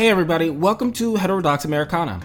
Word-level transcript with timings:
Hey, 0.00 0.08
everybody, 0.08 0.48
welcome 0.48 0.92
to 0.92 1.16
Heterodox 1.16 1.64
Americana. 1.64 2.20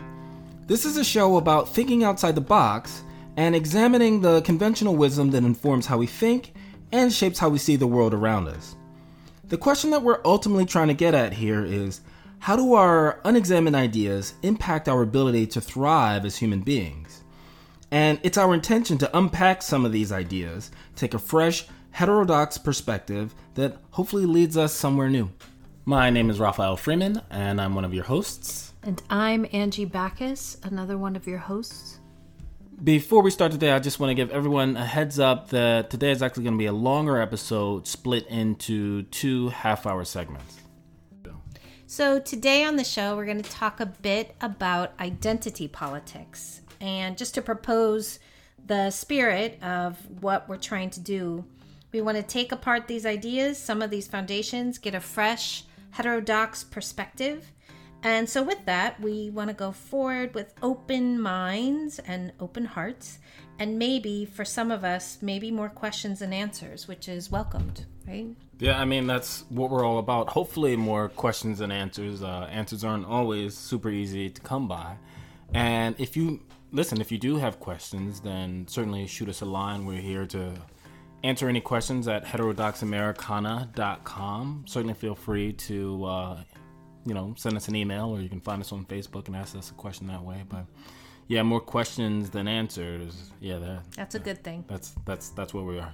This 0.67 0.85
is 0.85 0.95
a 0.95 1.03
show 1.03 1.37
about 1.37 1.69
thinking 1.69 2.03
outside 2.03 2.35
the 2.35 2.41
box 2.41 3.01
and 3.35 3.55
examining 3.55 4.21
the 4.21 4.43
conventional 4.43 4.95
wisdom 4.95 5.31
that 5.31 5.43
informs 5.43 5.87
how 5.87 5.97
we 5.97 6.05
think 6.05 6.53
and 6.91 7.11
shapes 7.11 7.39
how 7.39 7.49
we 7.49 7.57
see 7.57 7.75
the 7.75 7.87
world 7.87 8.13
around 8.13 8.47
us. 8.47 8.75
The 9.45 9.57
question 9.57 9.89
that 9.89 10.03
we're 10.03 10.21
ultimately 10.23 10.65
trying 10.65 10.89
to 10.89 10.93
get 10.93 11.15
at 11.15 11.33
here 11.33 11.65
is 11.65 12.01
how 12.37 12.55
do 12.55 12.75
our 12.75 13.19
unexamined 13.25 13.75
ideas 13.75 14.35
impact 14.43 14.87
our 14.87 15.01
ability 15.01 15.47
to 15.47 15.61
thrive 15.61 16.25
as 16.25 16.37
human 16.37 16.61
beings? 16.61 17.24
And 17.95 18.19
it's 18.23 18.37
our 18.37 18.53
intention 18.53 18.97
to 18.97 19.17
unpack 19.17 19.61
some 19.61 19.85
of 19.85 19.93
these 19.93 20.11
ideas, 20.11 20.69
take 20.97 21.13
a 21.13 21.17
fresh, 21.17 21.65
heterodox 21.91 22.57
perspective 22.57 23.33
that 23.53 23.77
hopefully 23.91 24.25
leads 24.25 24.57
us 24.57 24.73
somewhere 24.73 25.09
new. 25.09 25.31
My 25.85 26.09
name 26.09 26.29
is 26.29 26.37
Raphael 26.37 26.75
Freeman, 26.75 27.21
and 27.29 27.61
I'm 27.61 27.73
one 27.73 27.85
of 27.85 27.93
your 27.93 28.03
hosts. 28.03 28.73
And 28.83 29.01
I'm 29.09 29.45
Angie 29.53 29.85
Bacchus, 29.85 30.57
another 30.63 30.97
one 30.97 31.15
of 31.15 31.25
your 31.25 31.37
hosts. 31.37 32.01
Before 32.83 33.21
we 33.21 33.31
start 33.31 33.53
today, 33.53 33.71
I 33.71 33.79
just 33.79 33.97
want 33.97 34.09
to 34.09 34.13
give 34.13 34.29
everyone 34.29 34.75
a 34.75 34.85
heads 34.85 35.17
up 35.17 35.51
that 35.51 35.89
today 35.89 36.11
is 36.11 36.21
actually 36.21 36.43
going 36.43 36.55
to 36.55 36.59
be 36.59 36.65
a 36.65 36.73
longer 36.73 37.21
episode 37.21 37.87
split 37.87 38.27
into 38.27 39.03
two 39.03 39.47
half 39.47 39.85
hour 39.85 40.03
segments. 40.03 40.57
So, 41.87 42.19
today 42.19 42.65
on 42.65 42.75
the 42.75 42.83
show, 42.83 43.15
we're 43.15 43.25
going 43.25 43.41
to 43.41 43.49
talk 43.49 43.79
a 43.79 43.85
bit 43.85 44.35
about 44.41 44.99
identity 44.99 45.69
politics. 45.69 46.61
And 46.85 47.17
just 47.17 47.33
to 47.33 47.41
propose 47.41 48.19
the 48.63 48.91
spirit 48.91 49.57
of 49.63 49.97
what 50.21 50.47
we're 50.47 50.57
trying 50.57 50.91
to 50.91 50.99
do, 50.99 51.43
we 51.91 51.99
want 51.99 52.17
to 52.17 52.23
take 52.23 52.51
apart 52.51 52.87
these 52.87 53.07
ideas, 53.07 53.57
some 53.57 53.81
of 53.81 53.89
these 53.89 54.07
foundations, 54.07 54.77
get 54.77 54.93
a 54.93 54.99
fresh, 54.99 55.63
heterodox 55.89 56.63
perspective. 56.63 57.51
And 58.03 58.29
so, 58.29 58.43
with 58.43 58.63
that, 58.65 59.01
we 59.01 59.31
want 59.31 59.49
to 59.49 59.55
go 59.55 59.71
forward 59.71 60.35
with 60.35 60.53
open 60.61 61.19
minds 61.19 61.97
and 61.97 62.31
open 62.39 62.65
hearts, 62.65 63.17
and 63.57 63.79
maybe 63.79 64.25
for 64.25 64.45
some 64.45 64.69
of 64.69 64.83
us, 64.83 65.17
maybe 65.23 65.49
more 65.49 65.69
questions 65.69 66.21
and 66.21 66.35
answers, 66.35 66.87
which 66.87 67.07
is 67.09 67.31
welcomed, 67.31 67.87
right? 68.07 68.27
Yeah, 68.59 68.79
I 68.79 68.85
mean, 68.85 69.07
that's 69.07 69.43
what 69.49 69.71
we're 69.71 69.83
all 69.83 69.97
about. 69.97 70.29
Hopefully, 70.29 70.75
more 70.75 71.09
questions 71.09 71.61
and 71.61 71.73
answers. 71.73 72.21
Uh, 72.21 72.47
answers 72.51 72.83
aren't 72.83 73.07
always 73.07 73.57
super 73.57 73.89
easy 73.89 74.29
to 74.29 74.41
come 74.41 74.67
by. 74.67 74.97
And 75.51 75.95
if 75.97 76.15
you 76.17 76.41
listen, 76.71 77.01
if 77.01 77.11
you 77.11 77.17
do 77.17 77.37
have 77.37 77.59
questions, 77.59 78.19
then 78.19 78.67
certainly 78.67 79.07
shoot 79.07 79.29
us 79.29 79.41
a 79.41 79.45
line. 79.45 79.85
We're 79.85 80.01
here 80.01 80.27
to 80.27 80.53
answer 81.23 81.49
any 81.49 81.61
questions 81.61 82.07
at 82.07 82.23
heterodoxamericana.com. 82.25 84.65
Certainly 84.67 84.93
feel 84.93 85.15
free 85.15 85.53
to, 85.53 86.05
uh, 86.05 86.43
you 87.05 87.13
know, 87.13 87.33
send 87.37 87.57
us 87.57 87.67
an 87.67 87.75
email 87.75 88.09
or 88.09 88.21
you 88.21 88.29
can 88.29 88.41
find 88.41 88.61
us 88.61 88.71
on 88.71 88.85
Facebook 88.85 89.27
and 89.27 89.35
ask 89.35 89.55
us 89.55 89.71
a 89.71 89.73
question 89.73 90.07
that 90.07 90.23
way. 90.23 90.43
But 90.47 90.65
yeah, 91.27 91.43
more 91.43 91.59
questions 91.59 92.29
than 92.29 92.47
answers. 92.47 93.31
Yeah, 93.39 93.57
that, 93.57 93.83
that's 93.95 94.15
a 94.15 94.19
good 94.19 94.43
thing. 94.43 94.65
That's 94.67 94.93
that's 95.05 95.29
that's 95.29 95.53
where 95.53 95.63
we 95.63 95.79
are. 95.79 95.91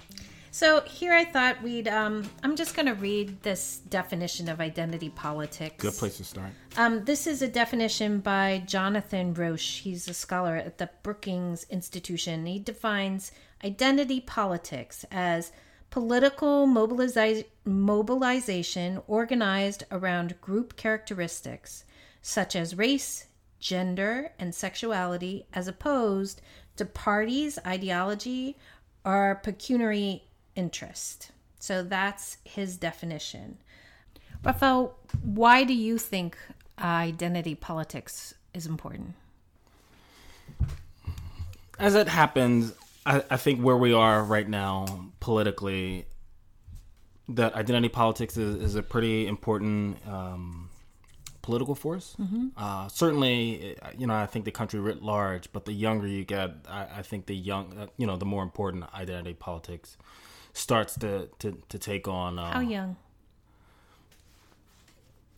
So 0.54 0.82
here 0.82 1.14
I 1.14 1.24
thought 1.24 1.62
we'd. 1.62 1.88
Um, 1.88 2.28
I'm 2.42 2.56
just 2.56 2.76
going 2.76 2.84
to 2.84 2.94
read 2.94 3.42
this 3.42 3.78
definition 3.88 4.50
of 4.50 4.60
identity 4.60 5.08
politics. 5.08 5.82
Good 5.82 5.94
place 5.94 6.18
to 6.18 6.24
start. 6.24 6.50
Um, 6.76 7.06
this 7.06 7.26
is 7.26 7.40
a 7.40 7.48
definition 7.48 8.20
by 8.20 8.62
Jonathan 8.66 9.32
Rauch. 9.32 9.80
He's 9.80 10.06
a 10.08 10.14
scholar 10.14 10.56
at 10.56 10.76
the 10.76 10.90
Brookings 11.02 11.64
Institution. 11.70 12.44
He 12.44 12.58
defines 12.58 13.32
identity 13.64 14.20
politics 14.20 15.06
as 15.10 15.52
political 15.88 16.66
mobiliza- 16.66 17.46
mobilization 17.64 19.00
organized 19.06 19.84
around 19.90 20.38
group 20.42 20.76
characteristics 20.76 21.86
such 22.20 22.54
as 22.54 22.76
race, 22.76 23.26
gender, 23.58 24.32
and 24.38 24.54
sexuality, 24.54 25.46
as 25.54 25.66
opposed 25.66 26.42
to 26.76 26.84
parties, 26.84 27.58
ideology, 27.66 28.58
or 29.02 29.40
pecuniary 29.42 30.24
interest. 30.56 31.30
So 31.58 31.82
that's 31.82 32.38
his 32.44 32.76
definition. 32.76 33.58
Raphael, 34.44 34.96
why 35.22 35.64
do 35.64 35.74
you 35.74 35.98
think 35.98 36.36
identity 36.78 37.54
politics 37.54 38.34
is 38.52 38.66
important? 38.66 39.14
As 41.78 41.94
it 41.94 42.08
happens, 42.08 42.72
I, 43.06 43.22
I 43.30 43.36
think 43.36 43.60
where 43.60 43.76
we 43.76 43.92
are 43.92 44.22
right 44.22 44.48
now 44.48 45.10
politically, 45.20 46.06
that 47.28 47.54
identity 47.54 47.88
politics 47.88 48.36
is, 48.36 48.56
is 48.56 48.74
a 48.74 48.82
pretty 48.82 49.26
important 49.26 49.98
um, 50.06 50.68
political 51.42 51.74
force. 51.74 52.16
Mm-hmm. 52.20 52.48
Uh, 52.56 52.88
certainly, 52.88 53.76
you 53.96 54.06
know, 54.06 54.14
I 54.14 54.26
think 54.26 54.44
the 54.44 54.50
country 54.50 54.80
writ 54.80 55.02
large, 55.02 55.52
but 55.52 55.64
the 55.64 55.72
younger 55.72 56.06
you 56.06 56.24
get, 56.24 56.50
I, 56.68 56.86
I 56.98 57.02
think 57.02 57.26
the 57.26 57.36
young, 57.36 57.76
uh, 57.78 57.86
you 57.96 58.06
know, 58.06 58.16
the 58.16 58.26
more 58.26 58.42
important 58.42 58.84
identity 58.94 59.34
politics 59.34 59.96
starts 60.52 60.94
to 60.96 61.28
to, 61.40 61.58
to 61.68 61.78
take 61.78 62.08
on. 62.08 62.38
Uh, 62.38 62.52
How 62.52 62.60
young? 62.60 62.96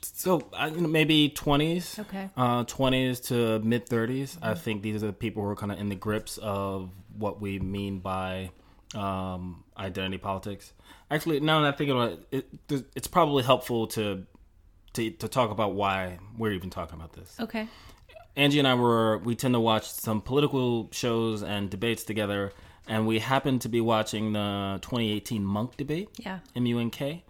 So 0.02 0.48
uh, 0.52 0.70
you 0.74 0.82
know, 0.82 0.88
maybe 0.88 1.30
twenties. 1.30 1.98
Okay. 1.98 2.28
Twenties 2.66 3.20
uh, 3.20 3.34
to 3.34 3.58
mid 3.60 3.86
30s 3.88 4.36
mm-hmm. 4.36 4.44
I 4.44 4.54
think 4.54 4.82
these 4.82 5.02
are 5.02 5.08
the 5.08 5.12
people 5.12 5.42
who 5.42 5.48
are 5.48 5.56
kind 5.56 5.72
of 5.72 5.78
in 5.78 5.88
the 5.88 5.94
grips 5.94 6.38
of 6.38 6.90
what 7.16 7.40
we 7.40 7.58
mean 7.58 8.00
by 8.00 8.50
um, 8.94 9.64
identity 9.76 10.18
politics. 10.18 10.72
Actually, 11.10 11.40
now 11.40 11.60
that 11.60 11.74
I 11.74 11.76
think 11.76 11.90
about 11.90 12.18
it, 12.30 12.48
it, 12.68 12.84
it's 12.94 13.06
probably 13.06 13.42
helpful 13.42 13.86
to, 13.88 14.26
to 14.94 15.10
to 15.10 15.28
talk 15.28 15.50
about 15.50 15.74
why 15.74 16.18
we're 16.36 16.52
even 16.52 16.70
talking 16.70 16.96
about 16.96 17.12
this. 17.12 17.36
Okay. 17.40 17.68
Angie 18.36 18.58
and 18.58 18.66
I 18.66 18.74
were 18.74 19.18
we 19.18 19.34
tend 19.34 19.54
to 19.54 19.60
watch 19.60 19.88
some 19.88 20.20
political 20.20 20.88
shows 20.92 21.42
and 21.42 21.70
debates 21.70 22.04
together, 22.04 22.52
and 22.86 23.06
we 23.06 23.18
happened 23.18 23.62
to 23.62 23.68
be 23.68 23.80
watching 23.80 24.32
the 24.32 24.78
2018 24.82 25.44
Munk 25.44 25.76
debate. 25.76 26.10
Yeah. 26.18 26.40
M-U-N-K, 26.54 27.24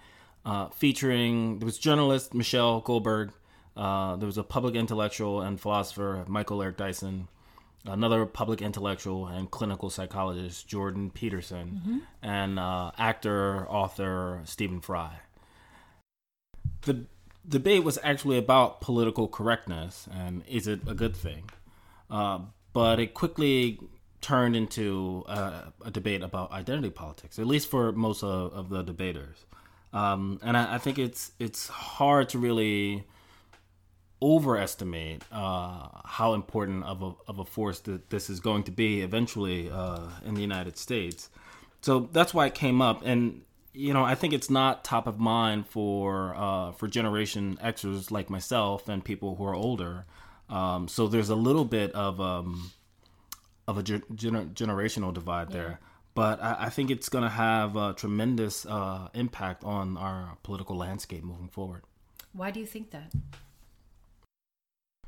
uh, 0.44 0.68
featuring 0.68 1.58
there 1.58 1.66
was 1.66 1.78
journalist 1.78 2.34
Michelle 2.34 2.80
Goldberg, 2.80 3.32
uh, 3.76 4.16
there 4.16 4.26
was 4.26 4.38
a 4.38 4.44
public 4.44 4.74
intellectual 4.74 5.40
and 5.40 5.60
philosopher 5.60 6.24
Michael 6.28 6.62
Eric 6.62 6.76
Dyson, 6.76 7.28
another 7.84 8.24
public 8.26 8.62
intellectual 8.62 9.26
and 9.26 9.50
clinical 9.50 9.90
psychologist 9.90 10.66
Jordan 10.68 11.10
Peterson, 11.10 11.80
mm-hmm. 11.80 11.98
and 12.22 12.58
uh, 12.58 12.92
actor 12.98 13.66
author 13.68 14.40
Stephen 14.44 14.80
Fry. 14.80 15.18
The 16.82 17.06
debate 17.48 17.84
was 17.84 17.98
actually 18.02 18.38
about 18.38 18.80
political 18.80 19.28
correctness 19.28 20.08
and 20.12 20.42
is 20.46 20.66
it 20.66 20.80
a 20.86 20.94
good 20.94 21.16
thing? 21.16 21.50
Uh, 22.10 22.40
but 22.72 23.00
it 23.00 23.14
quickly 23.14 23.78
turned 24.24 24.56
into 24.56 25.22
a, 25.28 25.72
a, 25.84 25.90
debate 25.90 26.22
about 26.22 26.50
identity 26.50 26.88
politics, 26.88 27.38
at 27.38 27.46
least 27.46 27.70
for 27.70 27.92
most 27.92 28.24
of, 28.24 28.54
of 28.54 28.70
the 28.70 28.82
debaters. 28.82 29.44
Um, 29.92 30.40
and 30.42 30.56
I, 30.56 30.76
I, 30.76 30.78
think 30.78 30.98
it's 30.98 31.32
it's 31.38 31.68
hard 31.68 32.30
to 32.30 32.38
really 32.38 33.04
overestimate 34.22 35.22
uh, 35.30 35.88
how 36.06 36.32
important 36.32 36.84
of 36.84 37.02
a, 37.02 37.12
of 37.28 37.38
a 37.38 37.44
force 37.44 37.80
that 37.80 38.08
this 38.08 38.30
is 38.30 38.40
going 38.40 38.62
to 38.62 38.70
be 38.72 39.02
eventually 39.02 39.70
uh, 39.70 40.08
in 40.24 40.34
the 40.34 40.40
United 40.40 40.78
States. 40.78 41.28
So 41.82 42.08
that's 42.10 42.32
why 42.32 42.46
it 42.46 42.54
came 42.54 42.80
up, 42.80 43.02
and 43.04 43.42
you 43.74 43.92
know 43.92 44.04
I 44.04 44.14
think 44.14 44.32
it's 44.32 44.48
not 44.48 44.84
top 44.84 45.06
of 45.06 45.20
mind 45.20 45.66
for 45.66 46.34
uh, 46.34 46.72
for 46.72 46.88
Generation 46.88 47.58
Xers 47.62 48.10
like 48.10 48.30
myself 48.30 48.88
and 48.88 49.04
people 49.04 49.36
who 49.36 49.44
are 49.44 49.54
older. 49.54 50.06
Um, 50.48 50.88
so 50.88 51.08
there's 51.08 51.28
a 51.28 51.36
little 51.36 51.66
bit 51.66 51.92
of 51.92 52.20
um, 52.22 52.72
of 53.66 53.78
a 53.78 53.82
gener- 53.82 54.52
generational 54.52 55.12
divide 55.12 55.50
yeah. 55.50 55.56
there. 55.56 55.80
But 56.14 56.42
I, 56.42 56.56
I 56.60 56.70
think 56.70 56.90
it's 56.90 57.08
going 57.08 57.24
to 57.24 57.30
have 57.30 57.76
a 57.76 57.92
tremendous 57.92 58.66
uh, 58.66 59.08
impact 59.14 59.64
on 59.64 59.96
our 59.96 60.36
political 60.42 60.76
landscape 60.76 61.24
moving 61.24 61.48
forward. 61.48 61.82
Why 62.32 62.50
do 62.50 62.60
you 62.60 62.66
think 62.66 62.90
that? 62.90 63.12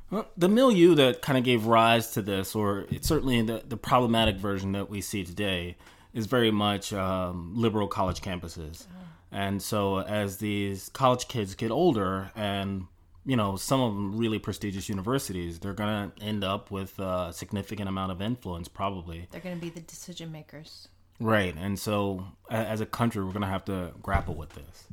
Well, 0.09 0.27
the 0.37 0.47
milieu 0.47 0.95
that 0.95 1.21
kind 1.21 1.37
of 1.37 1.43
gave 1.43 1.65
rise 1.65 2.11
to 2.11 2.21
this, 2.21 2.55
or 2.55 2.85
it's 2.89 3.07
certainly 3.07 3.41
the, 3.41 3.61
the 3.67 3.75
problematic 3.75 4.37
version 4.37 4.71
that 4.71 4.89
we 4.89 5.01
see 5.01 5.25
today, 5.25 5.75
is 6.13 6.25
very 6.25 6.51
much 6.51 6.93
um, 6.93 7.53
liberal 7.55 7.87
college 7.87 8.21
campuses. 8.21 8.87
Oh. 8.89 9.07
And 9.31 9.61
so, 9.61 9.99
as 9.99 10.37
these 10.37 10.89
college 10.89 11.27
kids 11.27 11.55
get 11.55 11.71
older 11.71 12.31
and 12.35 12.87
you 13.27 13.35
know, 13.35 13.57
some 13.57 13.81
of 13.81 13.93
them 13.93 14.17
really 14.17 14.39
prestigious 14.39 14.87
universities, 14.87 15.59
they're 15.59 15.73
going 15.73 16.11
to 16.11 16.23
end 16.23 16.45
up 16.45 16.71
with 16.71 16.97
a 16.97 17.31
significant 17.33 17.89
amount 17.89 18.13
of 18.13 18.21
influence, 18.21 18.69
probably. 18.69 19.27
They're 19.31 19.41
going 19.41 19.55
to 19.55 19.61
be 19.61 19.69
the 19.69 19.81
decision 19.81 20.31
makers. 20.31 20.87
Right. 21.19 21.53
And 21.57 21.77
so, 21.77 22.25
as 22.49 22.79
a 22.79 22.85
country, 22.85 23.21
we're 23.23 23.33
going 23.33 23.41
to 23.41 23.47
have 23.47 23.65
to 23.65 23.91
grapple 24.01 24.35
with 24.35 24.51
this. 24.51 24.87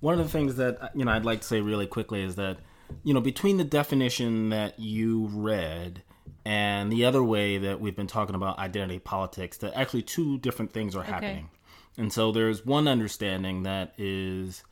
One 0.00 0.18
of 0.18 0.24
the 0.24 0.30
things 0.30 0.56
that, 0.56 0.80
uh, 0.80 0.88
you 0.94 1.04
know, 1.04 1.12
I'd 1.12 1.26
like 1.26 1.42
to 1.42 1.46
say 1.46 1.60
really 1.60 1.86
quickly 1.86 2.22
is 2.22 2.36
that, 2.36 2.58
you 3.04 3.12
know, 3.12 3.20
between 3.20 3.58
the 3.58 3.64
definition 3.64 4.48
that 4.50 4.78
you 4.78 5.26
read 5.32 6.02
and 6.46 6.90
the 6.90 7.04
other 7.04 7.22
way 7.22 7.58
that 7.58 7.78
we've 7.78 7.96
been 7.96 8.06
talking 8.06 8.36
about 8.36 8.58
identity 8.58 9.00
politics, 9.00 9.58
that 9.58 9.74
actually 9.74 10.02
two 10.02 10.38
different 10.38 10.72
things 10.72 10.96
are 10.96 11.02
happening. 11.02 11.50
And 11.98 12.10
so 12.10 12.32
there's 12.32 12.64
one 12.64 12.88
understanding 12.88 13.64
that 13.64 13.92
is, 13.98 14.62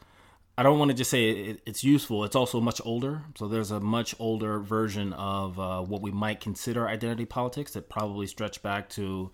I 0.57 0.63
don't 0.63 0.79
want 0.79 0.91
to 0.91 0.97
just 0.97 1.11
say 1.11 1.31
it, 1.31 1.61
it's 1.67 1.83
useful, 1.83 2.25
it's 2.25 2.37
also 2.37 2.61
much 2.61 2.81
older. 2.85 3.23
So 3.35 3.49
there's 3.49 3.71
a 3.71 3.81
much 3.81 4.15
older 4.19 4.61
version 4.61 5.13
of 5.15 5.59
uh, 5.59 5.83
what 5.83 6.01
we 6.01 6.11
might 6.13 6.41
consider 6.41 6.87
identity 6.87 7.25
politics 7.25 7.73
that 7.73 7.89
probably 7.89 8.27
stretch 8.27 8.63
back 8.63 8.89
to 8.91 9.31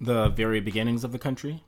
the 0.00 0.28
very 0.28 0.60
beginnings 0.60 1.02
of 1.04 1.12
the 1.12 1.18
country. 1.18 1.64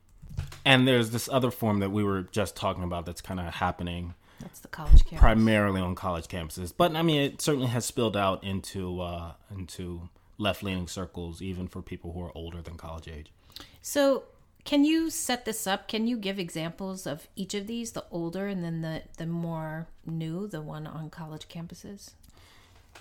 And 0.65 0.87
there's 0.87 1.11
this 1.11 1.29
other 1.31 1.51
form 1.51 1.81
that 1.81 1.91
we 1.91 2.05
were 2.05 2.23
just 2.23 2.55
talking 2.55 2.85
about 2.85 3.07
that's 3.07 3.21
kind 3.21 3.41
of 3.41 3.55
happening 3.55 4.15
That's 4.41 4.61
the 4.61 4.69
college 4.69 5.05
campus. 5.05 5.21
primarily 5.21 5.81
on 5.81 5.95
college 5.95 6.29
campuses. 6.29 6.73
But 6.77 6.95
I 6.95 7.03
mean, 7.03 7.21
it 7.21 7.41
certainly 7.43 7.69
has 7.69 7.85
spilled 7.85 8.17
out 8.17 8.45
into 8.45 9.01
uh, 9.01 9.33
into 9.51 10.09
left 10.39 10.63
leaning 10.63 10.87
circles, 10.87 11.41
even 11.43 11.69
for 11.69 11.83
people 11.83 12.13
who 12.13 12.23
are 12.23 12.33
older 12.35 12.63
than 12.63 12.77
college 12.77 13.09
age. 13.09 13.33
So, 13.81 14.25
can 14.65 14.85
you 14.85 15.11
set 15.11 15.45
this 15.45 15.67
up? 15.67 15.89
Can 15.89 16.07
you 16.07 16.17
give 16.17 16.39
examples 16.39 17.07
of 17.07 17.29
each 17.35 17.55
of 17.55 17.67
these, 17.67 17.93
the 17.93 18.05
older 18.11 18.47
and 18.47 18.63
then 18.65 18.83
the 18.83 19.03
the 19.17 19.27
more 19.27 19.87
new, 20.07 20.47
the 20.47 20.63
one 20.63 20.87
on 20.87 21.11
college 21.11 21.49
campuses? 21.49 22.13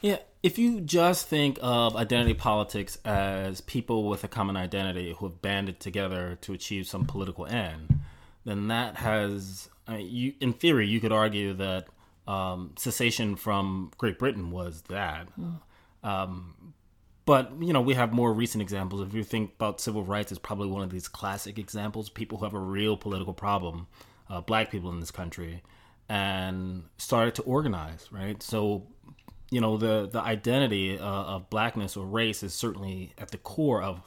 Yeah, 0.01 0.17
if 0.41 0.57
you 0.57 0.81
just 0.81 1.27
think 1.27 1.59
of 1.61 1.95
identity 1.95 2.33
politics 2.33 2.97
as 3.05 3.61
people 3.61 4.09
with 4.09 4.23
a 4.23 4.27
common 4.27 4.57
identity 4.57 5.13
who 5.17 5.27
have 5.27 5.41
banded 5.41 5.79
together 5.79 6.37
to 6.41 6.53
achieve 6.53 6.87
some 6.87 7.05
political 7.05 7.45
end, 7.45 7.99
then 8.43 8.67
that 8.69 8.95
has, 8.95 9.69
I 9.87 9.97
mean, 9.97 10.07
you, 10.09 10.33
in 10.39 10.53
theory, 10.53 10.87
you 10.87 10.99
could 10.99 11.11
argue 11.11 11.53
that 11.53 11.85
um, 12.27 12.73
secession 12.77 13.35
from 13.35 13.91
Great 13.97 14.17
Britain 14.17 14.49
was 14.49 14.81
that. 14.89 15.27
Um, 16.03 16.55
but 17.25 17.51
you 17.59 17.73
know, 17.73 17.81
we 17.81 17.93
have 17.93 18.13
more 18.13 18.33
recent 18.33 18.61
examples. 18.61 19.01
If 19.01 19.13
you 19.13 19.23
think 19.23 19.53
about 19.55 19.81
civil 19.81 20.03
rights, 20.03 20.31
it's 20.31 20.39
probably 20.39 20.67
one 20.67 20.83
of 20.83 20.89
these 20.89 21.07
classic 21.07 21.59
examples. 21.59 22.09
People 22.09 22.37
who 22.37 22.45
have 22.45 22.53
a 22.53 22.59
real 22.59 22.97
political 22.97 23.33
problem, 23.33 23.87
uh, 24.29 24.41
black 24.41 24.71
people 24.71 24.89
in 24.91 24.99
this 24.99 25.11
country, 25.11 25.61
and 26.09 26.83
started 26.97 27.35
to 27.35 27.41
organize. 27.43 28.07
Right, 28.11 28.41
so 28.41 28.87
you 29.51 29.59
know 29.61 29.77
the 29.77 30.09
the 30.11 30.21
identity 30.21 30.97
uh, 30.97 31.05
of 31.05 31.49
blackness 31.49 31.95
or 31.95 32.05
race 32.05 32.41
is 32.41 32.53
certainly 32.53 33.13
at 33.19 33.29
the 33.29 33.37
core 33.37 33.83
of 33.83 34.01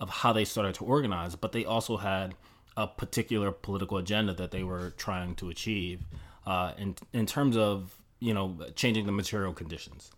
of 0.00 0.08
how 0.08 0.32
they 0.32 0.44
started 0.44 0.74
to 0.76 0.84
organize 0.84 1.34
but 1.34 1.52
they 1.52 1.64
also 1.64 1.96
had 1.96 2.34
a 2.76 2.86
particular 2.86 3.50
political 3.52 3.98
agenda 3.98 4.32
that 4.32 4.50
they 4.50 4.62
were 4.62 4.90
trying 4.96 5.34
to 5.34 5.50
achieve 5.50 6.00
uh, 6.46 6.72
in 6.78 6.94
in 7.12 7.26
terms 7.26 7.56
of 7.56 7.94
you 8.20 8.32
know 8.32 8.56
changing 8.76 9.04
the 9.04 9.12
material 9.12 9.52
conditions 9.52 10.10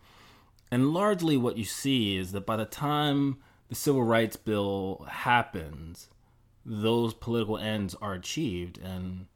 and 0.70 0.92
largely 0.92 1.36
what 1.36 1.56
you 1.56 1.64
see 1.64 2.16
is 2.16 2.32
that 2.32 2.46
by 2.46 2.56
the 2.56 2.64
time 2.64 3.38
the 3.68 3.74
civil 3.74 4.04
rights 4.04 4.36
bill 4.36 5.06
happens 5.08 6.08
those 6.64 7.14
political 7.14 7.58
ends 7.58 7.94
are 8.00 8.14
achieved 8.14 8.78
and 8.78 9.26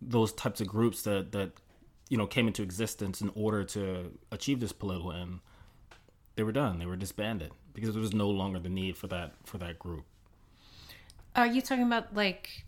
those 0.00 0.32
types 0.32 0.60
of 0.60 0.66
groups 0.66 1.02
that 1.02 1.32
that 1.32 1.52
you 2.08 2.16
know 2.16 2.26
came 2.26 2.46
into 2.46 2.62
existence 2.62 3.20
in 3.20 3.30
order 3.34 3.64
to 3.64 4.10
achieve 4.30 4.60
this 4.60 4.72
political 4.72 5.12
end 5.12 5.40
they 6.38 6.44
were 6.44 6.52
done. 6.52 6.78
They 6.78 6.86
were 6.86 6.94
disbanded 6.94 7.50
because 7.74 7.94
there 7.94 8.00
was 8.00 8.14
no 8.14 8.30
longer 8.30 8.60
the 8.60 8.68
need 8.68 8.96
for 8.96 9.08
that 9.08 9.32
for 9.44 9.58
that 9.58 9.76
group. 9.76 10.04
Are 11.34 11.48
you 11.48 11.60
talking 11.60 11.84
about 11.84 12.14
like 12.14 12.64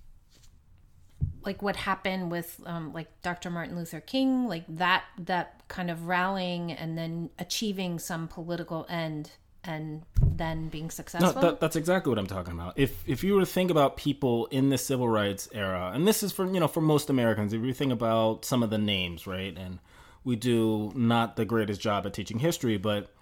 like 1.44 1.62
what 1.62 1.76
happened 1.76 2.30
with 2.30 2.60
um, 2.66 2.92
like 2.92 3.08
Dr. 3.22 3.50
Martin 3.50 3.76
Luther 3.76 4.00
King, 4.00 4.46
like 4.46 4.64
that 4.68 5.04
that 5.18 5.62
kind 5.68 5.90
of 5.90 6.06
rallying 6.06 6.72
and 6.72 6.96
then 6.96 7.30
achieving 7.38 7.98
some 7.98 8.28
political 8.28 8.86
end 8.88 9.30
and 9.62 10.02
then 10.22 10.68
being 10.68 10.86
no 10.86 10.88
successful? 10.90 11.32
that, 11.42 11.60
that's 11.60 11.76
exactly 11.76 12.08
what 12.08 12.18
i'm 12.18 12.26
talking 12.26 12.54
about 12.54 12.72
if 12.78 13.06
if 13.06 13.22
you 13.22 13.34
were 13.34 13.40
to 13.40 13.46
think 13.46 13.70
about 13.70 13.94
people 13.94 14.46
in 14.46 14.70
the 14.70 14.78
civil 14.78 15.06
rights 15.06 15.50
era 15.52 15.90
and 15.94 16.08
this 16.08 16.22
is 16.22 16.32
for 16.32 16.50
you 16.50 16.58
know 16.58 16.66
for 16.66 16.80
most 16.80 17.10
americans 17.10 17.52
if 17.52 17.62
you 17.62 17.74
think 17.74 17.92
about 17.92 18.42
some 18.42 18.62
of 18.62 18.70
the 18.70 18.78
names 18.78 19.26
right 19.26 19.58
and 19.58 19.78
we 20.24 20.34
do 20.34 20.90
not 20.94 21.36
the 21.36 21.44
greatest 21.44 21.78
job 21.78 22.06
at 22.06 22.14
teaching 22.14 22.38
history 22.38 22.78
but 22.78 23.12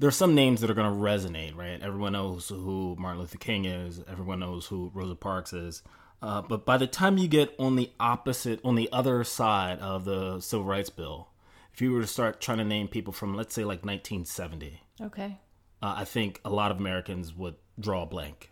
there 0.00 0.08
are 0.08 0.12
some 0.12 0.34
names 0.34 0.62
that 0.62 0.70
are 0.70 0.74
going 0.74 0.90
to 0.90 0.98
resonate, 0.98 1.54
right? 1.54 1.80
Everyone 1.82 2.14
knows 2.14 2.48
who 2.48 2.96
Martin 2.98 3.20
Luther 3.20 3.36
King 3.36 3.66
is. 3.66 4.00
Everyone 4.10 4.40
knows 4.40 4.64
who 4.64 4.90
Rosa 4.94 5.14
Parks 5.14 5.52
is. 5.52 5.82
Uh, 6.22 6.42
but 6.42 6.66
by 6.66 6.76
the 6.76 6.86
time 6.86 7.16
you 7.18 7.28
get 7.28 7.54
on 7.58 7.76
the 7.76 7.90
opposite, 7.98 8.60
on 8.64 8.74
the 8.74 8.88
other 8.92 9.24
side 9.24 9.78
of 9.78 10.04
the 10.04 10.40
Civil 10.40 10.66
Rights 10.66 10.90
Bill, 10.90 11.28
if 11.72 11.80
you 11.80 11.92
were 11.92 12.02
to 12.02 12.06
start 12.06 12.40
trying 12.40 12.58
to 12.58 12.64
name 12.64 12.88
people 12.88 13.12
from, 13.12 13.34
let's 13.34 13.54
say, 13.54 13.62
like 13.62 13.84
1970, 13.84 14.82
okay. 15.00 15.38
uh, 15.82 15.94
I 15.96 16.04
think 16.04 16.40
a 16.44 16.50
lot 16.50 16.70
of 16.70 16.78
Americans 16.78 17.34
would 17.34 17.54
draw 17.78 18.02
a 18.02 18.06
blank. 18.06 18.50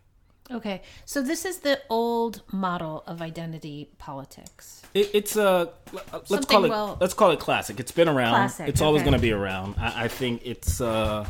Okay. 0.50 0.82
So 1.04 1.22
this 1.22 1.44
is 1.44 1.58
the 1.58 1.80
old 1.90 2.42
model 2.52 3.04
of 3.06 3.20
identity 3.20 3.90
politics. 3.98 4.82
It, 4.94 5.10
it's 5.12 5.36
a 5.36 5.70
let's 5.92 6.28
Something 6.28 6.46
call 6.46 6.64
it 6.64 6.70
well- 6.70 6.96
let's 7.00 7.14
call 7.14 7.30
it 7.32 7.38
classic. 7.38 7.80
It's 7.80 7.92
been 7.92 8.08
around. 8.08 8.30
Classic, 8.30 8.68
it's 8.68 8.80
always 8.80 9.02
okay. 9.02 9.10
going 9.10 9.20
to 9.20 9.22
be 9.22 9.32
around. 9.32 9.74
I, 9.78 10.04
I 10.04 10.08
think 10.08 10.42
it's 10.44 10.80
uh, 10.80 11.26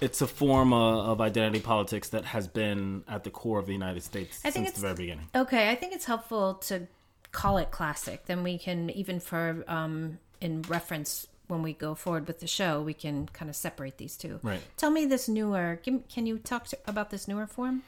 it's 0.00 0.20
a 0.20 0.26
form 0.26 0.72
of, 0.72 1.06
of 1.06 1.20
identity 1.20 1.60
politics 1.60 2.10
that 2.10 2.24
has 2.26 2.46
been 2.46 3.04
at 3.08 3.24
the 3.24 3.30
core 3.30 3.58
of 3.58 3.66
the 3.66 3.72
United 3.72 4.02
States 4.02 4.40
I 4.44 4.50
think 4.50 4.66
since 4.66 4.76
the 4.76 4.82
very 4.82 4.94
beginning. 4.94 5.28
Okay, 5.34 5.70
I 5.70 5.74
think 5.74 5.94
it's 5.94 6.04
helpful 6.04 6.54
to 6.54 6.86
call 7.32 7.58
it 7.58 7.70
classic. 7.70 8.26
Then 8.26 8.42
we 8.42 8.58
can 8.58 8.90
even 8.90 9.20
for 9.20 9.64
um, 9.68 10.18
in 10.40 10.62
reference 10.62 11.26
when 11.48 11.62
we 11.62 11.72
go 11.72 11.94
forward 11.94 12.26
with 12.26 12.40
the 12.40 12.46
show, 12.46 12.82
we 12.82 12.94
can 12.94 13.28
kind 13.28 13.48
of 13.48 13.56
separate 13.56 13.98
these 13.98 14.16
two. 14.16 14.40
Right. 14.42 14.60
Tell 14.76 14.90
me 14.90 15.06
this 15.06 15.28
newer. 15.28 15.80
Can 15.82 16.26
you 16.26 16.38
talk 16.38 16.66
to, 16.68 16.78
about 16.86 17.10
this 17.10 17.28
newer 17.28 17.46
form? 17.46 17.82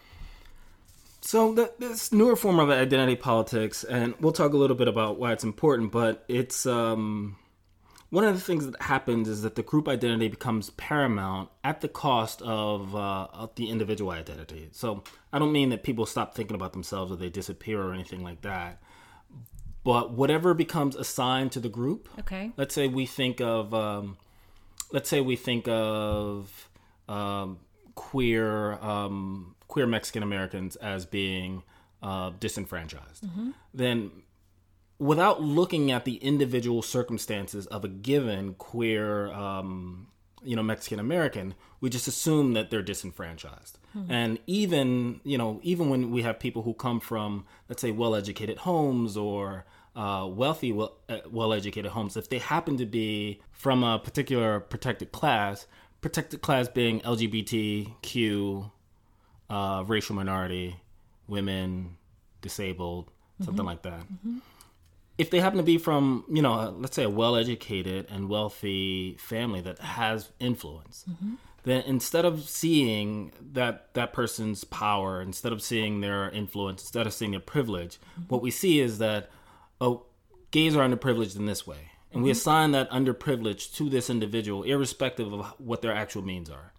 So 1.21 1.53
the, 1.53 1.73
this 1.79 2.13
newer 2.13 2.37
form 2.37 2.61
of 2.61 2.71
identity 2.71 3.17
politics, 3.17 3.83
and 3.83 4.15
we'll 4.21 4.33
talk 4.33 4.53
a 4.53 4.57
little 4.57 4.77
bit 4.77 4.87
about 4.87 5.19
why 5.19 5.33
it's 5.33 5.43
important. 5.43 5.91
But 5.91 6.25
it's 6.29 6.67
um, 6.67 7.37
one 8.11 8.25
of 8.25 8.35
the 8.35 8.41
things 8.41 8.65
that 8.67 8.81
happens 8.83 9.29
is 9.29 9.43
that 9.43 9.55
the 9.55 9.63
group 9.63 9.87
identity 9.89 10.29
becomes 10.29 10.71
paramount 10.71 11.51
at 11.63 11.81
the 11.83 11.89
cost 11.89 12.41
of, 12.43 12.95
uh, 12.97 13.29
of 13.33 13.55
the 13.57 13.69
individual 13.69 14.11
identity. 14.11 14.69
So 14.73 15.03
I 15.33 15.39
don't 15.39 15.53
mean 15.53 15.69
that 15.71 15.83
people 15.83 16.07
stop 16.07 16.35
thinking 16.35 16.55
about 16.55 16.73
themselves 16.73 17.13
or 17.13 17.17
they 17.17 17.29
disappear 17.29 17.83
or 17.83 17.93
anything 17.93 18.23
like 18.23 18.41
that. 18.43 18.81
But 19.85 20.11
whatever 20.13 20.55
becomes 20.55 20.97
assigned 20.97 21.53
to 21.53 21.61
the 21.61 21.69
group, 21.69 22.09
Okay. 22.21 22.53
let's 22.57 22.75
say 22.75 22.89
we 22.89 23.07
think 23.07 23.41
of 23.41 23.73
um, 23.75 24.17
let's 24.93 25.09
say 25.09 25.21
we 25.21 25.37
think 25.37 25.67
of 25.69 26.69
um, 27.09 27.59
queer 27.95 28.73
um, 28.83 29.55
queer 29.69 29.87
Mexican 29.87 30.23
Americans 30.23 30.77
as 30.77 31.07
being 31.07 31.63
uh, 32.03 32.31
disenfranchised, 32.41 33.25
then 33.75 34.11
without 34.99 35.41
looking 35.41 35.91
at 35.91 36.05
the 36.05 36.17
individual 36.17 36.83
circumstances 36.83 37.67
of 37.67 37.85
a 37.85 37.89
given 37.89 38.55
queer 38.55 39.33
um, 39.33 40.09
you 40.43 40.57
know 40.57 40.63
Mexican 40.63 41.01
American, 41.01 41.55
we 41.81 41.91
just 41.91 42.09
assume 42.09 42.55
that 42.55 42.71
they're 42.71 42.83
disenfranchised. 42.83 43.79
And 44.09 44.39
even 44.47 45.21
you 45.25 45.39
know 45.39 45.61
even 45.63 45.89
when 45.89 46.11
we 46.11 46.23
have 46.23 46.39
people 46.39 46.63
who 46.63 46.75
come 46.75 47.01
from 47.01 47.47
let's 47.69 47.83
say 47.83 47.91
well-educated 47.91 48.59
homes 48.59 49.17
or 49.17 49.65
uh, 49.97 50.27
wealthy, 50.31 50.71
well, 50.71 50.97
uh, 51.09 51.19
well-educated 51.29 51.91
homes, 51.91 52.17
if 52.17 52.29
they 52.29 52.39
happen 52.39 52.77
to 52.77 52.87
be 52.87 53.41
from 53.51 53.83
a 53.83 53.99
particular 53.99 54.61
protected 54.61 55.11
class, 55.11 55.67
protected 56.01 56.41
class 56.41 56.69
being 56.69 57.01
LGBTQ, 57.01 58.71
uh, 59.51 59.85
racial 59.89 60.15
minority, 60.15 60.77
women, 61.27 61.97
disabled, 62.43 63.11
something 63.41 63.65
like 63.65 63.83
that 63.83 64.03
if 65.19 65.31
they 65.31 65.41
happen 65.41 65.59
to 65.59 65.65
be 65.65 65.79
from 65.79 66.25
you 66.31 66.41
know 66.41 66.55
uh, 66.55 66.71
let's 66.71 66.97
say 66.97 67.05
a 67.05 67.11
well-educated 67.11 68.07
and 68.11 68.29
wealthy 68.29 69.17
family 69.19 69.61
that 69.61 69.79
has 69.81 70.31
influence 70.41 71.05
then 71.65 71.83
instead 71.83 72.25
of 72.25 72.49
seeing 72.49 73.33
that 73.53 73.93
that 73.95 74.13
person's 74.13 74.65
power 74.65 75.21
instead 75.21 75.53
of 75.53 75.61
seeing 75.61 76.01
their 76.01 76.31
influence 76.31 76.83
instead 76.83 77.07
of 77.07 77.13
seeing 77.13 77.33
their 77.33 77.41
privilege 77.41 77.99
what 78.29 78.41
we 78.41 78.51
see 78.51 78.81
is 78.81 78.99
that 78.99 79.29
oh 79.81 80.05
gays 80.51 80.77
are 80.77 80.87
underprivileged 80.87 81.37
in 81.37 81.47
this 81.47 81.67
way. 81.67 81.91
And 82.13 82.23
we 82.23 82.31
assign 82.31 82.73
that 82.73 82.91
underprivilege 82.91 83.75
to 83.77 83.91
this 83.91 84.09
individual 84.09 84.63
irrespective 84.63 85.33
of 85.33 85.47
what 85.59 85.83
their 85.83 85.93
actual 85.93 86.23
means 86.23 86.49
are 86.49 86.73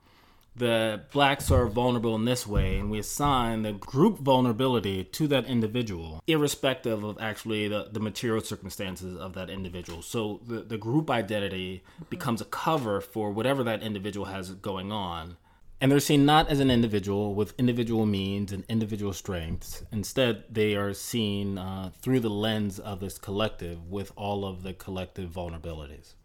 that 0.55 1.11
blacks 1.11 1.51
are 1.51 1.67
vulnerable 1.67 2.15
in 2.15 2.25
this 2.25 2.45
way, 2.45 2.77
and 2.77 2.91
we 2.91 2.99
assign 2.99 3.61
the 3.61 3.71
group 3.71 4.19
vulnerability 4.19 5.03
to 5.03 5.27
that 5.27 5.45
individual, 5.45 6.21
irrespective 6.27 7.03
of 7.03 7.17
actually 7.21 7.67
the, 7.67 7.89
the 7.91 7.99
material 7.99 8.43
circumstances 8.43 9.17
of 9.17 9.33
that 9.33 9.49
individual. 9.49 10.01
So 10.01 10.41
the, 10.45 10.61
the 10.61 10.77
group 10.77 11.09
identity 11.09 11.83
becomes 12.09 12.41
a 12.41 12.45
cover 12.45 12.99
for 12.99 13.31
whatever 13.31 13.63
that 13.63 13.81
individual 13.81 14.25
has 14.25 14.51
going 14.51 14.91
on. 14.91 15.37
And 15.81 15.89
they're 15.89 16.01
seen 16.01 16.25
not 16.25 16.49
as 16.49 16.59
an 16.59 16.69
individual 16.69 17.33
with 17.33 17.53
individual 17.57 18.05
means 18.05 18.51
and 18.51 18.65
individual 18.67 19.13
strengths. 19.13 19.81
Instead, 19.93 20.43
they 20.51 20.75
are 20.75 20.93
seen 20.93 21.57
uh, 21.57 21.91
through 22.01 22.19
the 22.19 22.29
lens 22.29 22.79
of 22.79 22.99
this 22.99 23.17
collective 23.17 23.89
with 23.89 24.11
all 24.17 24.43
of 24.43 24.63
the 24.63 24.73
collective 24.73 25.29
vulnerabilities. 25.29 26.15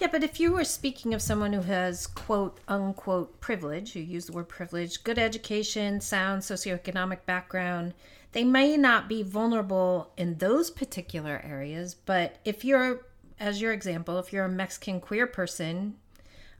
Yeah, 0.00 0.06
but 0.12 0.22
if 0.22 0.38
you 0.38 0.52
were 0.52 0.64
speaking 0.64 1.12
of 1.12 1.20
someone 1.20 1.52
who 1.52 1.62
has 1.62 2.06
quote 2.06 2.60
unquote 2.68 3.40
privilege, 3.40 3.96
you 3.96 4.02
use 4.02 4.26
the 4.26 4.32
word 4.32 4.48
privilege, 4.48 5.02
good 5.02 5.18
education, 5.18 6.00
sound 6.00 6.42
socioeconomic 6.42 7.26
background, 7.26 7.94
they 8.32 8.44
may 8.44 8.76
not 8.76 9.08
be 9.08 9.22
vulnerable 9.24 10.12
in 10.16 10.38
those 10.38 10.70
particular 10.70 11.40
areas. 11.44 11.94
But 11.94 12.36
if 12.44 12.64
you're, 12.64 13.06
as 13.40 13.60
your 13.60 13.72
example, 13.72 14.18
if 14.18 14.32
you're 14.32 14.44
a 14.44 14.48
Mexican 14.48 15.00
queer 15.00 15.26
person, 15.26 15.96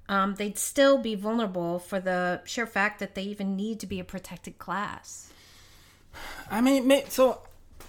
um, 0.09 0.35
they'd 0.35 0.59
still 0.59 0.99
be 0.99 1.15
vulnerable 1.15 1.79
for 1.79 2.01
the 2.01 2.41
sheer 2.45 2.67
fact 2.67 2.99
that 2.99 3.15
they 3.15 3.23
even 3.23 3.55
need 3.55 3.79
to 3.81 3.87
be 3.87 4.01
a 4.01 4.05
protected 4.05 4.59
class. 4.59 5.33
I 6.51 6.61
mean, 6.61 6.91
so 7.09 7.43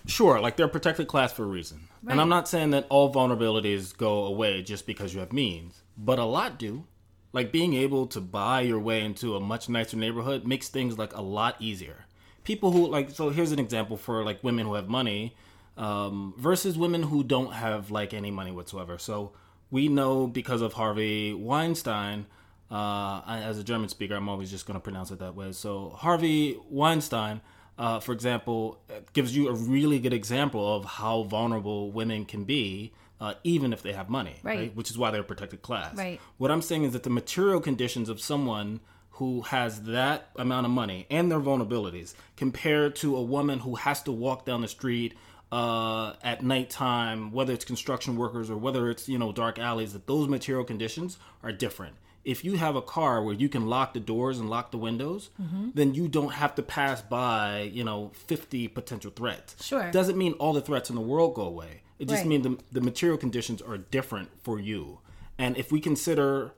sure, 0.05 0.39
like 0.39 0.57
they're 0.57 0.67
a 0.67 0.69
protected 0.69 1.07
class 1.07 1.33
for 1.33 1.43
a 1.43 1.47
reason. 1.47 1.88
Right. 2.01 2.13
And 2.13 2.21
I'm 2.21 2.29
not 2.29 2.47
saying 2.47 2.71
that 2.71 2.85
all 2.89 3.13
vulnerabilities 3.13 3.95
go 3.95 4.25
away 4.25 4.61
just 4.61 4.85
because 4.85 5.13
you 5.13 5.19
have 5.19 5.33
means, 5.33 5.83
but 5.97 6.17
a 6.19 6.23
lot 6.23 6.57
do. 6.57 6.85
Like 7.31 7.51
being 7.51 7.73
able 7.75 8.07
to 8.07 8.21
buy 8.21 8.61
your 8.61 8.79
way 8.79 9.01
into 9.01 9.35
a 9.35 9.39
much 9.39 9.69
nicer 9.69 9.97
neighborhood 9.97 10.47
makes 10.47 10.69
things 10.69 10.97
like 10.97 11.15
a 11.15 11.21
lot 11.21 11.55
easier. 11.59 12.05
People 12.43 12.71
who 12.71 12.87
like 12.87 13.11
so 13.11 13.29
here's 13.29 13.51
an 13.51 13.59
example 13.59 13.97
for 13.97 14.23
like 14.23 14.43
women 14.43 14.65
who 14.65 14.73
have 14.73 14.87
money 14.87 15.35
um, 15.77 16.33
versus 16.37 16.77
women 16.77 17.03
who 17.03 17.23
don't 17.23 17.53
have 17.53 17.91
like 17.91 18.13
any 18.13 18.31
money 18.31 18.51
whatsoever. 18.51 18.97
So 18.97 19.31
we 19.69 19.87
know 19.87 20.25
because 20.25 20.61
of 20.61 20.73
Harvey 20.73 21.33
Weinstein. 21.33 22.25
Uh, 22.71 23.23
as 23.25 23.57
a 23.57 23.63
German 23.63 23.89
speaker, 23.89 24.13
I'm 24.13 24.29
always 24.29 24.51
just 24.51 24.67
going 24.67 24.75
to 24.75 24.79
pronounce 24.79 25.09
it 25.09 25.17
that 25.17 25.33
way. 25.33 25.51
So 25.53 25.89
Harvey 25.89 26.55
Weinstein 26.69 27.41
uh, 27.79 27.99
for 28.01 28.11
example, 28.11 28.77
gives 29.13 29.35
you 29.35 29.47
a 29.47 29.53
really 29.53 29.99
good 29.99 30.11
example 30.11 30.75
of 30.75 30.83
how 30.83 31.23
vulnerable 31.23 31.91
women 31.91 32.25
can 32.25 32.43
be, 32.43 32.91
uh, 33.21 33.35
even 33.45 33.71
if 33.71 33.81
they 33.81 33.93
have 33.93 34.09
money, 34.09 34.35
right. 34.43 34.59
right. 34.59 34.75
Which 34.75 34.91
is 34.91 34.97
why 34.97 35.11
they're 35.11 35.21
a 35.21 35.23
protected 35.23 35.61
class. 35.61 35.95
Right. 35.95 36.19
What 36.37 36.51
I'm 36.51 36.61
saying 36.61 36.83
is 36.83 36.93
that 36.93 37.03
the 37.03 37.09
material 37.09 37.61
conditions 37.61 38.09
of 38.09 38.19
someone 38.19 38.81
who 39.11 39.41
has 39.43 39.83
that 39.83 40.29
amount 40.35 40.65
of 40.65 40.71
money 40.73 41.07
and 41.09 41.31
their 41.31 41.39
vulnerabilities 41.39 42.15
compared 42.35 42.97
to 42.97 43.15
a 43.15 43.21
woman 43.21 43.59
who 43.59 43.75
has 43.75 44.03
to 44.03 44.11
walk 44.11 44.45
down 44.45 44.61
the 44.61 44.67
street 44.67 45.13
uh, 45.51 46.13
at 46.21 46.43
nighttime, 46.43 47.31
whether 47.31 47.53
it's 47.53 47.65
construction 47.65 48.17
workers 48.17 48.49
or 48.49 48.57
whether 48.57 48.89
it's 48.89 49.07
you 49.07 49.17
know 49.17 49.31
dark 49.31 49.57
alleys, 49.57 49.93
that 49.93 50.05
those 50.05 50.27
material 50.27 50.65
conditions 50.65 51.17
are 51.43 51.53
different 51.53 51.95
if 52.25 52.43
you 52.43 52.57
have 52.57 52.75
a 52.75 52.81
car 52.81 53.23
where 53.23 53.33
you 53.33 53.49
can 53.49 53.67
lock 53.67 53.93
the 53.93 53.99
doors 53.99 54.39
and 54.39 54.49
lock 54.49 54.71
the 54.71 54.77
windows, 54.77 55.29
mm-hmm. 55.41 55.69
then 55.73 55.93
you 55.93 56.07
don't 56.07 56.33
have 56.33 56.55
to 56.55 56.63
pass 56.63 57.01
by, 57.01 57.69
you 57.73 57.83
know, 57.83 58.11
50 58.13 58.67
potential 58.69 59.11
threats. 59.11 59.65
Sure. 59.65 59.89
Doesn't 59.91 60.17
mean 60.17 60.33
all 60.33 60.53
the 60.53 60.61
threats 60.61 60.89
in 60.89 60.95
the 60.95 61.01
world 61.01 61.35
go 61.35 61.43
away. 61.43 61.81
It 61.97 62.07
just 62.07 62.21
right. 62.21 62.27
means 62.27 62.43
the, 62.43 62.57
the 62.71 62.81
material 62.81 63.17
conditions 63.17 63.61
are 63.61 63.77
different 63.77 64.29
for 64.43 64.59
you. 64.59 64.99
And 65.37 65.57
if 65.57 65.71
we 65.71 65.79
consider, 65.79 66.51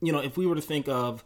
you 0.00 0.12
know, 0.12 0.20
if 0.20 0.36
we 0.36 0.46
were 0.46 0.54
to 0.54 0.60
think 0.60 0.88
of, 0.88 1.24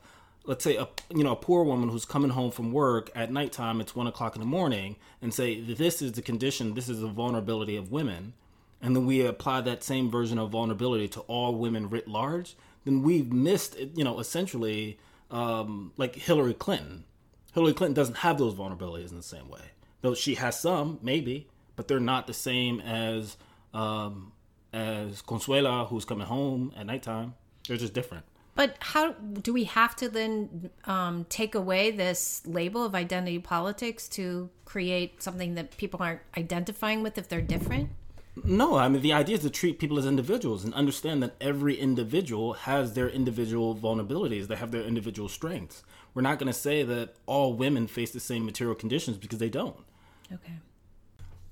let's 0.48 0.64
say 0.64 0.76
a 0.76 0.88
you 1.14 1.22
know 1.22 1.32
a 1.32 1.36
poor 1.36 1.62
woman 1.62 1.90
who's 1.90 2.06
coming 2.06 2.30
home 2.30 2.50
from 2.50 2.72
work 2.72 3.10
at 3.14 3.30
nighttime, 3.30 3.80
it's 3.80 3.94
one 3.94 4.06
o'clock 4.06 4.34
in 4.34 4.40
the 4.40 4.46
morning, 4.46 4.96
and 5.20 5.32
say 5.32 5.60
this 5.60 6.02
is 6.02 6.12
the 6.12 6.22
condition, 6.22 6.74
this 6.74 6.88
is 6.88 7.00
the 7.00 7.06
vulnerability 7.06 7.76
of 7.76 7.92
women, 7.92 8.32
and 8.80 8.96
then 8.96 9.06
we 9.06 9.24
apply 9.24 9.60
that 9.60 9.84
same 9.84 10.10
version 10.10 10.38
of 10.38 10.50
vulnerability 10.50 11.06
to 11.08 11.20
all 11.20 11.54
women 11.54 11.90
writ 11.90 12.08
large, 12.08 12.56
then 12.88 13.02
we've 13.02 13.30
missed, 13.30 13.78
you 13.94 14.02
know, 14.02 14.18
essentially 14.18 14.98
um, 15.30 15.92
like 15.96 16.14
Hillary 16.14 16.54
Clinton. 16.54 17.04
Hillary 17.52 17.74
Clinton 17.74 17.94
doesn't 17.94 18.18
have 18.18 18.38
those 18.38 18.54
vulnerabilities 18.54 19.10
in 19.10 19.16
the 19.16 19.22
same 19.22 19.48
way. 19.48 19.60
Though 20.00 20.14
she 20.14 20.36
has 20.36 20.58
some, 20.58 20.98
maybe, 21.02 21.48
but 21.76 21.88
they're 21.88 22.00
not 22.00 22.26
the 22.26 22.34
same 22.34 22.80
as 22.80 23.36
um, 23.74 24.32
as 24.72 25.22
Consuela, 25.22 25.88
who's 25.88 26.04
coming 26.04 26.26
home 26.26 26.72
at 26.76 26.86
nighttime. 26.86 27.34
They're 27.66 27.76
just 27.76 27.92
different. 27.92 28.24
But 28.54 28.76
how 28.80 29.12
do 29.12 29.52
we 29.52 29.64
have 29.64 29.94
to 29.96 30.08
then 30.08 30.70
um, 30.84 31.26
take 31.28 31.54
away 31.54 31.90
this 31.90 32.42
label 32.44 32.84
of 32.84 32.94
identity 32.94 33.38
politics 33.38 34.08
to 34.10 34.50
create 34.64 35.22
something 35.22 35.54
that 35.54 35.76
people 35.76 36.02
aren't 36.02 36.20
identifying 36.36 37.02
with 37.02 37.18
if 37.18 37.28
they're 37.28 37.40
different? 37.40 37.90
No, 38.44 38.76
I 38.76 38.88
mean 38.88 39.02
the 39.02 39.12
idea 39.12 39.36
is 39.36 39.42
to 39.42 39.50
treat 39.50 39.78
people 39.78 39.98
as 39.98 40.06
individuals 40.06 40.64
and 40.64 40.74
understand 40.74 41.22
that 41.22 41.34
every 41.40 41.76
individual 41.76 42.54
has 42.54 42.94
their 42.94 43.08
individual 43.08 43.74
vulnerabilities. 43.74 44.46
They 44.46 44.56
have 44.56 44.70
their 44.70 44.82
individual 44.82 45.28
strengths. 45.28 45.82
We're 46.14 46.22
not 46.22 46.38
going 46.38 46.52
to 46.52 46.58
say 46.58 46.82
that 46.82 47.14
all 47.26 47.52
women 47.52 47.86
face 47.86 48.10
the 48.10 48.20
same 48.20 48.44
material 48.44 48.74
conditions 48.74 49.16
because 49.16 49.38
they 49.38 49.48
don't. 49.48 49.76
Okay. 50.32 50.54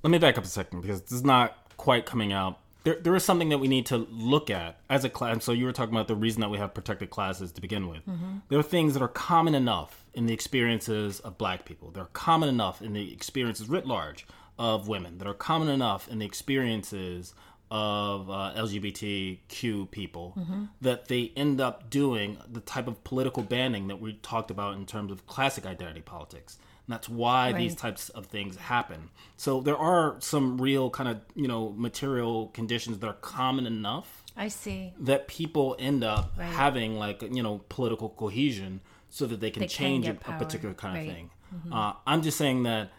Let 0.02 0.10
me 0.10 0.18
back 0.18 0.38
up 0.38 0.44
a 0.44 0.48
second 0.48 0.82
because 0.82 1.02
this 1.02 1.12
is 1.12 1.24
not 1.24 1.56
quite 1.76 2.06
coming 2.06 2.32
out. 2.32 2.58
There, 2.84 2.94
there 2.94 3.16
is 3.16 3.24
something 3.24 3.48
that 3.48 3.58
we 3.58 3.66
need 3.66 3.86
to 3.86 4.06
look 4.10 4.48
at 4.48 4.78
as 4.88 5.04
a 5.04 5.08
class. 5.08 5.44
So 5.44 5.52
you 5.52 5.64
were 5.64 5.72
talking 5.72 5.94
about 5.94 6.06
the 6.06 6.14
reason 6.14 6.40
that 6.40 6.50
we 6.50 6.58
have 6.58 6.72
protected 6.72 7.10
classes 7.10 7.50
to 7.52 7.60
begin 7.60 7.88
with. 7.88 8.06
Mm-hmm. 8.06 8.38
There 8.48 8.58
are 8.58 8.62
things 8.62 8.94
that 8.94 9.02
are 9.02 9.08
common 9.08 9.54
enough 9.56 10.04
in 10.14 10.26
the 10.26 10.32
experiences 10.32 11.18
of 11.20 11.36
Black 11.36 11.64
people. 11.64 11.90
They're 11.90 12.04
common 12.12 12.48
enough 12.48 12.80
in 12.82 12.92
the 12.92 13.12
experiences 13.12 13.68
writ 13.68 13.86
large 13.86 14.26
of 14.58 14.88
women 14.88 15.18
that 15.18 15.26
are 15.26 15.34
common 15.34 15.68
enough 15.68 16.08
in 16.08 16.18
the 16.18 16.26
experiences 16.26 17.34
of 17.70 18.30
uh, 18.30 18.52
LGBTQ 18.56 19.90
people 19.90 20.34
mm-hmm. 20.36 20.64
that 20.80 21.08
they 21.08 21.32
end 21.36 21.60
up 21.60 21.90
doing 21.90 22.38
the 22.50 22.60
type 22.60 22.86
of 22.86 23.02
political 23.02 23.42
banding 23.42 23.88
that 23.88 24.00
we 24.00 24.14
talked 24.14 24.50
about 24.50 24.76
in 24.76 24.86
terms 24.86 25.10
of 25.10 25.26
classic 25.26 25.66
identity 25.66 26.00
politics. 26.00 26.58
And 26.86 26.94
that's 26.94 27.08
why 27.08 27.50
right. 27.50 27.58
these 27.58 27.74
types 27.74 28.08
of 28.10 28.26
things 28.26 28.56
happen. 28.56 29.10
So 29.36 29.60
there 29.60 29.76
are 29.76 30.16
some 30.20 30.60
real 30.60 30.90
kind 30.90 31.08
of, 31.08 31.20
you 31.34 31.48
know, 31.48 31.74
material 31.76 32.48
conditions 32.48 33.00
that 33.00 33.06
are 33.08 33.14
common 33.14 33.66
enough. 33.66 34.22
I 34.36 34.48
see. 34.48 34.92
That 35.00 35.26
people 35.26 35.74
end 35.80 36.04
up 36.04 36.34
right. 36.38 36.44
having 36.44 36.96
like, 36.96 37.22
you 37.22 37.42
know, 37.42 37.62
political 37.68 38.10
cohesion 38.10 38.80
so 39.08 39.26
that 39.26 39.40
they 39.40 39.50
can 39.50 39.62
they 39.62 39.68
change 39.68 40.04
can 40.06 40.18
a, 40.24 40.36
a, 40.36 40.38
particular 40.38 40.74
kind 40.74 40.94
right. 40.94 41.08
of 41.08 41.14
thing. 41.14 41.30
Mm-hmm. 41.52 41.72
Uh, 41.72 41.94
I'm 42.06 42.22
just 42.22 42.38
saying 42.38 42.62
that 42.64 42.90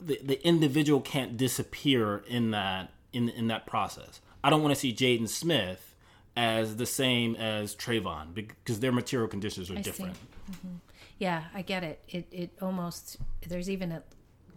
the, 0.00 0.20
the 0.22 0.46
individual 0.46 1.00
can't 1.00 1.36
disappear 1.36 2.24
in 2.28 2.50
that 2.50 2.92
in 3.12 3.28
in 3.28 3.46
that 3.48 3.66
process. 3.66 4.20
I 4.42 4.50
don't 4.50 4.62
want 4.62 4.74
to 4.74 4.80
see 4.80 4.92
Jaden 4.92 5.28
Smith 5.28 5.94
as 6.36 6.76
the 6.76 6.86
same 6.86 7.36
as 7.36 7.74
Trayvon 7.74 8.34
because 8.34 8.80
their 8.80 8.92
material 8.92 9.28
conditions 9.28 9.70
are 9.70 9.78
I 9.78 9.82
different. 9.82 10.16
Mm-hmm. 10.50 10.76
Yeah, 11.18 11.44
I 11.54 11.62
get 11.62 11.84
it. 11.84 12.00
It 12.08 12.26
it 12.30 12.50
almost 12.60 13.18
there's 13.48 13.70
even 13.70 13.92
a 13.92 14.02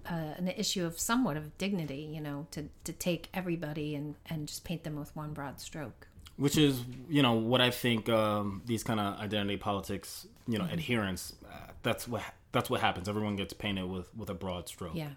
uh, 0.09 0.33
an 0.37 0.47
issue 0.47 0.85
of 0.85 0.99
somewhat 0.99 1.37
of 1.37 1.57
dignity, 1.57 2.09
you 2.13 2.21
know, 2.21 2.47
to 2.51 2.65
to 2.83 2.93
take 2.93 3.29
everybody 3.33 3.95
and 3.95 4.15
and 4.29 4.47
just 4.47 4.63
paint 4.63 4.83
them 4.83 4.95
with 4.95 5.15
one 5.15 5.33
broad 5.33 5.61
stroke. 5.61 6.07
Which 6.37 6.57
is, 6.57 6.81
you 7.09 7.23
know, 7.23 7.33
what 7.33 7.61
I 7.61 7.71
think 7.71 8.09
um, 8.09 8.61
these 8.65 8.83
kind 8.83 8.99
of 8.99 9.19
identity 9.19 9.57
politics, 9.57 10.27
you 10.47 10.59
know, 10.59 10.65
mm-hmm. 10.65 10.73
adherence. 10.73 11.35
Uh, 11.43 11.71
that's 11.81 12.07
what 12.07 12.23
that's 12.51 12.69
what 12.69 12.81
happens. 12.81 13.07
Everyone 13.07 13.35
gets 13.35 13.53
painted 13.53 13.85
with 13.85 14.13
with 14.15 14.29
a 14.29 14.33
broad 14.33 14.67
stroke. 14.67 14.95
Yeah 14.95 15.09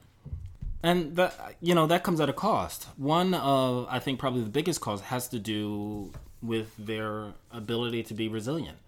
and 0.82 1.16
that 1.16 1.56
you 1.60 1.75
know 1.75 1.87
that 1.87 2.02
comes 2.02 2.20
at 2.20 2.28
a 2.28 2.32
cost. 2.32 2.88
One 2.96 3.34
of 3.34 3.87
I 3.90 3.99
think 3.99 4.18
probably 4.18 4.42
the 4.42 4.50
biggest 4.50 4.80
cost 4.80 5.04
has 5.04 5.28
to 5.28 5.38
do 5.38 6.12
with 6.42 6.75
their 6.78 7.34
ability 7.50 8.02
to 8.04 8.14
be 8.14 8.28
resilient. 8.28 8.78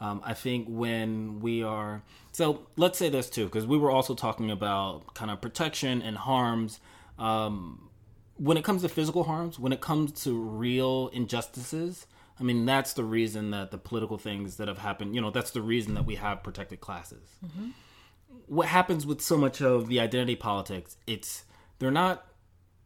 Um, 0.00 0.20
I 0.24 0.34
think 0.34 0.66
when 0.68 1.40
we 1.40 1.62
are 1.62 2.02
so 2.32 2.66
let's 2.76 2.98
say 2.98 3.08
this 3.08 3.28
too 3.28 3.46
because 3.46 3.66
we 3.66 3.78
were 3.78 3.90
also 3.90 4.14
talking 4.14 4.50
about 4.50 5.14
kind 5.14 5.30
of 5.30 5.40
protection 5.40 6.02
and 6.02 6.16
harms. 6.16 6.80
Um, 7.18 7.88
when 8.36 8.56
it 8.56 8.64
comes 8.64 8.82
to 8.82 8.88
physical 8.88 9.24
harms, 9.24 9.58
when 9.58 9.72
it 9.72 9.80
comes 9.80 10.10
to 10.24 10.40
real 10.40 11.08
injustices, 11.12 12.06
I 12.38 12.44
mean 12.44 12.66
that's 12.66 12.92
the 12.94 13.04
reason 13.04 13.50
that 13.50 13.70
the 13.70 13.78
political 13.78 14.18
things 14.18 14.56
that 14.56 14.68
have 14.68 14.78
happened. 14.78 15.14
You 15.14 15.20
know 15.20 15.30
that's 15.30 15.50
the 15.50 15.62
reason 15.62 15.94
that 15.94 16.04
we 16.04 16.14
have 16.16 16.42
protected 16.44 16.80
classes. 16.80 17.36
Mm-hmm 17.44 17.70
what 18.46 18.68
happens 18.68 19.06
with 19.06 19.20
so 19.20 19.36
much 19.36 19.60
of 19.60 19.88
the 19.88 20.00
identity 20.00 20.36
politics, 20.36 20.96
it's 21.06 21.44
they're 21.78 21.90
not 21.90 22.26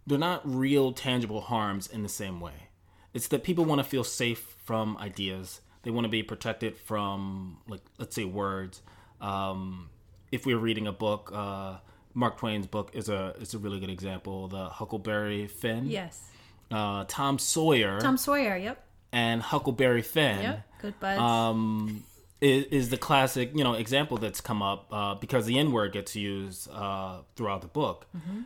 they're 0.07 0.19
not 0.19 0.43
real 0.45 0.93
tangible 0.93 1.41
harms 1.41 1.87
in 1.87 2.03
the 2.03 2.09
same 2.09 2.41
way. 2.41 2.69
It's 3.13 3.29
that 3.29 3.43
people 3.43 3.65
want 3.65 3.81
to 3.81 3.85
feel 3.85 4.05
safe 4.05 4.57
from 4.65 4.97
ideas. 4.99 5.61
They 5.83 5.91
want 5.91 6.05
to 6.05 6.09
be 6.09 6.23
protected 6.23 6.77
from 6.77 7.59
like 7.69 7.81
let's 7.99 8.15
say 8.15 8.25
words. 8.25 8.83
Um, 9.21 9.89
if 10.33 10.47
we're 10.47 10.59
reading 10.59 10.87
a 10.87 10.93
book, 10.93 11.31
uh, 11.35 11.77
Mark 12.15 12.39
Twain's 12.39 12.67
book 12.67 12.91
is 12.95 13.09
a 13.09 13.35
is 13.41 13.55
a 13.55 13.59
really 13.59 13.81
good 13.81 13.91
example. 13.91 14.49
The 14.49 14.69
Huckleberry 14.69 15.47
Finn. 15.47 15.87
Yes. 15.87 16.23
Uh, 16.71 17.05
Tom 17.09 17.39
Sawyer. 17.39 18.01
Tom 18.01 18.17
Sawyer. 18.17 18.57
Yep. 18.57 18.83
And 19.13 19.41
Huckleberry 19.41 20.03
Finn. 20.03 20.43
Yep. 20.43 20.63
Good 20.83 21.01
buds. 21.01 21.21
Um, 21.21 22.05
is, 22.41 22.65
is 22.67 22.89
the 22.91 22.97
classic 22.97 23.51
you 23.55 23.65
know 23.65 23.75
example 23.75 24.17
that's 24.17 24.41
come 24.41 24.63
up 24.63 24.87
uh, 24.93 25.15
because 25.15 25.47
the 25.47 25.59
N 25.59 25.73
word 25.73 25.93
gets 25.93 26.15
used 26.17 26.71
uh, 26.71 27.19
throughout 27.35 27.63
the 27.63 27.69
book. 27.69 28.07
Mm-hmm. 28.17 28.43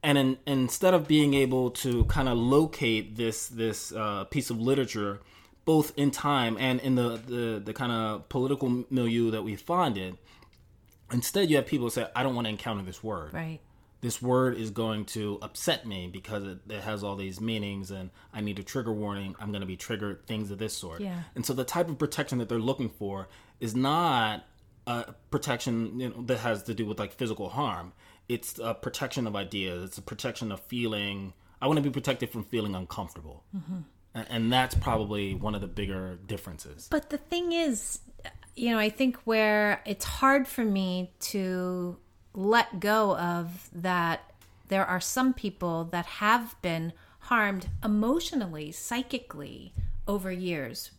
And 0.00 0.16
in, 0.16 0.38
instead 0.46 0.94
of 0.94 1.08
being 1.08 1.34
able 1.34 1.70
to 1.70 2.04
kind 2.04 2.28
of 2.28 2.38
locate 2.38 3.16
this 3.16 3.48
this 3.48 3.92
uh, 3.92 4.24
piece 4.24 4.50
of 4.50 4.60
literature, 4.60 5.20
both 5.64 5.92
in 5.96 6.10
time 6.10 6.56
and 6.58 6.80
in 6.80 6.94
the 6.94 7.16
the, 7.16 7.62
the 7.64 7.72
kind 7.72 7.92
of 7.92 8.28
political 8.28 8.84
milieu 8.90 9.30
that 9.30 9.42
we 9.42 9.56
find 9.56 9.98
it, 9.98 10.14
instead 11.12 11.50
you 11.50 11.56
have 11.56 11.66
people 11.66 11.90
say, 11.90 12.06
"I 12.14 12.22
don't 12.22 12.34
want 12.34 12.46
to 12.46 12.50
encounter 12.50 12.82
this 12.82 13.02
word." 13.02 13.34
Right. 13.34 13.60
This 14.00 14.22
word 14.22 14.56
is 14.56 14.70
going 14.70 15.04
to 15.06 15.38
upset 15.42 15.84
me 15.86 16.08
because 16.12 16.44
it, 16.44 16.58
it 16.68 16.80
has 16.82 17.02
all 17.02 17.16
these 17.16 17.40
meanings 17.40 17.90
and 17.90 18.10
I 18.32 18.40
need 18.40 18.58
a 18.58 18.62
trigger 18.62 18.92
warning. 18.92 19.34
I'm 19.40 19.50
going 19.50 19.60
to 19.62 19.66
be 19.66 19.76
triggered, 19.76 20.26
things 20.26 20.50
of 20.50 20.58
this 20.58 20.72
sort. 20.76 21.00
Yeah. 21.00 21.22
And 21.34 21.44
so 21.44 21.52
the 21.52 21.64
type 21.64 21.88
of 21.88 21.98
protection 21.98 22.38
that 22.38 22.48
they're 22.48 22.58
looking 22.60 22.90
for 22.90 23.28
is 23.58 23.74
not 23.74 24.44
a 24.86 25.12
protection 25.30 25.98
you 26.00 26.08
know, 26.10 26.22
that 26.22 26.38
has 26.38 26.62
to 26.64 26.74
do 26.74 26.86
with 26.86 26.98
like 26.98 27.12
physical 27.12 27.48
harm. 27.48 27.92
It's 28.28 28.58
a 28.58 28.72
protection 28.74 29.26
of 29.26 29.34
ideas. 29.34 29.82
It's 29.84 29.98
a 29.98 30.02
protection 30.02 30.52
of 30.52 30.60
feeling. 30.60 31.32
I 31.60 31.66
want 31.66 31.78
to 31.78 31.82
be 31.82 31.90
protected 31.90 32.30
from 32.30 32.44
feeling 32.44 32.74
uncomfortable. 32.74 33.42
Mm-hmm. 33.56 33.78
A- 34.14 34.26
And 34.32 34.52
that's 34.52 34.74
probably 34.76 35.34
one 35.34 35.54
of 35.54 35.60
the 35.60 35.66
bigger 35.66 36.18
differences. 36.26 36.86
But 36.90 37.10
the 37.10 37.18
thing 37.18 37.52
is, 37.52 37.98
you 38.54 38.70
know, 38.70 38.78
I 38.78 38.90
think 38.90 39.16
where 39.24 39.82
it's 39.86 40.04
hard 40.04 40.46
for 40.46 40.64
me 40.64 41.10
to 41.20 41.96
let 42.38 42.78
go 42.78 43.16
of 43.16 43.68
that 43.72 44.30
there 44.68 44.86
are 44.86 45.00
some 45.00 45.34
people 45.34 45.82
that 45.84 46.06
have 46.06 46.54
been 46.62 46.92
harmed 47.20 47.66
emotionally, 47.84 48.70
psychically 48.70 49.72
over 50.06 50.30
years 50.30 50.92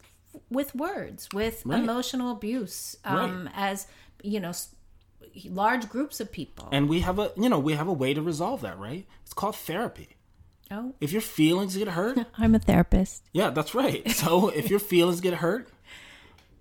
with 0.50 0.76
words, 0.76 1.30
with 1.34 1.64
Right. 1.66 1.82
emotional 1.82 2.32
abuse, 2.32 2.98
um, 3.06 3.50
as, 3.54 3.88
you 4.22 4.40
know, 4.40 4.52
large 5.46 5.88
groups 5.88 6.20
of 6.20 6.30
people. 6.32 6.68
And 6.74 6.90
we 6.90 7.00
have 7.02 7.18
a, 7.20 7.32
you 7.38 7.48
know, 7.48 7.58
we 7.60 7.74
have 7.74 7.88
a 7.88 7.94
way 7.94 8.14
to 8.14 8.22
resolve 8.22 8.60
that, 8.62 8.78
right? 8.78 9.08
It's 9.24 9.34
called 9.34 9.56
therapy. 9.56 10.10
oh, 10.72 10.94
If 11.00 11.12
your 11.14 11.22
feelings 11.22 11.78
get 11.78 11.88
hurt, 11.90 12.18
I'm 12.38 12.54
a 12.54 12.60
therapist. 12.60 13.24
Yeah, 13.32 13.50
that's 13.52 13.74
right. 13.74 14.04
So 14.22 14.50
if 14.50 14.70
your 14.70 14.80
feelings 14.80 15.22
get 15.22 15.36
hurt 15.36 15.70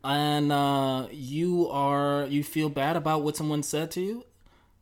and 0.04 0.52
uh, 0.52 1.08
you 1.10 1.68
are 1.70 2.26
you 2.26 2.44
feel 2.44 2.68
bad 2.68 2.96
about 2.96 3.22
what 3.22 3.36
someone 3.36 3.62
said 3.62 3.90
to 3.92 4.00
you, 4.00 4.24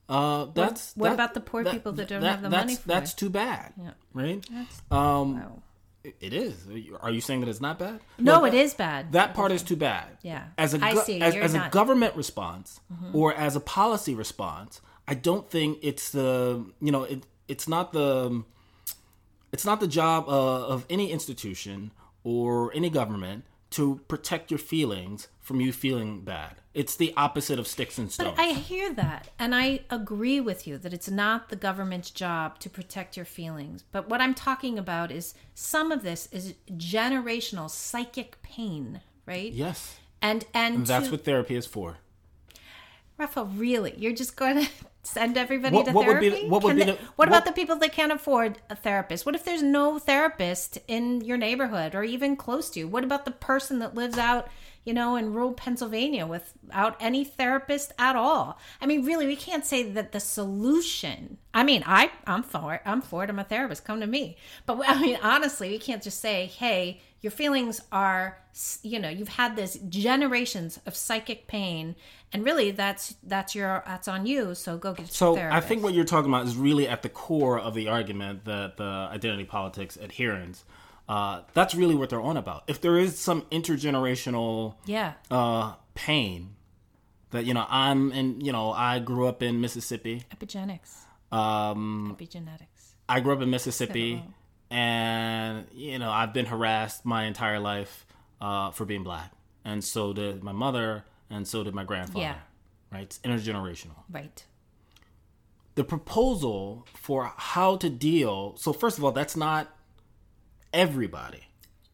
uh, 0.08 0.46
that's 0.54 0.92
what 0.96 1.08
that- 1.08 1.14
about 1.14 1.34
the 1.34 1.40
poor 1.40 1.64
people 1.64 1.92
that 1.92 2.08
don't 2.08 2.22
have 2.22 2.42
the 2.42 2.50
money 2.50 2.74
that's, 2.74 2.82
for 2.82 2.88
That's 2.88 3.12
it? 3.12 3.16
too 3.16 3.30
bad, 3.30 3.72
Yeah. 3.76 3.90
right? 4.14 4.44
Um, 4.90 5.36
Wow. 5.40 5.62
it- 6.04 6.32
is. 6.32 6.66
Are 7.00 7.10
you 7.10 7.20
saying 7.20 7.40
that 7.40 7.48
it's 7.48 7.60
not 7.60 7.78
bad? 7.78 8.00
No, 8.18 8.40
Look, 8.42 8.52
it 8.52 8.54
is 8.54 8.74
bad. 8.74 9.12
That 9.12 9.34
part 9.34 9.50
is 9.52 9.62
too 9.62 9.76
bad. 9.76 10.06
Yeah. 10.22 10.44
As 10.56 10.74
a 10.74 10.84
I 10.84 10.94
go- 10.94 11.02
see. 11.02 11.20
as, 11.20 11.34
as 11.34 11.54
a 11.54 11.58
Mm-hmm. 11.58 11.70
government 11.70 12.14
response 12.16 12.80
or 13.12 13.34
as 13.34 13.56
a 13.56 13.60
policy 13.60 14.14
response, 14.14 14.80
I 15.08 15.14
don't 15.14 15.50
think 15.50 15.78
it's 15.82 16.10
the 16.10 16.64
you 16.80 16.92
know 16.92 17.02
it 17.04 17.24
it's 17.48 17.66
not 17.68 17.92
the 17.92 18.44
it's 19.52 19.64
not 19.64 19.80
the 19.80 19.88
job 19.88 20.28
uh, 20.28 20.66
of 20.66 20.84
any 20.90 21.10
institution 21.12 21.92
or 22.24 22.72
any 22.74 22.90
government 22.90 23.44
to 23.70 24.00
protect 24.08 24.50
your 24.50 24.58
feelings 24.58 25.28
from 25.40 25.60
you 25.60 25.72
feeling 25.72 26.20
bad. 26.22 26.56
It's 26.76 26.94
the 26.96 27.14
opposite 27.16 27.58
of 27.58 27.66
sticks 27.66 27.96
and 27.96 28.12
stones. 28.12 28.32
But 28.36 28.38
I 28.42 28.48
hear 28.52 28.92
that, 28.92 29.28
and 29.38 29.54
I 29.54 29.80
agree 29.88 30.40
with 30.40 30.66
you 30.66 30.76
that 30.78 30.92
it's 30.92 31.08
not 31.10 31.48
the 31.48 31.56
government's 31.56 32.10
job 32.10 32.58
to 32.58 32.68
protect 32.68 33.16
your 33.16 33.24
feelings. 33.24 33.82
But 33.92 34.08
what 34.10 34.20
I'm 34.20 34.34
talking 34.34 34.78
about 34.78 35.10
is 35.10 35.34
some 35.54 35.90
of 35.90 36.02
this 36.02 36.28
is 36.32 36.54
generational 36.70 37.70
psychic 37.70 38.40
pain, 38.42 39.00
right? 39.24 39.50
yes, 39.52 39.98
And 40.20 40.44
and, 40.52 40.74
and 40.76 40.86
that's 40.86 41.06
to, 41.06 41.12
what 41.12 41.24
therapy 41.24 41.56
is 41.56 41.64
for. 41.66 41.96
Rafa, 43.18 43.44
really, 43.44 43.94
you're 43.96 44.12
just 44.12 44.36
going 44.36 44.56
to 44.64 44.70
send 45.02 45.38
everybody 45.38 45.74
What- 45.74 45.86
to 45.86 45.92
what 45.92 46.06
would 46.06 46.20
be 46.20 46.28
therapy? 46.28 46.44
the- 46.44 46.50
what 46.50 46.62
would 46.62 46.70
Can 46.70 46.76
be 46.78 46.84
they- 46.84 46.98
the- 46.98 47.08
what 47.16 47.28
about 47.28 47.44
the 47.46 47.52
people 47.52 47.76
that 47.76 47.92
can't 47.92 48.12
afford 48.12 48.58
a 48.68 48.76
therapist? 48.76 49.24
What 49.24 49.34
if 49.34 49.44
there's 49.44 49.62
no 49.62 49.98
therapist 49.98 50.78
in 50.88 51.22
your 51.22 51.38
neighborhood 51.38 51.94
or 51.94 52.04
even 52.04 52.36
close 52.36 52.68
to 52.70 52.80
you? 52.80 52.88
What 52.88 53.04
about 53.04 53.24
the 53.24 53.30
person 53.30 53.78
that 53.78 53.94
lives 53.94 54.18
out, 54.18 54.48
you 54.86 54.94
know, 54.94 55.16
in 55.16 55.34
rural 55.34 55.52
Pennsylvania 55.52 56.26
without 56.26 56.96
any 57.00 57.24
therapist 57.24 57.92
at 57.98 58.14
all? 58.14 58.58
I 58.80 58.86
mean, 58.86 59.04
really, 59.04 59.26
we 59.26 59.34
can't 59.34 59.66
say 59.66 59.82
that 59.82 60.12
the 60.12 60.20
solution. 60.20 61.38
I 61.52 61.64
mean, 61.64 61.82
I 61.84 62.12
I'm 62.26 62.44
for 62.44 62.74
it. 62.74 62.82
I'm 62.86 63.02
for 63.02 63.24
it. 63.24 63.28
I'm 63.28 63.38
a 63.38 63.44
therapist. 63.44 63.84
Come 63.84 64.00
to 64.00 64.06
me. 64.06 64.36
But 64.64 64.80
I 64.86 65.02
mean, 65.02 65.18
honestly, 65.22 65.70
we 65.70 65.78
can't 65.78 66.02
just 66.02 66.20
say, 66.20 66.46
"Hey, 66.46 67.00
your 67.20 67.32
feelings 67.32 67.80
are, 67.90 68.38
you 68.82 69.00
know, 69.00 69.08
you've 69.08 69.28
had 69.28 69.56
this 69.56 69.76
generations 69.88 70.78
of 70.86 70.94
psychic 70.94 71.48
pain, 71.48 71.96
and 72.32 72.44
really, 72.44 72.70
that's 72.70 73.16
that's 73.24 73.56
your 73.56 73.82
that's 73.86 74.06
on 74.06 74.24
you. 74.24 74.54
So 74.54 74.78
go 74.78 74.94
get 74.94 75.08
So 75.08 75.30
your 75.30 75.36
therapist." 75.38 75.64
I 75.64 75.68
think 75.68 75.82
what 75.82 75.94
you're 75.94 76.04
talking 76.04 76.30
about 76.30 76.46
is 76.46 76.56
really 76.56 76.86
at 76.86 77.02
the 77.02 77.08
core 77.08 77.58
of 77.58 77.74
the 77.74 77.88
argument 77.88 78.44
that 78.44 78.76
the 78.76 78.84
identity 78.84 79.44
politics 79.44 79.98
adherents. 80.00 80.64
Uh, 81.08 81.42
that's 81.54 81.74
really 81.74 81.94
what 81.94 82.10
they're 82.10 82.20
on 82.20 82.36
about. 82.36 82.64
If 82.66 82.80
there 82.80 82.98
is 82.98 83.18
some 83.18 83.42
intergenerational 83.52 84.74
yeah, 84.86 85.12
uh, 85.30 85.74
pain 85.94 86.56
that 87.30 87.44
you 87.44 87.54
know 87.54 87.64
I'm 87.68 88.10
in, 88.12 88.40
you 88.40 88.52
know 88.52 88.72
I 88.72 88.98
grew 88.98 89.26
up 89.28 89.42
in 89.42 89.60
Mississippi. 89.60 90.24
epigenetics, 90.34 90.94
Um, 91.32 92.16
epigenetics. 92.18 92.94
I 93.08 93.20
grew 93.20 93.34
up 93.34 93.40
in 93.42 93.50
Mississippi, 93.50 94.16
So- 94.24 94.76
and 94.76 95.66
you 95.72 95.98
know 95.98 96.10
I've 96.10 96.32
been 96.32 96.46
harassed 96.46 97.04
my 97.04 97.24
entire 97.24 97.60
life 97.60 98.04
uh, 98.40 98.70
for 98.72 98.84
being 98.84 99.04
black, 99.04 99.32
and 99.64 99.84
so 99.84 100.12
did 100.12 100.42
my 100.42 100.52
mother, 100.52 101.04
and 101.30 101.46
so 101.46 101.62
did 101.62 101.74
my 101.74 101.84
grandfather. 101.84 102.20
Yeah. 102.20 102.36
Right, 102.92 103.02
it's 103.02 103.18
intergenerational. 103.20 103.96
Right. 104.10 104.44
the 105.74 105.84
proposal 105.84 106.86
for 106.94 107.32
how 107.36 107.76
to 107.76 107.90
deal 107.90 108.56
so 108.56 108.72
first 108.72 108.96
of 108.96 109.04
all 109.04 109.12
that's 109.12 109.36
not 109.36 109.75
everybody. 110.76 111.48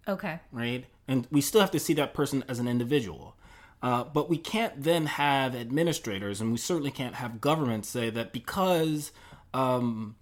Okay. 0.06 0.40
right? 0.50 0.84
And 1.08 1.26
we 1.30 1.40
still 1.40 1.60
have 1.60 1.70
to 1.70 1.78
see 1.78 1.94
that 1.94 2.12
person 2.12 2.44
as 2.48 2.58
an 2.58 2.66
individual. 2.68 3.36
Uh, 3.82 4.04
but 4.04 4.28
we 4.28 4.36
can't 4.36 4.82
then 4.82 5.06
have 5.06 5.54
administrators 5.56 6.40
and 6.40 6.52
we 6.52 6.58
certainly 6.58 6.90
can't 6.90 7.16
have 7.16 7.40
governments 7.40 7.88
say 7.88 8.10
that 8.10 8.32
because 8.32 9.10
um, 9.54 10.14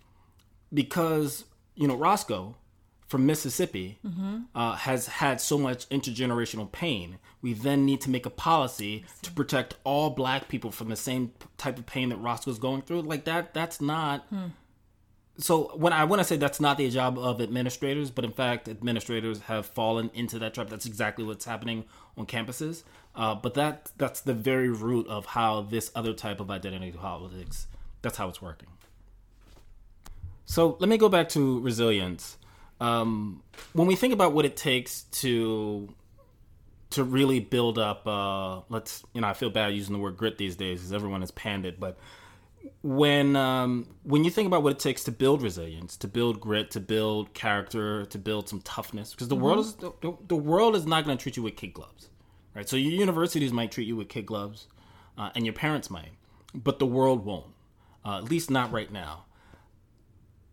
because 0.73 1.45
you 1.75 1.87
know 1.87 1.95
roscoe 1.97 2.57
from 3.07 3.27
mississippi 3.27 3.99
uh, 4.55 4.77
has 4.77 5.07
had 5.09 5.41
so 5.41 5.59
much 5.59 5.89
intergenerational 5.89 6.71
pain. 6.71 7.19
We 7.43 7.53
then 7.55 7.85
need 7.85 8.01
to 8.03 8.11
make 8.11 8.25
a 8.25 8.31
policy 8.31 9.05
to 9.23 9.33
protect 9.33 9.75
all 9.85 10.11
black 10.11 10.49
people 10.49 10.71
from 10.71 10.89
the 10.89 10.97
same 10.97 11.33
type 11.59 11.77
of 11.79 11.87
pain 11.87 12.11
that 12.11 12.17
roscoe's 12.19 12.59
going 12.59 12.83
through. 12.83 13.03
Like 13.03 13.25
that 13.25 13.53
that's 13.53 13.81
not 13.81 14.27
so 15.41 15.73
when 15.75 15.93
I 15.93 16.05
want 16.05 16.21
to 16.21 16.25
say 16.25 16.37
that's 16.37 16.61
not 16.61 16.77
the 16.77 16.89
job 16.91 17.19
of 17.19 17.41
administrators, 17.41 18.11
but 18.11 18.25
in 18.25 18.33
fact 18.33 18.69
administrators 18.69 19.41
have 19.43 19.67
fallen 19.67 20.11
into 20.15 20.39
that 20.39 20.55
trap. 20.55 20.69
That's 20.69 20.87
exactly 20.87 21.25
what's 21.25 21.45
happening 21.45 21.85
on 22.17 22.27
campuses. 22.27 22.85
Uh, 23.15 23.35
but 23.35 23.55
that 23.55 23.91
that's 23.97 24.21
the 24.21 24.35
very 24.35 24.69
root 24.69 25.07
of 25.09 25.27
how 25.27 25.63
this 25.63 25.91
other 25.95 26.13
type 26.13 26.41
of 26.41 26.51
identity 26.51 26.93
politics. 26.93 27.67
That's 28.03 28.17
how 28.17 28.29
it's 28.29 28.41
working. 28.41 28.69
So 30.45 30.77
let 30.81 30.89
me 30.89 30.99
go 30.99 31.09
back 31.09 31.29
to 31.31 31.61
resilience. 31.61 32.37
Um, 32.81 33.43
when 33.73 33.87
we 33.87 33.95
think 33.95 34.13
about 34.13 34.33
what 34.33 34.45
it 34.45 34.57
takes 34.57 35.03
to 35.23 35.89
to 36.91 37.05
really 37.05 37.39
build 37.41 37.79
up, 37.79 38.07
uh, 38.07 38.61
let's 38.69 39.05
you 39.15 39.21
know, 39.21 39.29
I 39.29 39.33
feel 39.33 39.51
bad 39.51 39.75
using 39.75 39.93
the 39.93 40.01
word 40.01 40.17
grit 40.17 40.39
these 40.39 40.57
days 40.57 40.81
because 40.81 40.93
everyone 40.93 41.23
is 41.23 41.31
panded, 41.31 41.79
but 41.79 41.99
when 42.83 43.37
um, 43.37 43.89
when 44.05 44.25
you 44.25 44.31
think 44.31 44.47
about 44.47 44.63
what 44.63 44.73
it 44.73 44.79
takes 44.79 45.05
to 45.05 45.13
build 45.13 45.43
resilience, 45.43 45.97
to 45.99 46.09
build 46.09 46.41
grit, 46.41 46.71
to 46.73 46.81
build 46.81 47.35
character, 47.35 48.05
to 48.07 48.19
build 48.19 48.49
some 48.49 48.61
toughness, 48.63 49.13
because 49.13 49.29
the 49.29 49.37
world 49.37 49.61
is 49.61 49.75
the, 49.75 49.93
the- 50.29 50.37
world 50.37 50.75
is 50.77 50.87
not 50.87 51.05
going 51.05 51.17
to 51.17 51.23
treat 51.23 51.37
you 51.37 51.43
with 51.43 51.57
kid 51.57 51.73
gloves, 51.75 52.09
right? 52.55 52.69
So 52.69 52.77
your 52.77 52.93
universities 52.93 53.53
might 53.53 53.71
treat 53.71 53.87
you 53.89 53.97
with 53.97 54.09
kid 54.09 54.27
gloves, 54.27 54.69
uh, 55.19 55.31
and 55.35 55.45
your 55.45 55.53
parents 55.53 55.91
might, 55.91 56.13
but 56.55 56.79
the 56.79 56.87
world 56.87 57.25
won't, 57.25 57.47
uh, 58.05 58.19
at 58.19 58.25
least 58.25 58.51
not 58.51 58.73
right 58.73 58.91
now. 58.91 59.25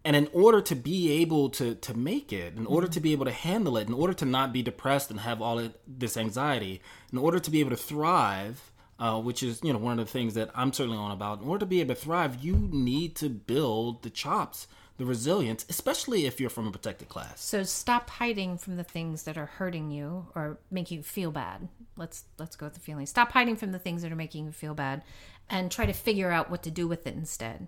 And 0.04 0.16
in 0.16 0.30
order 0.32 0.62
to 0.62 0.76
be 0.76 1.12
able 1.22 1.50
to 1.52 1.76
to 1.76 1.94
make 1.94 2.32
it, 2.32 2.56
in 2.56 2.66
order 2.66 2.88
to 2.88 3.00
be 3.00 3.12
able 3.12 3.26
to 3.26 3.32
handle 3.32 3.76
it, 3.78 3.88
in 3.88 3.94
order 3.94 4.14
to 4.14 4.26
not 4.26 4.54
be 4.54 4.62
depressed 4.62 5.12
and 5.12 5.22
have 5.22 5.42
all 5.42 5.60
of 5.60 5.74
this 5.86 6.16
anxiety, 6.16 6.82
in 7.12 7.18
order 7.18 7.40
to 7.40 7.52
be 7.52 7.60
able 7.60 7.72
to 7.72 7.78
thrive, 7.78 8.72
uh, 9.00 9.20
which 9.20 9.44
is 9.44 9.60
you 9.64 9.74
know 9.74 9.80
one 9.80 10.00
of 10.00 10.06
the 10.06 10.12
things 10.12 10.34
that 10.34 10.50
I'm 10.56 10.74
certainly 10.74 10.98
on 10.98 11.12
about. 11.12 11.42
In 11.42 11.48
order 11.48 11.62
to 11.62 11.66
be 11.66 11.82
able 11.82 11.96
to 11.96 12.02
thrive, 12.02 12.44
you 12.44 12.56
need 12.72 13.16
to 13.18 13.30
build 13.30 14.04
the 14.04 14.10
chops, 14.10 14.68
the 14.98 15.06
resilience, 15.06 15.66
especially 15.70 16.26
if 16.26 16.40
you're 16.40 16.50
from 16.50 16.68
a 16.68 16.72
protected 16.72 17.10
class. 17.10 17.42
So 17.42 17.64
stop 17.64 18.10
hiding 18.10 18.58
from 18.58 18.78
the 18.78 18.84
things 18.84 19.24
that 19.24 19.38
are 19.38 19.46
hurting 19.46 19.92
you 19.92 20.28
or 20.36 20.60
make 20.72 20.92
you 20.92 21.04
feel 21.04 21.32
bad. 21.32 21.68
Let's 21.96 22.26
let's 22.38 22.56
go 22.56 22.66
with 22.66 22.74
the 22.74 22.80
feeling. 22.80 23.06
Stop 23.06 23.32
hiding 23.32 23.56
from 23.56 23.72
the 23.72 23.80
things 23.80 24.02
that 24.02 24.12
are 24.12 24.16
making 24.16 24.46
you 24.46 24.52
feel 24.52 24.74
bad, 24.74 25.04
and 25.50 25.72
try 25.72 25.86
to 25.86 25.94
figure 25.94 26.32
out 26.32 26.50
what 26.50 26.64
to 26.64 26.72
do 26.72 26.88
with 26.88 27.06
it 27.08 27.16
instead, 27.16 27.68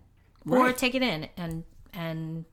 or 0.50 0.72
take 0.74 0.96
it 0.96 1.02
in 1.02 1.30
and 1.38 1.64
and 1.94 2.46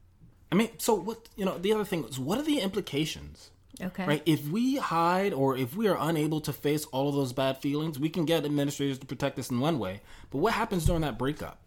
I 0.51 0.55
mean, 0.55 0.71
so 0.79 0.95
what? 0.95 1.29
You 1.37 1.45
know, 1.45 1.59
the 1.59 1.73
other 1.73 1.85
thing 1.85 2.05
is, 2.05 2.19
what 2.19 2.39
are 2.39 2.43
the 2.43 2.61
implications? 2.61 3.51
Okay. 3.83 4.07
Right? 4.07 4.23
If 4.27 4.49
we 4.49 4.77
hide 4.77 5.33
or 5.33 5.57
if 5.57 5.77
we 5.77 5.89
are 5.89 5.97
unable 5.99 6.41
to 6.43 6.53
face 6.53 6.85
all 6.87 7.09
of 7.09 7.15
those 7.15 7.33
bad 7.33 7.59
feelings, 7.59 7.99
we 7.99 8.09
can 8.09 8.25
get 8.25 8.45
administrators 8.45 8.99
to 8.99 9.07
protect 9.07 9.39
us 9.39 9.51
in 9.51 9.61
one 9.61 9.79
way. 9.79 10.01
But 10.31 10.39
what 10.39 10.53
happens 10.55 10.85
during 10.87 11.03
that 11.03 11.19
breakup? 11.19 11.59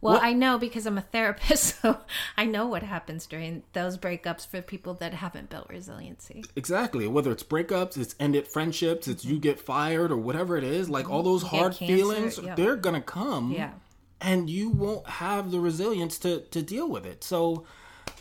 Well, 0.00 0.14
What- 0.14 0.22
I 0.22 0.34
know 0.34 0.58
because 0.58 0.84
I'm 0.84 0.98
a 0.98 1.02
therapist, 1.02 1.76
so 1.82 1.98
I 2.36 2.44
know 2.44 2.66
what 2.66 2.82
happens 2.82 3.26
during 3.26 3.62
those 3.72 3.96
breakups 3.96 4.46
for 4.46 4.60
people 4.60 4.92
that 4.94 5.14
haven't 5.14 5.48
built 5.48 5.66
resiliency. 5.70 6.44
Exactly. 6.56 7.06
Whether 7.06 7.32
it's 7.32 7.42
breakups, 7.42 7.96
it's 7.96 8.14
ended 8.20 8.46
friendships, 8.46 9.08
it's 9.08 9.24
you 9.24 9.38
get 9.38 9.58
fired 9.58 10.10
or 10.12 10.18
whatever 10.18 10.58
it 10.58 10.64
is, 10.64 10.90
like 10.90 11.08
all 11.08 11.22
those 11.22 11.42
hard 11.44 11.72
cancer, 11.74 11.86
feelings, 11.86 12.38
yeah. 12.42 12.54
they're 12.54 12.76
gonna 12.76 13.00
come 13.00 13.52
Yeah. 13.52 13.70
and 14.20 14.50
you 14.50 14.68
won't 14.68 15.06
have 15.08 15.50
the 15.50 15.60
resilience 15.60 16.18
to 16.18 16.40
to 16.40 16.60
deal 16.60 16.86
with 16.88 17.06
it. 17.06 17.24
So, 17.24 17.64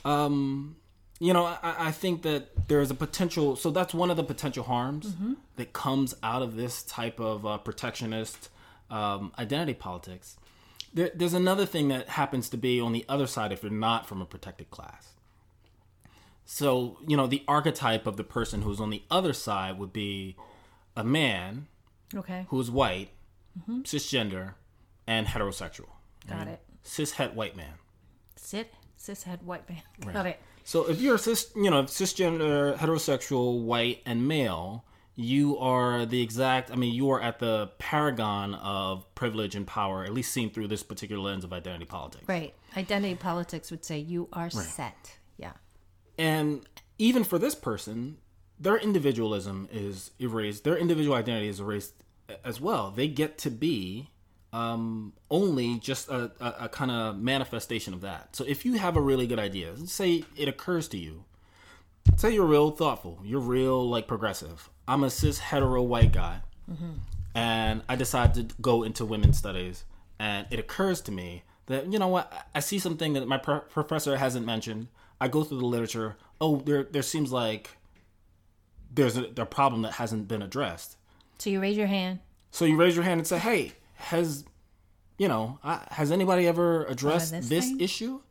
um, 0.06 0.77
you 1.25 1.31
know, 1.33 1.45
I, 1.45 1.75
I 1.88 1.91
think 1.91 2.21
that 2.23 2.67
there 2.67 2.81
is 2.81 2.91
a 2.91 2.95
potential. 2.95 3.55
So 3.55 3.71
that's 3.71 3.93
one 3.93 4.09
of 4.12 4.17
the 4.17 4.23
potential 4.33 4.63
harms 4.65 5.05
Mm-hmm. 5.13 5.33
that 5.55 5.71
comes 5.71 6.15
out 6.21 6.41
of 6.41 6.55
this 6.55 6.83
type 6.83 7.19
of 7.19 7.45
uh, 7.45 7.57
protectionist 7.59 8.49
um, 8.89 9.31
identity 9.39 9.73
politics. 9.73 10.38
There, 10.93 11.12
there's 11.15 11.33
another 11.33 11.65
thing 11.65 11.88
that 11.88 12.09
happens 12.09 12.49
to 12.49 12.57
be 12.57 12.79
on 12.81 12.91
the 12.91 13.05
other 13.07 13.25
side 13.27 13.51
if 13.51 13.63
you're 13.63 13.71
not 13.89 14.05
from 14.07 14.21
a 14.21 14.25
protected 14.25 14.69
class. 14.69 15.13
So, 16.45 16.97
you 17.07 17.15
know, 17.17 17.25
the 17.27 17.43
archetype 17.47 18.05
of 18.05 18.17
the 18.17 18.23
person 18.23 18.62
who's 18.63 18.79
on 18.81 18.89
the 18.89 19.01
other 19.09 19.33
side 19.33 19.79
would 19.79 19.93
be 19.93 20.36
a 20.95 21.03
man 21.03 21.67
Okay. 22.13 22.45
who's 22.49 22.69
white, 22.69 23.09
cisgender, 23.83 24.53
and 25.07 25.27
heterosexual. 25.27 25.89
Mm-hmm. 26.27 26.38
Got 26.38 26.47
it. 26.47 26.59
Cis 26.83 27.12
het 27.13 27.33
white 27.33 27.55
man. 27.55 27.75
Sit, 28.36 28.73
cishead 28.99 29.41
white 29.43 29.67
man. 29.69 29.81
Got 30.13 30.25
it. 30.27 30.39
So 30.63 30.89
if 30.89 31.02
you're 31.02 31.17
cis, 31.17 31.52
you 31.56 31.69
know, 31.69 31.84
cisgender, 31.84 32.78
heterosexual, 32.78 33.63
white, 33.63 34.02
and 34.06 34.28
male, 34.28 34.86
you 35.15 35.58
are 35.58 36.06
the 36.06 36.21
exact. 36.21 36.71
I 36.71 36.76
mean, 36.76 36.93
you 36.93 37.10
are 37.12 37.21
at 37.21 37.39
the 37.39 37.71
paragon 37.78 38.56
of 38.56 39.13
privilege 39.15 39.56
and 39.56 39.67
power, 39.67 40.04
at 40.04 40.13
least 40.13 40.32
seen 40.32 40.49
through 40.49 40.67
this 40.67 40.82
particular 40.82 41.21
lens 41.21 41.43
of 41.43 41.54
identity 41.54 41.86
politics. 41.86 42.23
Right. 42.28 42.54
Identity 42.76 43.15
politics 43.15 43.69
would 43.71 43.86
say 43.86 43.99
you 43.99 44.30
are 44.34 44.49
set. 44.49 45.17
Yeah. 45.38 45.54
And 46.17 46.65
even 46.97 47.23
for 47.23 47.38
this 47.38 47.56
person, 47.56 48.17
their 48.60 48.78
individualism 48.78 49.67
is 49.71 50.12
erased. 50.19 50.63
Their 50.63 50.78
individual 50.78 51.15
identity 51.15 51.49
is 51.49 51.60
erased 51.60 51.93
as 52.43 52.62
well. 52.62 52.89
They 52.89 53.08
get 53.08 53.38
to 53.39 53.52
be 53.52 54.10
um, 54.53 55.13
only 55.31 55.79
just 55.79 56.07
a, 56.09 56.31
a, 56.39 56.55
a 56.61 56.69
kind 56.69 56.91
of 56.91 57.17
manifestation 57.17 57.93
of 57.93 58.01
that. 58.01 58.35
So 58.35 58.45
if 58.47 58.63
you 58.65 58.73
have 58.75 58.95
a 58.95 59.01
really 59.01 59.25
good 59.25 59.39
idea, 59.39 59.75
say 59.87 60.23
it 60.37 60.47
occurs 60.47 60.87
to 60.89 60.97
you, 60.97 61.25
say 62.15 62.31
you're 62.31 62.45
real 62.45 62.69
thoughtful, 62.69 63.19
you're 63.25 63.41
real 63.41 63.89
like 63.89 64.07
progressive. 64.07 64.69
I'm 64.87 65.03
a 65.03 65.09
cis 65.09 65.39
hetero 65.39 65.81
white 65.81 66.13
guy, 66.13 66.41
and 67.33 67.81
I 67.89 67.95
decide 67.95 68.35
to 68.35 68.47
go 68.61 68.83
into 68.83 69.05
women's 69.05 69.39
studies, 69.39 69.85
and 70.19 70.45
it 70.51 70.59
occurs 70.59 71.01
to 71.01 71.11
me 71.11 71.43
that 71.65 71.91
you 71.91 71.97
know 71.97 72.09
what, 72.09 72.31
I 72.53 72.59
see 72.59 72.77
something 72.77 73.13
that 73.13 73.27
my 73.27 73.37
pro- 73.37 73.61
professor 73.61 74.17
hasn't 74.17 74.45
mentioned. 74.45 74.87
I 75.19 75.29
go 75.29 75.43
through 75.43 75.59
the 75.59 75.65
literature. 75.65 76.15
Oh, 76.39 76.57
there 76.57 76.83
there 76.83 77.01
seems 77.01 77.31
like 77.31 77.71
there's 78.93 79.17
a, 79.17 79.23
a 79.37 79.45
problem 79.45 79.81
that 79.81 79.93
hasn't 79.93 80.27
been 80.27 80.43
addressed. 80.43 80.97
So 81.39 81.49
you 81.49 81.59
raise 81.59 81.77
your 81.77 81.87
hand. 81.87 82.19
So 82.51 82.65
you 82.65 82.75
raise 82.75 82.95
your 82.95 83.05
hand 83.05 83.19
and 83.19 83.27
say, 83.27 83.39
"Hey, 83.39 83.71
has 83.95 84.45
you 85.17 85.27
know, 85.27 85.60
has 85.63 86.12
anybody 86.12 86.47
ever 86.47 86.86
addressed 86.86 87.32
this 87.32 87.49
this, 87.49 87.73
issue?" 87.79 88.21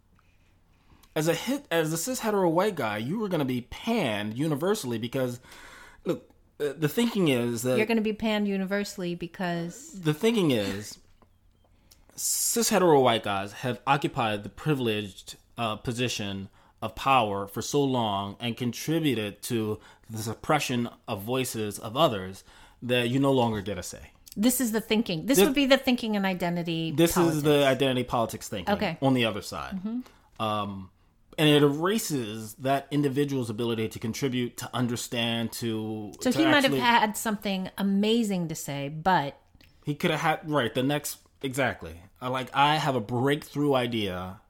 As 1.14 1.29
a 1.29 1.35
hit, 1.35 1.66
as 1.70 1.92
a 1.92 1.96
cis 1.96 2.20
hetero 2.20 2.48
white 2.48 2.75
guy, 2.75 2.96
you 2.96 3.18
were 3.18 3.29
going 3.29 3.40
to 3.40 3.44
be 3.44 3.62
panned 3.70 4.37
universally 4.38 4.96
because, 4.96 5.40
look, 6.05 6.31
uh, 6.59 6.72
the 6.77 6.88
thinking 6.88 7.29
is 7.29 7.62
that 7.62 7.77
You're 7.77 7.87
going 7.87 7.96
to 7.96 8.03
be 8.03 8.14
panned 8.14 8.48
universally 8.48 9.14
because 9.14 10.01
the 10.01 10.14
thinking 10.14 10.51
is 10.53 10.98
cis 12.16 12.68
hetero 12.70 13.01
white 13.01 13.22
guys 13.22 13.53
have 13.53 13.81
occupied 13.87 14.42
the 14.42 14.48
privileged 14.48 15.37
uh, 15.59 15.77
position 15.77 16.48
of 16.81 16.94
power 16.94 17.46
for 17.46 17.62
so 17.62 17.83
long 17.83 18.37
and 18.40 18.57
contributed 18.57 19.42
to 19.42 19.79
the 20.11 20.18
suppression 20.18 20.88
of 21.07 21.22
voices 21.22 21.79
of 21.79 21.96
others 21.96 22.44
that 22.83 23.09
you 23.09 23.18
no 23.18 23.33
longer 23.33 23.61
get 23.61 23.79
a 23.79 23.83
say. 23.83 24.11
This 24.37 24.61
is 24.61 24.73
the 24.73 24.81
thinking. 24.81 25.27
This, 25.27 25.38
This- 25.38 25.47
would 25.47 25.55
be 25.55 25.66
the 25.66 25.77
thinking 25.79 26.16
and 26.16 26.25
identity. 26.27 26.90
This 26.92 27.12
politics. 27.14 27.37
is 27.38 27.42
the 27.42 27.64
identity 27.66 28.05
politics 28.05 28.49
thinking 28.49 28.75
Okay. 28.75 28.97
on 29.03 29.14
the 29.14 29.25
other 29.25 29.42
side. 29.42 29.79
Um, 30.40 30.90
and 31.38 31.49
it 31.49 31.62
erases 31.62 32.55
that 32.55 32.87
individual's 32.90 33.49
ability 33.51 33.88
to 33.88 33.99
contribute, 33.99 34.57
to 34.59 34.71
understand, 34.75 35.53
to. 35.53 36.12
So 36.21 36.31
to 36.31 36.38
he 36.38 36.45
might 36.47 36.62
have 36.64 36.73
had 36.75 37.16
something 37.16 37.71
amazing 37.79 38.49
to 38.49 38.55
say, 38.55 38.88
but 38.88 39.38
He 39.85 39.95
could 39.95 40.11
have 40.11 40.21
had 40.21 40.49
right 40.51 40.73
the 40.75 40.83
next 40.83 41.18
exactly. 41.42 41.95
Like 42.21 42.51
I 42.55 42.77
have 42.77 42.95
a 42.95 43.01
breakthrough 43.01 43.75
idea 43.75 44.40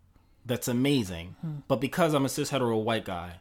that's 0.44 0.68
amazing, 0.68 1.36
Hmm. 1.40 1.50
but 1.68 1.80
because 1.80 2.14
I'm 2.14 2.24
a 2.24 2.28
cis 2.28 2.50
hetero 2.50 2.76
white 2.78 3.04
guy, 3.04 3.36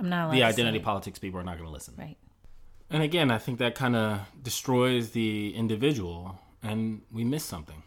I'm 0.00 0.08
not 0.08 0.32
the 0.32 0.42
identity 0.42 0.80
politics 0.80 1.18
people 1.20 1.38
are 1.40 1.44
not 1.44 1.56
going 1.56 1.68
to 1.68 1.72
listen. 1.72 1.94
Right. 1.96 2.16
And 2.94 3.02
again, 3.02 3.32
I 3.32 3.38
think 3.38 3.58
that 3.58 3.74
kind 3.74 3.96
of 3.96 4.20
destroys 4.40 5.10
the 5.10 5.52
individual, 5.56 6.38
and 6.62 7.02
we 7.10 7.24
miss 7.24 7.44
something. 7.44 7.82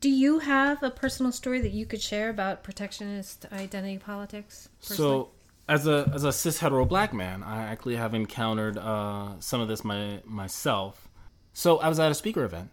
Do 0.00 0.08
you 0.08 0.38
have 0.38 0.80
a 0.84 0.92
personal 0.92 1.32
story 1.32 1.60
that 1.62 1.72
you 1.72 1.84
could 1.84 2.00
share 2.00 2.30
about 2.30 2.62
protectionist 2.62 3.46
identity 3.50 3.98
politics? 3.98 4.68
personally? 4.80 4.96
So, 4.96 5.30
as 5.68 5.88
a 5.88 6.08
as 6.14 6.22
a 6.22 6.32
cis 6.32 6.60
hetero 6.60 6.84
black 6.84 7.12
man, 7.12 7.42
I 7.42 7.64
actually 7.64 7.96
have 7.96 8.14
encountered 8.14 8.78
uh, 8.78 9.40
some 9.40 9.60
of 9.60 9.66
this 9.66 9.82
my 9.84 10.20
myself. 10.24 11.08
So 11.52 11.78
I 11.78 11.88
was 11.88 11.98
at 11.98 12.12
a 12.12 12.14
speaker 12.14 12.44
event 12.44 12.70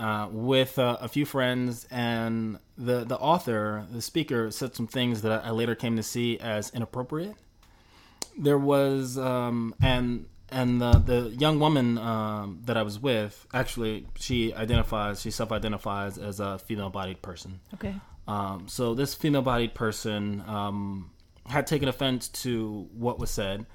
uh, 0.00 0.26
with 0.28 0.76
uh, 0.76 0.96
a 1.00 1.06
few 1.06 1.24
friends, 1.24 1.86
and 1.88 2.58
the 2.76 3.04
the 3.04 3.16
author, 3.16 3.86
the 3.92 4.02
speaker, 4.02 4.50
said 4.50 4.74
some 4.74 4.88
things 4.88 5.22
that 5.22 5.44
I 5.44 5.50
later 5.50 5.76
came 5.76 5.94
to 5.94 6.02
see 6.02 6.36
as 6.40 6.70
inappropriate. 6.70 7.36
There 8.36 8.58
was 8.58 9.18
um, 9.18 9.74
and 9.82 10.26
and 10.50 10.80
the 10.80 10.92
the 10.92 11.34
young 11.38 11.58
woman 11.58 11.98
um, 11.98 12.60
that 12.64 12.76
I 12.76 12.82
was 12.82 12.98
with 12.98 13.46
actually 13.52 14.06
she 14.18 14.52
identifies 14.54 15.20
she 15.20 15.30
self 15.30 15.52
identifies 15.52 16.18
as 16.18 16.40
a 16.40 16.58
female 16.58 16.90
bodied 16.90 17.22
person. 17.22 17.60
okay. 17.74 17.94
Um, 18.26 18.68
so 18.68 18.94
this 18.94 19.14
female-bodied 19.14 19.74
person 19.74 20.42
um, 20.46 21.10
had 21.44 21.66
taken 21.66 21.88
offense 21.88 22.28
to 22.28 22.88
what 22.94 23.18
was 23.18 23.30
said, 23.30 23.66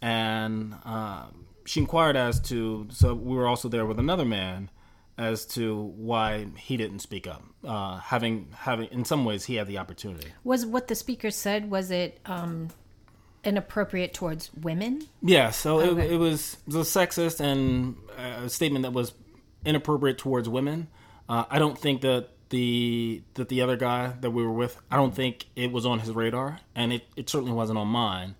and 0.00 0.74
um 0.84 1.46
she 1.68 1.80
inquired 1.80 2.16
as 2.16 2.40
to. 2.40 2.86
So 2.90 3.14
we 3.14 3.36
were 3.36 3.46
also 3.46 3.68
there 3.68 3.84
with 3.86 3.98
another 3.98 4.24
man, 4.24 4.70
as 5.18 5.44
to 5.46 5.92
why 5.96 6.46
he 6.56 6.76
didn't 6.76 7.00
speak 7.00 7.26
up. 7.26 7.42
Uh, 7.64 7.98
having 7.98 8.48
having 8.56 8.88
in 8.90 9.04
some 9.04 9.24
ways 9.24 9.44
he 9.44 9.56
had 9.56 9.66
the 9.66 9.78
opportunity. 9.78 10.28
Was 10.44 10.64
what 10.64 10.88
the 10.88 10.94
speaker 10.94 11.30
said 11.30 11.70
was 11.70 11.90
it 11.90 12.20
um, 12.24 12.68
inappropriate 13.44 14.14
towards 14.14 14.52
women? 14.54 15.02
Yeah, 15.22 15.50
so 15.50 15.80
Okay. 15.80 16.06
it, 16.06 16.12
it 16.12 16.16
was 16.16 16.56
it 16.66 16.74
was 16.74 16.88
sexist 16.88 17.40
and 17.40 17.96
uh, 18.18 18.44
a 18.44 18.48
statement 18.48 18.82
that 18.82 18.92
was 18.92 19.12
inappropriate 19.64 20.18
towards 20.18 20.48
women. 20.48 20.88
Uh, 21.28 21.44
I 21.50 21.58
don't 21.58 21.78
think 21.78 22.00
that 22.02 22.28
the 22.50 23.22
that 23.34 23.48
the 23.48 23.60
other 23.62 23.76
guy 23.76 24.14
that 24.20 24.30
we 24.30 24.42
were 24.42 24.52
with, 24.52 24.80
I 24.90 24.96
don't 24.96 25.14
think 25.14 25.46
it 25.56 25.70
was 25.72 25.84
on 25.86 25.98
his 26.00 26.10
radar, 26.10 26.60
and 26.74 26.92
it, 26.92 27.04
it 27.16 27.28
certainly 27.28 27.52
wasn't 27.54 27.78
on 27.78 27.88
mine. 27.88 28.34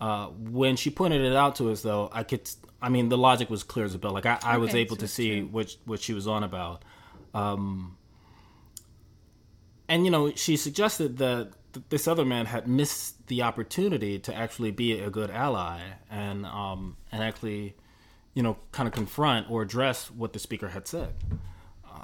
Uh, 0.00 0.26
when 0.26 0.74
she 0.76 0.90
pointed 0.90 1.20
it 1.22 1.36
out 1.36 1.54
to 1.56 1.70
us, 1.70 1.82
though, 1.82 2.10
I 2.12 2.24
could, 2.24 2.50
I 2.80 2.88
mean, 2.88 3.08
the 3.08 3.16
logic 3.16 3.48
was 3.48 3.62
clear 3.62 3.84
as 3.84 3.94
a 3.94 3.98
bell. 4.00 4.10
Like 4.10 4.26
I, 4.26 4.38
I 4.42 4.56
was 4.56 4.74
able 4.74 4.96
to 4.96 5.06
see 5.06 5.40
true. 5.40 5.48
which 5.48 5.78
what 5.84 6.00
she 6.00 6.12
was 6.12 6.26
on 6.26 6.42
about. 6.42 6.84
Um, 7.34 7.96
and 9.88 10.04
you 10.04 10.10
know, 10.10 10.32
she 10.34 10.56
suggested 10.56 11.18
that 11.18 11.52
th- 11.72 11.86
this 11.88 12.06
other 12.08 12.24
man 12.24 12.46
had 12.46 12.66
missed 12.66 13.26
the 13.26 13.42
opportunity 13.42 14.18
to 14.18 14.34
actually 14.34 14.70
be 14.70 14.98
a 14.98 15.10
good 15.10 15.30
ally 15.30 15.80
and 16.10 16.46
um, 16.46 16.96
and 17.10 17.22
actually, 17.22 17.74
you 18.34 18.42
know, 18.42 18.56
kind 18.72 18.86
of 18.86 18.92
confront 18.92 19.50
or 19.50 19.62
address 19.62 20.10
what 20.10 20.32
the 20.32 20.38
speaker 20.38 20.68
had 20.68 20.86
said. 20.86 21.14
Uh, 21.88 22.00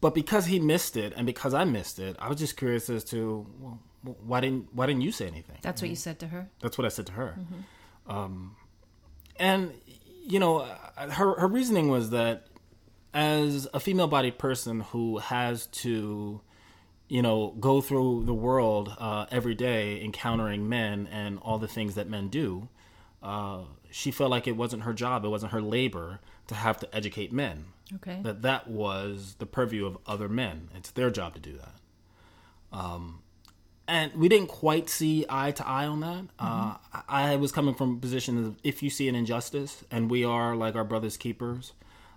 but 0.00 0.14
because 0.14 0.46
he 0.46 0.58
missed 0.58 0.96
it, 0.96 1.12
and 1.16 1.26
because 1.26 1.54
I 1.54 1.64
missed 1.64 1.98
it, 1.98 2.16
I 2.18 2.28
was 2.28 2.38
just 2.38 2.56
curious 2.56 2.88
as 2.90 3.04
to 3.04 3.46
well, 3.60 3.78
why 4.02 4.40
didn't 4.40 4.74
why 4.74 4.86
didn't 4.86 5.02
you 5.02 5.12
say 5.12 5.26
anything? 5.26 5.58
That's 5.62 5.80
what 5.80 5.90
you 5.90 5.96
said 5.96 6.18
to 6.20 6.26
her. 6.28 6.48
That's 6.60 6.76
what 6.76 6.84
I 6.84 6.88
said 6.88 7.06
to 7.06 7.12
her. 7.12 7.38
Um, 8.06 8.56
and 9.36 9.72
you 10.26 10.38
know, 10.38 10.58
uh, 10.96 11.10
her 11.10 11.38
her 11.40 11.46
reasoning 11.46 11.88
was 11.88 12.10
that 12.10 12.46
as 13.14 13.68
a 13.72 13.78
female-bodied 13.78 14.38
person 14.38 14.80
who 14.80 15.18
has 15.18 15.66
to, 15.68 16.40
you 17.08 17.22
know, 17.22 17.54
go 17.60 17.80
through 17.80 18.24
the 18.24 18.34
world 18.34 18.94
uh, 18.98 19.26
every 19.30 19.54
day 19.54 20.02
encountering 20.02 20.68
men 20.68 21.08
and 21.10 21.38
all 21.40 21.58
the 21.58 21.68
things 21.68 21.94
that 21.94 22.08
men 22.08 22.28
do, 22.28 22.68
uh, 23.22 23.60
she 23.90 24.10
felt 24.10 24.30
like 24.30 24.46
it 24.46 24.56
wasn't 24.56 24.82
her 24.82 24.92
job, 24.92 25.24
it 25.24 25.28
wasn't 25.28 25.52
her 25.52 25.62
labor 25.62 26.20
to 26.46 26.54
have 26.54 26.78
to 26.78 26.94
educate 26.94 27.32
men. 27.32 27.66
Okay. 27.96 28.20
That 28.22 28.42
that 28.42 28.68
was 28.68 29.36
the 29.38 29.46
purview 29.46 29.86
of 29.86 29.98
other 30.06 30.28
men. 30.28 30.70
It's 30.74 30.90
their 30.90 31.10
job 31.10 31.34
to 31.34 31.40
do 31.40 31.58
that. 31.58 32.78
Um, 32.78 33.20
and 33.86 34.12
we 34.14 34.28
didn't 34.28 34.48
quite 34.48 34.88
see 34.88 35.26
eye 35.28 35.50
to 35.52 35.66
eye 35.66 35.86
on 35.86 36.00
that. 36.00 36.24
Uh, 36.38 36.76
I 37.08 37.32
I 37.32 37.36
was 37.36 37.52
coming 37.52 37.74
from 37.74 37.96
a 37.96 37.98
position 37.98 38.44
of 38.44 38.56
if 38.64 38.82
you 38.82 38.88
see 38.90 39.08
an 39.08 39.14
injustice, 39.14 39.84
and 39.90 40.10
we 40.10 40.24
are 40.24 40.56
like 40.56 40.74
our 40.74 40.84
brother's 40.84 41.16
keepers, 41.18 41.72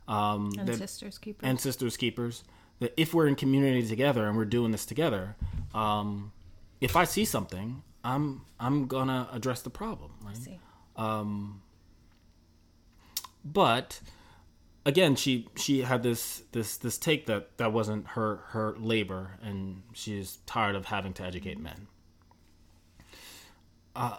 um, 0.07 0.51
and 0.57 0.67
that- 0.69 0.77
sisters 0.77 1.17
keepers. 1.17 1.45
and 1.47 1.59
sisters 1.59 1.97
keepers, 1.97 2.43
that 2.79 2.93
if 2.97 3.13
we're 3.13 3.27
in 3.27 3.35
community 3.35 3.87
together 3.87 4.27
and 4.27 4.37
we're 4.37 4.45
doing 4.45 4.71
this 4.71 4.85
together, 4.85 5.35
um, 5.73 6.31
if 6.81 6.95
I 6.95 7.03
see 7.03 7.25
something, 7.25 7.83
I'm 8.03 8.41
I'm 8.59 8.87
gonna 8.87 9.27
address 9.31 9.61
the 9.61 9.69
problem. 9.69 10.11
Right? 10.23 10.37
See. 10.37 10.59
But 13.43 14.01
again, 14.85 15.15
she 15.15 15.47
she 15.55 15.81
had 15.81 16.03
this 16.03 16.43
this 16.51 16.77
this 16.77 16.97
take 16.97 17.25
that 17.27 17.57
that 17.57 17.71
wasn't 17.71 18.07
her 18.09 18.37
her 18.47 18.75
labor, 18.77 19.37
and 19.41 19.83
she's 19.93 20.37
tired 20.45 20.75
of 20.75 20.85
having 20.85 21.13
to 21.13 21.23
educate 21.23 21.59
men. 21.59 21.87
Uh, 23.95 24.17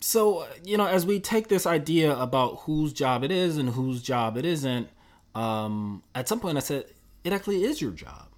so 0.00 0.46
you 0.64 0.76
know, 0.76 0.86
as 0.86 1.06
we 1.06 1.20
take 1.20 1.48
this 1.48 1.66
idea 1.66 2.16
about 2.16 2.60
whose 2.60 2.92
job 2.92 3.24
it 3.24 3.30
is 3.30 3.56
and 3.56 3.70
whose 3.70 4.02
job 4.02 4.36
it 4.36 4.44
isn't, 4.44 4.88
um, 5.34 6.02
at 6.14 6.28
some 6.28 6.40
point 6.40 6.56
I 6.56 6.60
said 6.60 6.86
it 7.24 7.32
actually 7.32 7.64
is 7.64 7.80
your 7.80 7.90
job. 7.90 8.28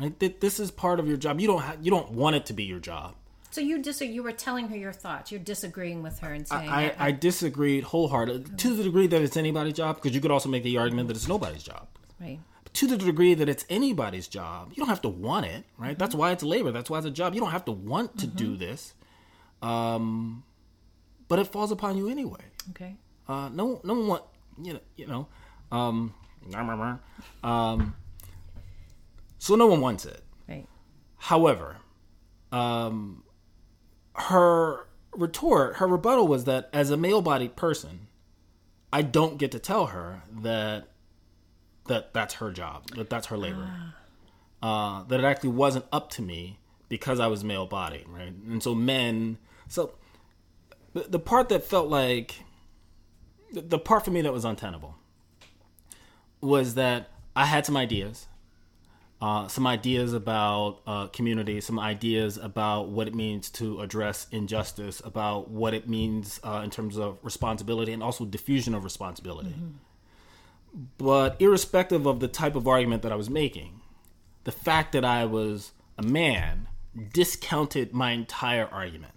Right? 0.00 0.40
This 0.40 0.58
is 0.58 0.70
part 0.70 0.98
of 0.98 1.06
your 1.06 1.16
job. 1.16 1.40
You 1.40 1.46
don't 1.46 1.60
ha- 1.60 1.76
you 1.80 1.90
don't 1.90 2.12
want 2.12 2.36
it 2.36 2.46
to 2.46 2.52
be 2.52 2.64
your 2.64 2.80
job. 2.80 3.14
So 3.50 3.60
you 3.60 3.82
dis- 3.82 4.00
you 4.00 4.22
were 4.22 4.32
telling 4.32 4.68
her 4.68 4.76
your 4.76 4.92
thoughts. 4.92 5.30
You're 5.30 5.40
disagreeing 5.40 6.02
with 6.02 6.20
her 6.20 6.32
and 6.32 6.48
saying 6.48 6.68
I, 6.70 6.86
I, 6.90 6.94
I 7.08 7.12
disagreed 7.12 7.84
wholeheartedly 7.84 8.56
to 8.56 8.74
the 8.74 8.82
degree 8.82 9.06
that 9.06 9.20
it's 9.20 9.36
anybody's 9.36 9.74
job 9.74 9.96
because 9.96 10.14
you 10.14 10.20
could 10.22 10.30
also 10.30 10.48
make 10.48 10.62
the 10.62 10.78
argument 10.78 11.08
that 11.08 11.16
it's 11.16 11.28
nobody's 11.28 11.62
job. 11.62 11.86
right. 12.20 12.40
But 12.64 12.72
to 12.74 12.86
the 12.86 12.96
degree 12.96 13.34
that 13.34 13.48
it's 13.50 13.66
anybody's 13.68 14.26
job, 14.26 14.70
you 14.70 14.76
don't 14.80 14.88
have 14.88 15.02
to 15.02 15.08
want 15.08 15.46
it, 15.46 15.64
right? 15.76 15.90
Mm-hmm. 15.90 15.98
That's 15.98 16.14
why 16.14 16.32
it's 16.32 16.42
labor. 16.42 16.72
That's 16.72 16.88
why 16.88 16.98
it's 16.98 17.06
a 17.06 17.10
job. 17.10 17.34
You 17.34 17.40
don't 17.40 17.50
have 17.50 17.66
to 17.66 17.72
want 17.72 18.18
to 18.20 18.26
do 18.26 18.56
this, 18.56 18.94
um, 19.60 20.44
but 21.28 21.38
it 21.38 21.48
falls 21.48 21.70
upon 21.70 21.98
you 21.98 22.08
anyway. 22.08 22.40
Okay. 22.70 22.96
Uh, 23.28 23.50
no, 23.52 23.80
no 23.84 23.92
one 23.94 24.06
want 24.06 24.24
you 24.62 24.72
know, 24.74 24.80
you 24.96 25.06
know, 25.06 25.28
um, 25.70 26.14
um, 27.42 27.94
so 29.42 29.56
no 29.56 29.66
one 29.66 29.80
wants 29.80 30.04
it. 30.04 30.22
Right. 30.48 30.68
However, 31.16 31.78
um, 32.52 33.24
her 34.14 34.86
retort, 35.10 35.78
her 35.78 35.88
rebuttal 35.88 36.28
was 36.28 36.44
that 36.44 36.70
as 36.72 36.90
a 36.90 36.96
male-bodied 36.96 37.56
person, 37.56 38.06
I 38.92 39.02
don't 39.02 39.38
get 39.38 39.50
to 39.50 39.58
tell 39.58 39.86
her 39.86 40.22
that 40.42 40.90
that 41.88 42.14
that's 42.14 42.34
her 42.34 42.52
job, 42.52 42.86
that 42.90 43.10
that's 43.10 43.26
her 43.26 43.36
labor, 43.36 43.68
uh, 44.62 45.02
that 45.02 45.18
it 45.18 45.24
actually 45.24 45.50
wasn't 45.50 45.86
up 45.90 46.10
to 46.10 46.22
me 46.22 46.60
because 46.88 47.18
I 47.18 47.26
was 47.26 47.42
male-bodied, 47.42 48.08
right? 48.08 48.32
And 48.46 48.62
so 48.62 48.76
men, 48.76 49.38
so 49.66 49.94
the, 50.92 51.00
the 51.00 51.18
part 51.18 51.48
that 51.48 51.64
felt 51.64 51.88
like 51.88 52.36
the, 53.52 53.62
the 53.62 53.78
part 53.80 54.04
for 54.04 54.12
me 54.12 54.20
that 54.20 54.32
was 54.32 54.44
untenable 54.44 54.94
was 56.40 56.76
that 56.76 57.08
I 57.34 57.46
had 57.46 57.66
some 57.66 57.76
ideas 57.76 58.28
uh, 59.22 59.46
some 59.46 59.68
ideas 59.68 60.12
about 60.14 60.80
uh, 60.84 61.06
community, 61.06 61.60
some 61.60 61.78
ideas 61.78 62.36
about 62.36 62.88
what 62.88 63.06
it 63.06 63.14
means 63.14 63.48
to 63.48 63.80
address 63.80 64.26
injustice, 64.32 65.00
about 65.04 65.48
what 65.48 65.72
it 65.74 65.88
means 65.88 66.40
uh, 66.42 66.60
in 66.64 66.70
terms 66.70 66.98
of 66.98 67.18
responsibility 67.22 67.92
and 67.92 68.02
also 68.02 68.24
diffusion 68.24 68.74
of 68.74 68.82
responsibility. 68.82 69.54
But 70.98 71.36
irrespective 71.40 72.04
of 72.04 72.18
the 72.18 72.26
type 72.26 72.56
of 72.56 72.66
argument 72.66 73.02
that 73.02 73.12
I 73.12 73.14
was 73.14 73.30
making, 73.30 73.80
the 74.42 74.50
fact 74.50 74.90
that 74.90 75.04
I 75.04 75.24
was 75.24 75.70
a 75.96 76.02
man 76.02 76.66
discounted 77.12 77.92
my 77.92 78.10
entire 78.10 78.66
argument. 78.72 79.14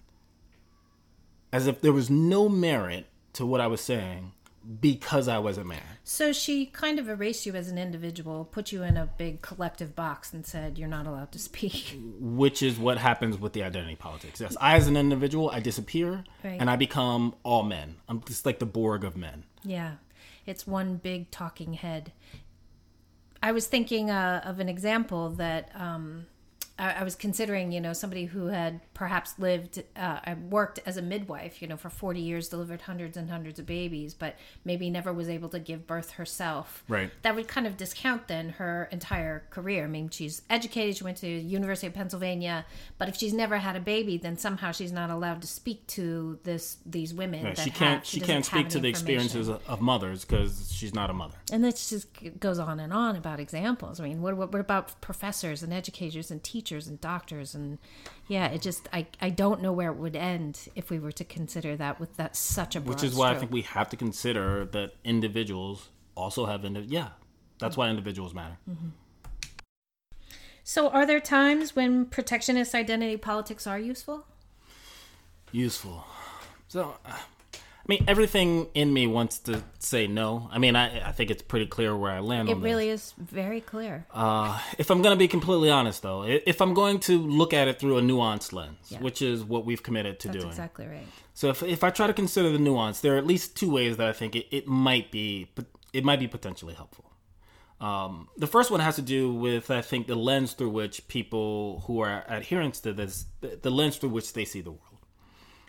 As 1.52 1.65
if 1.65 1.82
there 1.82 1.94
was 1.94 2.12
no 2.12 2.48
merit 2.48 3.08
to 3.34 3.44
what 3.44 3.60
I 3.60 3.65
was 3.65 3.82
saying 3.82 4.34
because 4.82 5.28
I 5.28 5.38
was 5.38 5.58
a 5.58 5.63
man. 5.63 5.82
So 6.04 6.34
she 6.34 6.65
kind 6.65 6.97
of 6.99 7.08
erased 7.10 7.45
you 7.45 7.54
as 7.54 7.69
an 7.69 7.78
individual, 7.78 8.45
put 8.45 8.71
you 8.71 8.84
in 8.84 8.97
a 8.97 9.06
big 9.17 9.41
collective 9.41 9.95
box, 9.95 10.34
and 10.34 10.45
said 10.45 10.78
you're 10.78 10.88
not 10.88 11.06
allowed 11.08 11.32
to 11.34 11.39
speak. 11.39 11.97
which 12.19 12.63
is 12.63 12.78
what 12.80 12.97
happens 12.97 13.38
with 13.38 13.54
the 13.54 13.63
identity 13.63 13.95
politics. 13.95 14.41
Yes, 14.41 14.56
I 14.60 14.75
as 14.75 14.88
an 14.88 14.97
individual, 14.97 15.49
I 15.51 15.60
disappear 15.60 16.23
Right. 16.43 16.60
and 16.60 16.69
I 16.69 16.75
become 16.75 17.36
all 17.43 17.63
men. 17.63 17.95
I'm 18.10 18.21
just 18.23 18.45
like 18.45 18.60
the 18.60 18.65
Borg 18.65 19.04
of 19.04 19.15
men. 19.15 19.43
Yeah, 19.63 19.93
it's 20.45 20.65
one 20.67 20.97
big 20.97 21.32
talking 21.32 21.73
head. 21.73 22.12
I 23.43 23.51
was 23.51 23.67
thinking 23.67 24.10
uh, 24.10 24.41
of 24.43 24.60
an 24.60 24.69
example 24.69 25.30
that 25.32 25.69
um, 25.75 26.25
I, 26.80 26.93
I 26.93 27.04
was 27.04 27.15
considering. 27.15 27.71
You 27.71 27.82
know, 27.82 27.93
somebody 27.93 28.25
who 28.25 28.47
had 28.47 28.80
perhaps 28.95 29.38
lived, 29.38 29.84
uh, 29.95 30.19
I 30.25 30.34
worked 30.34 30.79
as 30.88 30.97
a 30.97 31.03
midwife. 31.03 31.62
You 31.62 31.67
know, 31.67 31.77
for 31.77 31.91
forty 31.91 32.21
years, 32.21 32.49
delivered 32.49 32.81
hundreds 32.81 33.15
and 33.15 33.29
hundreds 33.29 33.60
of 33.60 33.67
babies, 33.67 34.15
but 34.15 34.36
maybe 34.63 34.89
never 34.89 35.13
was 35.13 35.29
able 35.29 35.49
to 35.49 35.60
give 35.60 35.86
birth 35.86 36.12
herself. 36.12 36.84
Right. 36.88 37.12
That 37.21 37.36
would 37.36 37.47
kind 37.47 37.67
of 37.67 37.77
discount 37.77 38.27
then 38.27 38.49
her 38.49 38.89
entire 38.91 39.43
career. 39.51 39.84
I 39.84 39.88
mean, 39.88 40.10
she's 40.10 40.41
educated. 40.49 40.97
She 40.97 41.03
went 41.03 41.17
to 41.17 41.27
University 41.27 41.86
of 41.86 41.93
Pennsylvania, 41.93 42.65
but 42.97 43.08
if 43.08 43.17
she's 43.17 43.34
never 43.34 43.58
had 43.58 43.75
a 43.75 43.79
baby, 43.79 44.17
then 44.17 44.38
somehow 44.38 44.71
she's 44.71 44.91
not 44.91 45.12
allowed 45.12 45.41
to 45.41 45.47
speak 45.47 45.86
to 45.88 46.39
this 46.43 46.77
these 46.86 47.13
women. 47.13 47.43
Right, 47.43 47.55
that 47.55 47.63
she 47.63 47.69
can't. 47.69 47.99
have, 47.99 48.05
she 48.05 48.19
doesn't 48.19 48.34
can't 48.34 48.45
speak 48.45 48.69
to 48.69 48.79
the 48.79 48.89
experiences 48.89 49.49
of, 49.49 49.62
of 49.67 49.81
mothers 49.81 50.25
because 50.25 50.71
she's 50.73 50.95
not 50.95 51.10
a 51.10 51.13
mother. 51.13 51.36
And 51.51 51.63
this 51.63 51.89
just 51.89 52.08
goes 52.39 52.58
on 52.58 52.79
and 52.79 52.93
on 52.93 53.15
about 53.15 53.39
examples. 53.39 53.99
I 53.99 54.03
mean, 54.05 54.21
what, 54.21 54.38
what, 54.38 54.53
what 54.53 54.62
about 54.62 54.99
professors 55.01 55.62
and 55.62 55.73
educators 55.73 56.31
and 56.31 56.41
teachers 56.41 56.88
and 56.88 56.99
doctors? 57.01 57.53
And 57.53 57.77
yeah, 58.27 58.47
it 58.47 58.61
just, 58.61 58.89
I, 58.91 59.05
I 59.21 59.29
don't 59.29 59.61
know 59.61 59.71
where 59.71 59.91
it 59.91 59.97
would 59.97 60.15
end 60.15 60.69
if 60.75 60.89
we 60.89 60.99
were 60.99 61.11
to 61.13 61.23
consider 61.23 61.75
that 61.75 61.99
with 61.99 62.17
that 62.17 62.35
such 62.35 62.75
a 62.75 62.81
broad 62.81 62.95
Which 62.95 63.03
is 63.03 63.15
why 63.15 63.31
I 63.31 63.35
think 63.35 63.51
we 63.51 63.61
have 63.63 63.89
to 63.89 63.97
consider 63.97 64.65
that 64.65 64.93
individuals 65.03 65.89
also 66.15 66.45
have. 66.45 66.65
Indi- 66.65 66.88
yeah, 66.88 67.09
that's 67.59 67.77
why 67.77 67.89
individuals 67.89 68.33
matter. 68.33 68.57
So, 70.63 70.89
are 70.89 71.05
there 71.05 71.19
times 71.19 71.75
when 71.75 72.05
protectionist 72.07 72.73
identity 72.73 73.17
politics 73.17 73.67
are 73.67 73.77
useful? 73.77 74.25
Useful. 75.51 76.05
So, 76.67 76.95
uh, 77.05 77.17
I 77.86 77.88
mean, 77.88 78.04
everything 78.08 78.67
in 78.74 78.91
me 78.91 79.06
wants 79.06 79.38
to 79.39 79.62
say 79.78 80.08
no. 80.08 80.50
I 80.52 80.58
mean, 80.58 80.76
I, 80.76 81.10
I 81.10 81.12
think 81.12 81.30
it's 81.30 81.43
pretty 81.43 81.67
clear 81.67 81.95
where 81.95 82.12
I 82.12 82.19
land 82.19 82.50
It 82.50 82.54
on 82.54 82.62
this. 82.62 82.65
really 82.65 82.89
is 82.89 83.13
very 83.19 83.62
clear. 83.62 84.08
Uh, 84.12 84.60
if 84.80 84.89
I'm 84.89 85.04
going 85.04 85.13
to 85.15 85.19
be 85.19 85.28
completely 85.28 85.69
honest, 85.69 86.02
though, 86.02 86.24
if 86.24 86.62
I'm 86.62 86.74
going 86.74 87.00
to 87.02 87.19
look 87.19 87.54
at 87.54 87.67
it 87.67 87.80
through 87.80 88.00
a 88.00 88.02
nuanced 88.02 88.54
lens, 88.54 88.78
Yeah. 88.89 89.02
which 89.02 89.21
is 89.21 89.43
what 89.43 89.65
we've 89.65 89.84
committed 89.84 90.19
to 90.21 90.30
That's 90.30 90.38
doing. 90.39 90.50
exactly 90.50 90.88
right. 90.88 91.06
So 91.36 91.50
if, 91.50 91.62
if 91.62 91.84
I 91.84 91.91
try 91.91 92.08
to 92.08 92.13
consider 92.13 92.50
the 92.50 92.58
nuance, 92.58 93.02
there 93.02 93.13
are 93.13 93.17
at 93.19 93.28
least 93.28 93.56
two 93.56 93.69
ways 93.69 93.98
that 93.98 94.08
I 94.08 94.13
think 94.13 94.36
it, 94.36 94.48
it 94.50 94.67
might 94.67 95.12
be 95.12 95.52
it 95.93 96.04
might 96.04 96.19
be 96.19 96.28
potentially 96.28 96.74
helpful. 96.74 97.06
Um, 97.80 98.30
the 98.38 98.48
first 98.48 98.71
one 98.71 98.80
has 98.80 98.95
to 98.95 99.02
do 99.04 99.32
with 99.34 99.69
I 99.69 99.82
think 99.82 100.08
the 100.08 100.15
lens 100.15 100.54
through 100.54 100.69
which 100.71 101.08
people 101.08 101.84
who 101.86 102.00
are 102.00 102.24
adherents 102.30 102.80
to 102.82 102.93
this 102.93 103.26
the, 103.41 103.60
the 103.62 103.69
lens 103.69 103.98
through 103.98 104.10
which 104.10 104.34
they 104.34 104.45
see 104.45 104.62
the 104.62 104.71
world. 104.71 104.82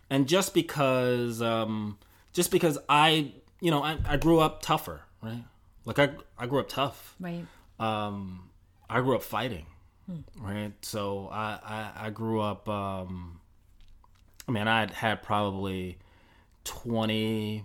And 0.09 0.29
just 0.29 0.55
because 0.55 1.43
um, 1.43 1.99
just 2.37 2.51
because 2.51 2.79
I 2.89 3.33
you 3.61 3.71
know 3.71 3.83
I, 3.83 3.99
I 4.07 4.17
grew 4.19 4.39
up 4.39 4.63
tougher, 4.63 5.01
right? 5.23 5.43
Like 5.85 5.99
I 5.99 6.11
I 6.39 6.47
grew 6.47 6.61
up 6.61 6.69
tough 6.69 7.15
Right. 7.19 7.45
um, 7.81 8.51
I 8.89 9.01
grew 9.01 9.17
up 9.17 9.23
fighting, 9.23 9.67
right? 10.39 10.73
So 10.83 11.29
I, 11.33 11.59
I, 11.65 12.07
I 12.07 12.11
grew 12.11 12.41
up. 12.41 12.69
Um, 12.69 13.41
I 14.49 14.53
mean, 14.53 14.69
I 14.69 14.93
had 14.93 15.23
probably 15.23 15.99
twenty 16.65 17.65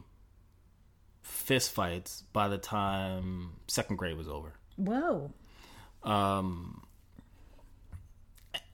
fist 1.21 1.71
fights 1.71 2.23
by 2.33 2.47
the 2.47 2.57
time 2.57 3.51
second 3.67 3.97
grade 3.97 4.17
was 4.17 4.27
over, 4.27 4.53
Whoa. 4.77 5.31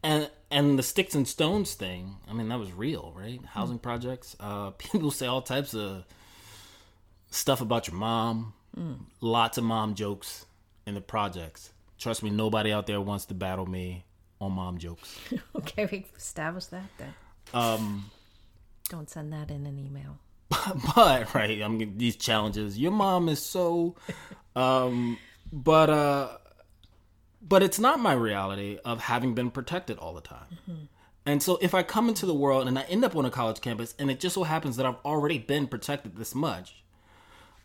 And 0.03 0.29
and 0.49 0.79
the 0.79 0.83
sticks 0.83 1.15
and 1.15 1.27
stones 1.27 1.73
thing. 1.73 2.17
I 2.29 2.33
mean, 2.33 2.49
that 2.49 2.59
was 2.59 2.71
real, 2.71 3.13
right? 3.15 3.39
Housing 3.45 3.79
projects. 3.79 4.35
Uh, 4.39 4.69
people 4.77 5.11
say 5.11 5.27
all 5.27 5.41
types 5.41 5.73
of 5.73 6.05
stuff 7.29 7.61
about 7.61 7.87
your 7.87 7.97
mom. 7.97 8.53
Lots 9.21 9.57
of 9.57 9.63
mom 9.63 9.95
jokes 9.95 10.45
in 10.85 10.93
the 10.93 11.01
projects. 11.01 11.71
Trust 11.97 12.21
me, 12.21 12.29
nobody 12.29 12.71
out 12.71 12.85
there 12.85 13.01
wants 13.01 13.25
to 13.25 13.33
battle 13.33 13.65
me 13.65 14.05
on 14.39 14.51
mom 14.51 14.77
jokes. 14.77 15.17
Okay, 15.55 15.87
we 15.91 16.05
established 16.15 16.71
that 16.71 16.85
then. 16.97 17.13
Um, 17.53 18.11
Don't 18.89 19.09
send 19.09 19.33
that 19.33 19.49
in 19.49 19.65
an 19.65 19.79
email. 19.79 20.19
but 20.95 21.33
right, 21.33 21.61
I'm 21.61 21.77
getting 21.77 21.97
these 21.97 22.15
challenges. 22.15 22.77
Your 22.77 22.91
mom 22.91 23.27
is 23.27 23.41
so, 23.43 23.95
um, 24.55 25.17
but 25.51 25.89
uh, 25.89 26.37
but 27.41 27.63
it's 27.63 27.79
not 27.79 27.99
my 27.99 28.13
reality 28.13 28.79
of 28.83 29.01
having 29.01 29.33
been 29.33 29.51
protected 29.51 29.97
all 29.97 30.13
the 30.13 30.21
time. 30.21 30.89
And 31.25 31.43
so 31.43 31.57
if 31.61 31.73
I 31.73 31.83
come 31.83 32.07
into 32.07 32.25
the 32.25 32.33
world 32.33 32.67
and 32.67 32.79
I 32.79 32.83
end 32.83 33.03
up 33.03 33.15
on 33.15 33.25
a 33.25 33.29
college 33.29 33.59
campus, 33.59 33.93
and 33.99 34.09
it 34.09 34.19
just 34.19 34.35
so 34.35 34.43
happens 34.43 34.77
that 34.77 34.85
I've 34.85 35.03
already 35.03 35.37
been 35.37 35.67
protected 35.67 36.15
this 36.15 36.33
much, 36.33 36.83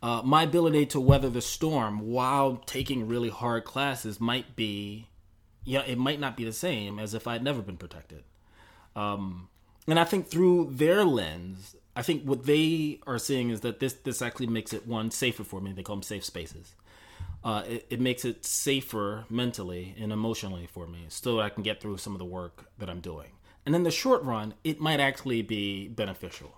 uh, 0.03 0.21
my 0.25 0.43
ability 0.43 0.87
to 0.87 1.01
weather 1.01 1.31
the 1.31 1.41
storm 1.41 2.01
while 2.01 2.57
taking 2.67 3.07
really 3.07 3.29
hard 3.29 3.65
classes 3.65 4.21
might 4.21 4.57
be, 4.57 5.09
yeah, 5.65 5.83
it 5.83 5.97
might 5.97 6.19
not 6.19 6.37
be 6.37 6.45
the 6.45 6.53
same 6.53 6.99
as 6.99 7.15
if 7.15 7.29
I'd 7.29 7.45
never 7.45 7.63
been 7.63 7.77
protected. 7.77 8.25
Um, 8.97 9.49
and 9.87 9.99
I 9.99 10.05
think 10.05 10.29
through 10.29 10.71
their 10.73 11.05
lens, 11.05 11.77
I 11.95 12.03
think 12.03 12.25
what 12.25 12.47
they 12.47 13.01
are 13.07 13.19
seeing 13.19 13.51
is 13.51 13.61
that 13.61 13.79
this 13.79 13.93
this 13.93 14.23
actually 14.23 14.47
makes 14.49 14.73
it 14.73 14.87
one 14.87 15.11
safer 15.11 15.45
for 15.45 15.61
me. 15.61 15.73
They 15.73 15.83
call 15.83 15.97
them 15.97 16.03
safe 16.03 16.25
spaces. 16.25 16.75
Uh, 17.45 17.63
it, 17.67 17.87
it 17.91 18.01
makes 18.01 18.25
it 18.25 18.45
safer 18.45 19.25
mentally 19.29 19.95
and 19.99 20.13
emotionally 20.13 20.67
for 20.67 20.87
me, 20.87 21.07
so 21.09 21.37
that 21.37 21.43
I 21.43 21.49
can 21.49 21.63
get 21.63 21.81
through 21.81 21.99
some 21.99 22.13
of 22.13 22.19
the 22.19 22.25
work 22.25 22.67
that 22.79 22.89
I'm 22.89 23.01
doing. 23.01 23.33
And 23.67 23.75
in 23.75 23.83
the 23.83 23.91
short 23.91 24.23
run, 24.23 24.55
it 24.65 24.81
might 24.81 25.01
actually 25.01 25.43
be 25.43 25.89
beneficial. 25.89 26.55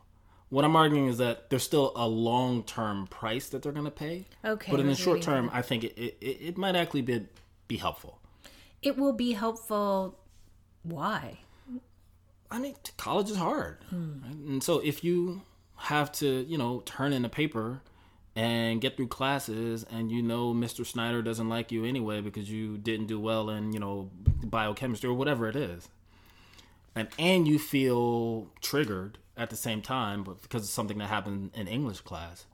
What 0.50 0.64
I'm 0.64 0.76
arguing 0.76 1.08
is 1.08 1.18
that 1.18 1.50
there's 1.50 1.62
still 1.64 1.92
a 1.96 2.06
long 2.06 2.62
term 2.64 3.06
price 3.08 3.48
that 3.48 3.62
they're 3.62 3.72
going 3.72 3.86
to 3.86 3.90
pay. 3.90 4.26
Okay, 4.44 4.70
But 4.70 4.80
in 4.80 4.86
the 4.86 4.94
short 4.94 5.20
term, 5.22 5.50
I 5.52 5.62
think 5.62 5.84
it, 5.84 5.96
it, 5.98 6.16
it 6.20 6.58
might 6.58 6.76
actually 6.76 7.02
be, 7.02 7.26
be 7.66 7.76
helpful. 7.76 8.20
It 8.82 8.96
will 8.96 9.12
be 9.14 9.32
helpful. 9.32 10.18
Why? 10.82 11.38
I 12.50 12.58
mean, 12.58 12.74
college 12.96 13.30
is 13.30 13.36
hard. 13.36 13.78
right? 13.90 14.32
And 14.32 14.62
so 14.62 14.78
if 14.78 15.02
you 15.02 15.42
have 15.76 16.12
to, 16.12 16.44
you 16.48 16.56
know, 16.56 16.82
turn 16.86 17.12
in 17.12 17.24
a 17.24 17.28
paper 17.28 17.80
and 18.36 18.80
get 18.80 18.96
through 18.96 19.08
classes 19.08 19.84
and 19.90 20.10
you 20.10 20.22
know 20.22 20.52
Mr. 20.52 20.84
Snyder 20.84 21.22
doesn't 21.22 21.48
like 21.48 21.70
you 21.70 21.84
anyway 21.84 22.20
because 22.20 22.50
you 22.50 22.76
didn't 22.78 23.06
do 23.06 23.20
well 23.20 23.48
in, 23.50 23.72
you 23.72 23.78
know, 23.78 24.10
biochemistry 24.44 25.08
or 25.08 25.14
whatever 25.14 25.48
it 25.48 25.56
is. 25.56 25.88
And 26.94 27.08
and 27.18 27.46
you 27.46 27.58
feel 27.58 28.48
triggered 28.60 29.18
at 29.36 29.50
the 29.50 29.56
same 29.56 29.82
time 29.82 30.24
because 30.24 30.62
of 30.62 30.68
something 30.68 30.98
that 30.98 31.08
happened 31.08 31.50
in 31.54 31.66
English 31.68 32.00
class. 32.00 32.46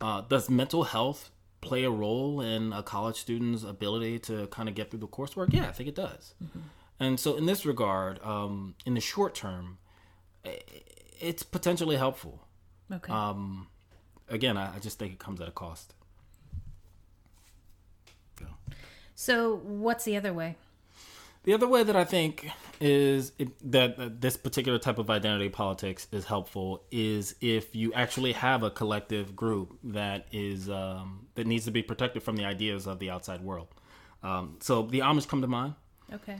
Uh, 0.00 0.22
does 0.22 0.50
mental 0.50 0.84
health 0.84 1.30
play 1.60 1.84
a 1.84 1.90
role 1.90 2.40
in 2.40 2.72
a 2.72 2.82
college 2.82 3.16
student's 3.16 3.62
ability 3.62 4.18
to 4.18 4.46
kind 4.48 4.68
of 4.68 4.74
get 4.74 4.90
through 4.90 5.00
the 5.00 5.08
coursework? 5.08 5.52
Yeah, 5.52 5.68
I 5.68 5.72
think 5.72 5.88
it 5.88 5.94
does. 5.94 6.34
And 7.00 7.18
so, 7.18 7.36
in 7.36 7.46
this 7.46 7.64
regard, 7.66 8.22
um, 8.22 8.74
in 8.84 8.94
the 8.94 9.00
short 9.00 9.34
term, 9.34 9.78
it's 11.20 11.42
potentially 11.42 11.96
helpful. 11.96 12.46
Okay. 12.92 13.12
Um, 13.12 13.68
again, 14.28 14.56
I, 14.56 14.76
I 14.76 14.78
just 14.78 14.98
think 14.98 15.12
it 15.12 15.18
comes 15.18 15.40
at 15.40 15.48
a 15.48 15.52
cost. 15.52 15.94
Yeah. 18.40 18.48
so 19.14 19.56
what's 19.56 20.04
the 20.04 20.16
other 20.16 20.32
way? 20.32 20.56
The 21.44 21.52
other 21.52 21.68
way 21.68 21.82
that 21.84 21.94
I 21.94 22.04
think 22.04 22.48
is 22.80 23.32
it, 23.38 23.48
that 23.70 23.98
uh, 23.98 24.08
this 24.18 24.36
particular 24.36 24.78
type 24.78 24.98
of 24.98 25.10
identity 25.10 25.50
politics 25.50 26.06
is 26.10 26.24
helpful 26.24 26.82
is 26.90 27.34
if 27.42 27.74
you 27.76 27.92
actually 27.92 28.32
have 28.32 28.62
a 28.62 28.70
collective 28.70 29.36
group 29.36 29.78
that 29.84 30.26
is 30.32 30.70
um, 30.70 31.26
that 31.34 31.46
needs 31.46 31.66
to 31.66 31.70
be 31.70 31.82
protected 31.82 32.22
from 32.22 32.36
the 32.36 32.46
ideas 32.46 32.86
of 32.86 32.98
the 32.98 33.10
outside 33.10 33.42
world. 33.42 33.68
Um, 34.22 34.56
so 34.60 34.82
the 34.82 35.00
Amish 35.00 35.28
come 35.28 35.42
to 35.42 35.46
mind. 35.46 35.74
Okay. 36.12 36.38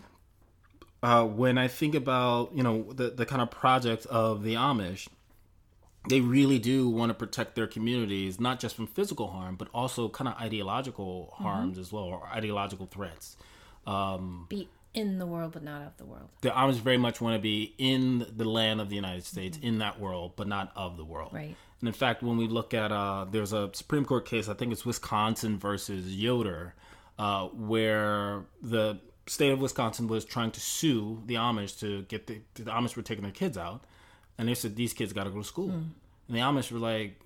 uh, 1.02 1.24
when 1.24 1.58
I 1.58 1.68
think 1.68 1.94
about 1.94 2.54
you 2.54 2.62
know 2.62 2.90
the 2.92 3.10
the 3.10 3.26
kind 3.26 3.42
of 3.42 3.50
project 3.50 4.06
of 4.06 4.42
the 4.42 4.54
Amish, 4.54 5.06
they 6.08 6.20
really 6.20 6.58
do 6.58 6.88
want 6.88 7.10
to 7.10 7.14
protect 7.14 7.54
their 7.54 7.66
communities 7.66 8.38
not 8.38 8.60
just 8.60 8.76
from 8.76 8.86
physical 8.86 9.28
harm, 9.28 9.56
but 9.56 9.68
also 9.72 10.08
kind 10.08 10.28
of 10.28 10.34
ideological 10.40 11.34
harms 11.36 11.78
as 11.78 11.92
well, 11.92 12.04
or 12.04 12.28
ideological 12.32 12.86
threats. 12.86 13.36
Um, 13.86 14.46
Be 14.48 14.68
in 14.92 15.18
the 15.18 15.26
world, 15.26 15.52
but 15.52 15.62
not 15.62 15.82
of 15.82 15.96
the 15.96 16.04
world. 16.04 16.28
the 16.40 16.50
Amish 16.50 16.74
very 16.74 16.98
much 16.98 17.20
want 17.20 17.34
to 17.34 17.40
be 17.40 17.74
in 17.78 18.26
the 18.36 18.44
land 18.44 18.80
of 18.80 18.88
the 18.88 18.96
United 18.96 19.24
States, 19.24 19.58
in 19.60 19.78
that 19.78 19.98
world, 19.98 20.32
but 20.36 20.46
not 20.46 20.72
of 20.76 20.96
the 20.96 21.04
world. 21.04 21.32
Right. 21.32 21.56
And 21.80 21.88
in 21.88 21.94
fact, 21.94 22.22
when 22.22 22.36
we 22.36 22.48
look 22.48 22.72
at 22.72 22.92
uh, 22.92 23.26
there's 23.30 23.52
a 23.52 23.70
Supreme 23.72 24.04
Court 24.04 24.24
case, 24.24 24.48
I 24.48 24.54
think 24.54 24.72
it's 24.72 24.86
Wisconsin 24.86 25.58
versus 25.58 26.14
Yoder, 26.14 26.74
uh, 27.18 27.48
where 27.48 28.44
the 28.62 29.00
state 29.26 29.50
of 29.52 29.60
Wisconsin 29.60 30.06
was 30.06 30.24
trying 30.24 30.50
to 30.52 30.60
sue 30.60 31.22
the 31.26 31.34
Amish 31.34 31.78
to 31.80 32.02
get 32.02 32.26
the, 32.26 32.40
the 32.54 32.70
Amish 32.70 32.96
were 32.96 33.02
taking 33.02 33.22
their 33.22 33.32
kids 33.32 33.58
out, 33.58 33.84
and 34.38 34.48
they 34.48 34.54
said 34.54 34.76
these 34.76 34.92
kids 34.92 35.12
got 35.12 35.24
to 35.24 35.30
go 35.30 35.38
to 35.38 35.44
school, 35.44 35.70
and 35.70 35.94
the 36.28 36.40
Amish 36.40 36.70
were 36.72 36.78
like. 36.78 37.20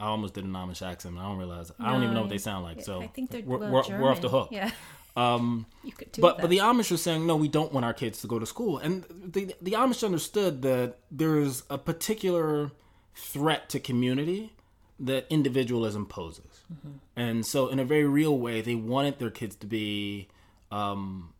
I 0.00 0.06
almost 0.06 0.34
did 0.34 0.44
an 0.44 0.50
Amish 0.52 0.82
accent. 0.84 1.16
I 1.16 1.22
don't 1.22 1.38
realize. 1.38 1.70
I 1.78 1.92
don't 1.92 2.02
even 2.02 2.14
know 2.14 2.22
what 2.22 2.28
they 2.28 2.36
sound 2.38 2.64
like. 2.64 2.82
So 2.82 3.00
I 3.00 3.06
think 3.06 3.30
they're 3.30 3.42
we're, 3.42 3.58
well, 3.58 3.84
we're, 3.88 4.00
we're 4.00 4.10
off 4.10 4.20
the 4.20 4.28
hook. 4.28 4.48
Yeah. 4.50 4.70
Um, 5.16 5.66
You 5.84 5.92
could 5.92 6.10
do 6.10 6.20
but 6.20 6.36
that. 6.36 6.42
but 6.42 6.50
the 6.50 6.58
Amish 6.58 6.90
are 6.90 6.96
saying 6.96 7.24
no, 7.24 7.36
we 7.36 7.46
don't 7.46 7.72
want 7.72 7.86
our 7.86 7.94
kids 7.94 8.20
to 8.22 8.26
go 8.26 8.40
to 8.40 8.44
school, 8.46 8.78
and 8.78 9.04
the 9.24 9.54
the 9.62 9.70
Amish 9.72 10.02
understood 10.04 10.62
that 10.62 10.96
there's 11.12 11.62
a 11.70 11.78
particular 11.78 12.72
threat 13.14 13.68
to 13.70 13.78
community 13.78 14.52
that 14.98 15.26
individualism 15.30 16.04
poses, 16.06 16.64
and 17.14 17.46
so 17.46 17.68
in 17.68 17.78
a 17.78 17.84
very 17.84 18.04
real 18.04 18.36
way, 18.36 18.60
they 18.60 18.74
wanted 18.74 19.20
their 19.20 19.30
kids 19.30 19.54
to 19.56 19.66
be 19.66 20.26
um, 20.72 21.32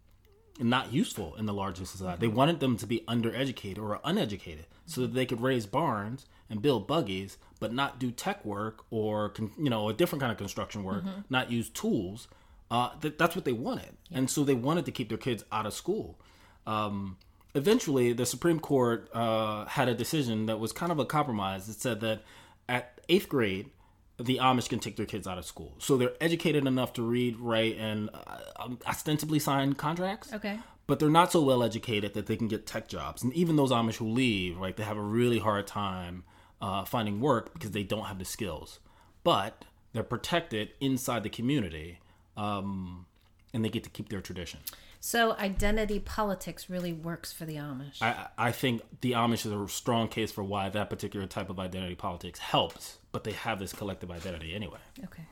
not 0.61 0.93
useful 0.93 1.35
in 1.35 1.47
the 1.47 1.53
larger 1.53 1.85
society. 1.85 2.21
They 2.21 2.33
wanted 2.33 2.61
them 2.61 2.77
to 2.77 2.87
be 2.87 3.01
undereducated 3.09 3.79
or 3.79 4.01
uneducated, 4.05 4.67
so 4.87 5.01
that 5.03 5.15
they 5.15 5.27
could 5.27 5.41
raise 5.41 5.67
barns 5.67 6.27
and 6.51 6.61
build 6.61 6.87
buggies, 6.87 7.39
but 7.61 7.73
not 7.73 7.99
do 7.99 8.11
tech 8.11 8.45
work 8.45 8.85
or 8.91 9.33
you 9.59 9.71
know 9.71 9.89
a 9.89 9.93
different 9.95 10.21
kind 10.21 10.31
of 10.33 10.39
construction 10.39 10.85
work, 10.85 11.05
not 11.31 11.51
use 11.51 11.69
tools. 11.71 12.29
Uh, 12.71 12.91
th- 13.01 13.15
that's 13.19 13.37
what 13.37 13.45
they 13.45 13.53
wanted, 13.53 13.97
and 14.13 14.29
so 14.29 14.43
they 14.45 14.55
wanted 14.55 14.85
to 14.87 14.93
keep 14.93 15.09
their 15.09 15.19
kids 15.19 15.45
out 15.53 15.65
of 15.67 15.73
school. 15.73 16.19
Um, 16.67 17.19
eventually, 17.55 18.13
the 18.13 18.27
Supreme 18.27 18.59
Court 18.59 19.09
uh, 19.15 19.67
had 19.67 19.89
a 19.89 19.95
decision 19.95 20.47
that 20.47 20.59
was 20.59 20.73
kind 20.73 20.91
of 20.91 20.99
a 20.99 21.05
compromise. 21.05 21.69
It 21.69 21.81
said 21.81 22.01
that 22.01 22.23
at 22.69 23.01
eighth 23.09 23.29
grade, 23.29 23.71
the 24.19 24.39
Amish 24.39 24.69
can 24.69 24.79
take 24.81 24.97
their 24.97 25.07
kids 25.07 25.27
out 25.27 25.39
of 25.39 25.45
school, 25.45 25.75
so 25.79 25.97
they're 25.97 26.15
educated 26.21 26.67
enough 26.67 26.93
to 26.95 27.03
read, 27.03 27.39
write, 27.39 27.77
and 27.79 28.11
uh, 28.13 28.69
ostensibly 28.87 29.39
sign 29.39 29.75
contracts 29.75 30.33
Okay. 30.33 30.59
But 30.87 30.99
they're 30.99 31.09
not 31.09 31.33
so 31.33 31.43
well 31.43 31.63
educated 31.63 32.15
that 32.15 32.27
they 32.27 32.37
can 32.37 32.49
get 32.49 32.67
tech 32.67 32.89
jobs. 32.89 33.23
And 33.23 33.33
even 33.33 33.57
those 33.57 33.71
Amish 33.71 33.97
who 33.97 34.09
leave, 34.09 34.59
right, 34.59 34.77
they 34.77 34.83
have 34.83 34.97
a 34.97 35.03
really 35.03 35.39
hard 35.39 35.67
time 35.67 36.25
uh, 36.61 36.85
finding 36.85 37.21
work 37.21 37.53
because 37.53 37.71
they 37.71 37.83
don't 37.83 38.05
have 38.05 38.19
the 38.19 38.25
skills. 38.25 38.81
But 39.23 39.65
they're 39.93 40.03
protected 40.03 40.71
inside 40.81 41.23
the 41.23 41.31
community, 41.31 42.01
um, 42.37 43.07
and 43.53 43.65
they 43.65 43.69
get 43.69 43.85
to 43.85 43.91
keep 43.91 44.09
their 44.09 44.21
tradition. 44.21 44.61
So 45.01 45.33
identity 45.33 45.99
politics 46.01 46.71
really 46.71 46.93
works 46.93 47.31
for 47.31 47.45
the 47.45 47.57
Amish. 47.57 48.01
I, 48.01 48.27
I 48.39 48.53
think 48.53 48.83
the 49.03 49.13
Amish 49.13 49.45
is 49.45 49.53
a 49.53 49.69
strong 49.69 50.09
case 50.09 50.33
for 50.33 50.43
why 50.43 50.71
that 50.71 50.89
particular 50.89 51.27
type 51.27 51.51
of 51.51 51.61
identity 51.61 51.95
politics 51.95 52.39
helps, 52.39 52.99
but 53.13 53.23
they 53.23 53.33
have 53.33 53.59
this 53.59 53.73
collective 53.73 54.11
identity 54.11 54.55
anyway. 54.55 54.79
Okay. 55.05 55.25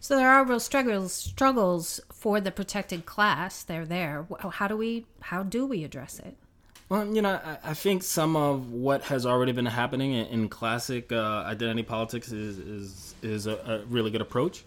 So 0.00 0.16
there 0.16 0.30
are 0.30 0.44
real 0.44 0.60
struggles 0.60 1.12
struggles 1.12 2.00
for 2.12 2.40
the 2.40 2.50
protected 2.50 3.06
class. 3.06 3.62
They're 3.62 3.86
there. 3.86 4.26
How 4.52 4.68
do 4.68 4.76
we 4.76 5.06
how 5.20 5.42
do 5.42 5.66
we 5.66 5.84
address 5.84 6.18
it? 6.18 6.36
Well, 6.88 7.06
you 7.14 7.20
know, 7.20 7.40
I, 7.44 7.58
I 7.70 7.74
think 7.74 8.02
some 8.02 8.34
of 8.34 8.72
what 8.72 9.02
has 9.04 9.26
already 9.26 9.52
been 9.52 9.66
happening 9.66 10.12
in, 10.12 10.26
in 10.26 10.48
classic 10.48 11.12
uh, 11.12 11.42
identity 11.46 11.82
politics 11.82 12.32
is 12.32 12.58
is 12.58 13.14
is 13.22 13.46
a, 13.46 13.56
a 13.56 13.84
really 13.86 14.10
good 14.10 14.22
approach. 14.22 14.64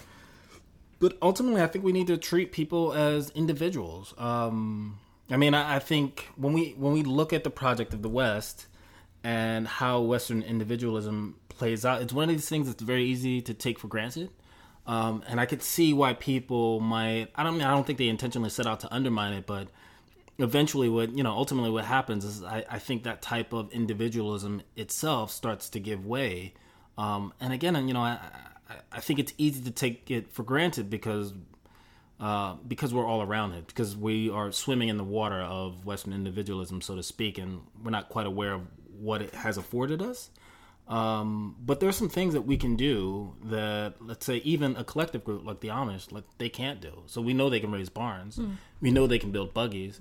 But 1.00 1.18
ultimately, 1.22 1.64
I 1.64 1.68
think 1.68 1.84
we 1.84 1.94
need 1.94 2.08
to 2.08 2.18
treat 2.18 2.52
people 2.52 2.94
as 2.94 3.32
individuals. 3.32 4.14
Um, 4.20 5.00
I 5.32 5.38
mean, 5.38 5.56
I, 5.56 5.78
I 5.78 5.80
think 5.80 6.28
when 6.36 6.54
we 6.54 6.76
when 6.78 6.94
we 6.94 7.04
look 7.04 7.34
at 7.34 7.44
the 7.44 7.50
project 7.50 7.94
of 7.94 8.04
the 8.04 8.10
West 8.10 8.68
and 9.24 9.68
how 9.68 10.02
Western 10.02 10.44
individualism 10.44 11.38
plays 11.50 11.86
out, 11.86 12.02
it's 12.02 12.14
one 12.14 12.30
of 12.30 12.36
these 12.36 12.50
things 12.50 12.68
that's 12.68 12.84
very 12.84 13.06
easy 13.06 13.42
to 13.42 13.54
take 13.54 13.80
for 13.80 13.88
granted. 13.88 14.30
Um, 14.88 15.24
and 15.28 15.40
I 15.40 15.46
could 15.46 15.62
see 15.62 15.94
why 15.94 16.14
people 16.14 16.80
might. 16.80 17.28
I 17.36 17.44
don't. 17.44 17.62
I 17.62 17.70
don't 17.72 17.86
think 17.86 18.00
they 18.00 18.08
intentionally 18.08 18.50
set 18.50 18.66
out 18.66 18.80
to 18.82 18.94
undermine 18.94 19.34
it, 19.34 19.46
but 19.46 19.68
eventually 20.40 20.90
what 20.90 21.16
you 21.16 21.24
know 21.24 21.32
ultimately 21.32 21.70
what 21.70 21.86
happens 21.86 22.26
is 22.26 22.44
i, 22.44 22.64
I 22.70 22.80
think 22.80 23.04
that 23.04 23.22
type 23.22 23.54
of 23.54 23.72
individualism 23.72 24.62
itself 24.76 25.32
starts 25.32 25.70
to 25.70 25.80
give 25.80 26.06
way 26.06 26.54
um, 26.98 27.34
and 27.40 27.54
again 27.54 27.88
you 27.88 27.94
know 27.94 28.02
I, 28.02 28.18
I, 28.70 28.76
I 28.92 29.00
think 29.00 29.20
it's 29.20 29.34
easy 29.38 29.62
to 29.62 29.72
take 29.72 30.10
it 30.10 30.32
for 30.32 30.44
granted 30.44 30.90
because 30.90 31.34
uh, 32.20 32.56
because 32.68 32.94
we're 32.94 33.06
all 33.06 33.24
around 33.24 33.54
it 33.54 33.66
because 33.68 33.98
we 33.98 34.30
are 34.30 34.52
swimming 34.52 34.90
in 34.90 34.98
the 34.98 35.04
water 35.04 35.42
of 35.42 35.86
western 35.86 36.14
individualism 36.14 36.82
so 36.82 36.96
to 36.96 37.04
speak 37.04 37.38
and 37.38 37.62
we're 37.84 37.92
not 37.92 38.10
quite 38.10 38.26
aware 38.26 38.54
of 38.54 38.62
what 39.00 39.22
it 39.22 39.34
has 39.34 39.58
afforded 39.58 40.02
us 40.02 40.30
um, 40.88 41.56
but 41.66 41.80
there's 41.80 41.96
some 41.96 42.10
things 42.10 42.34
that 42.34 42.42
we 42.42 42.58
can 42.58 42.76
do 42.76 43.34
that, 43.46 43.96
let's 44.02 44.26
say, 44.26 44.38
even 44.38 44.76
a 44.76 44.84
collective 44.84 45.24
group 45.24 45.46
like 45.46 45.62
the 45.62 45.70
Amish, 45.70 46.12
like 46.12 46.26
they 46.38 46.50
can't 46.50 46.82
do. 46.82 47.04
So 47.06 47.22
we 47.22 47.34
know 47.34 47.50
they 47.50 47.60
can 47.62 47.72
raise 47.72 47.90
barns, 47.90 48.40
we 48.82 48.92
know 48.92 49.08
they 49.08 49.20
can 49.20 49.32
build 49.32 49.54
buggies, 49.54 50.00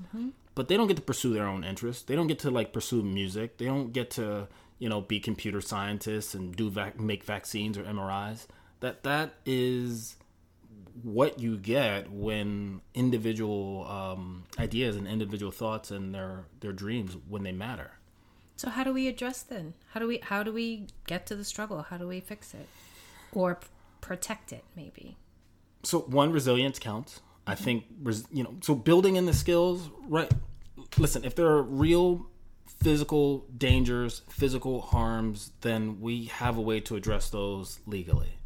but 0.55 0.69
they 0.69 0.77
don't 0.77 0.88
get 0.88 0.97
to 0.97 1.03
pursue 1.03 1.33
their 1.33 1.47
own 1.47 1.62
interests. 1.64 2.03
They 2.03 2.16
don't 2.16 2.27
get 2.27 2.40
to 2.40 2.51
like 2.51 2.73
pursue 2.73 3.03
music. 3.03 3.59
They 3.59 3.66
don't 3.66 3.93
get 3.93 4.11
to, 4.12 4.49
you 4.79 4.88
know, 4.88 5.01
be 5.01 5.21
computer 5.21 5.61
scientists 5.61 6.35
and 6.35 6.55
do 6.57 6.69
vac- 6.71 6.99
make 6.99 7.23
vaccines 7.25 7.79
or 7.79 7.85
MRIs. 7.85 8.47
That 8.81 9.03
that 9.05 9.35
is 9.47 10.16
what 11.03 11.38
you 11.38 11.57
get 11.57 12.11
when 12.11 12.81
individual 12.95 13.87
um, 13.88 14.45
ideas 14.59 14.97
and 14.97 15.07
individual 15.07 15.53
thoughts 15.53 15.90
and 15.90 16.14
their 16.14 16.45
their 16.61 16.73
dreams 16.73 17.16
when 17.29 17.43
they 17.45 17.53
matter. 17.53 17.93
So 18.61 18.68
how 18.68 18.85
do 18.85 18.92
we 18.92 19.09
address 19.09 19.42
then? 19.42 19.75
How 19.92 20.01
do 20.01 20.07
we 20.07 20.18
how 20.18 20.42
do 20.42 20.53
we 20.53 20.87
get 21.07 21.27
to 21.27 21.35
the 21.35 21.45
struggle? 21.45 21.82
How 21.82 21.97
do 21.97 22.07
we 22.07 22.20
fix 22.20 22.55
it? 22.55 22.68
Or 23.32 23.55
p- 23.57 23.66
protect 24.01 24.53
it 24.53 24.64
maybe? 24.76 25.16
so 25.82 26.01
one 26.01 26.32
resilience 26.32 26.78
counts 26.78 27.20
i 27.47 27.55
mm-hmm. 27.55 27.64
think 27.64 27.84
res- 28.03 28.26
you 28.32 28.43
know 28.43 28.55
so 28.61 28.74
building 28.74 29.16
in 29.16 29.26
the 29.26 29.32
skills 29.32 29.91
right 30.07 30.32
listen 30.99 31.24
if 31.24 31.34
there 31.34 31.47
are 31.47 31.62
real 31.62 32.26
physical 32.66 33.47
dangers 33.57 34.22
physical 34.28 34.80
harms 34.80 35.53
then 35.61 36.01
we 36.01 36.26
have 36.26 36.57
a 36.57 36.61
way 36.61 36.80
to 36.80 36.97
address 36.97 37.30
those 37.30 37.80
legally 37.87 38.39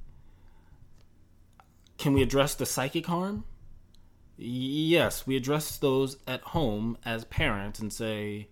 can 1.99 2.13
we 2.13 2.23
address 2.23 2.55
the 2.55 2.67
psychic 2.67 3.07
harm 3.07 3.45
yes 4.37 5.27
we 5.27 5.37
address 5.37 5.77
those 5.79 6.17
at 6.27 6.41
home 6.41 6.99
as 7.05 7.25
parents 7.25 7.79
and 7.79 7.93
say 7.93 8.49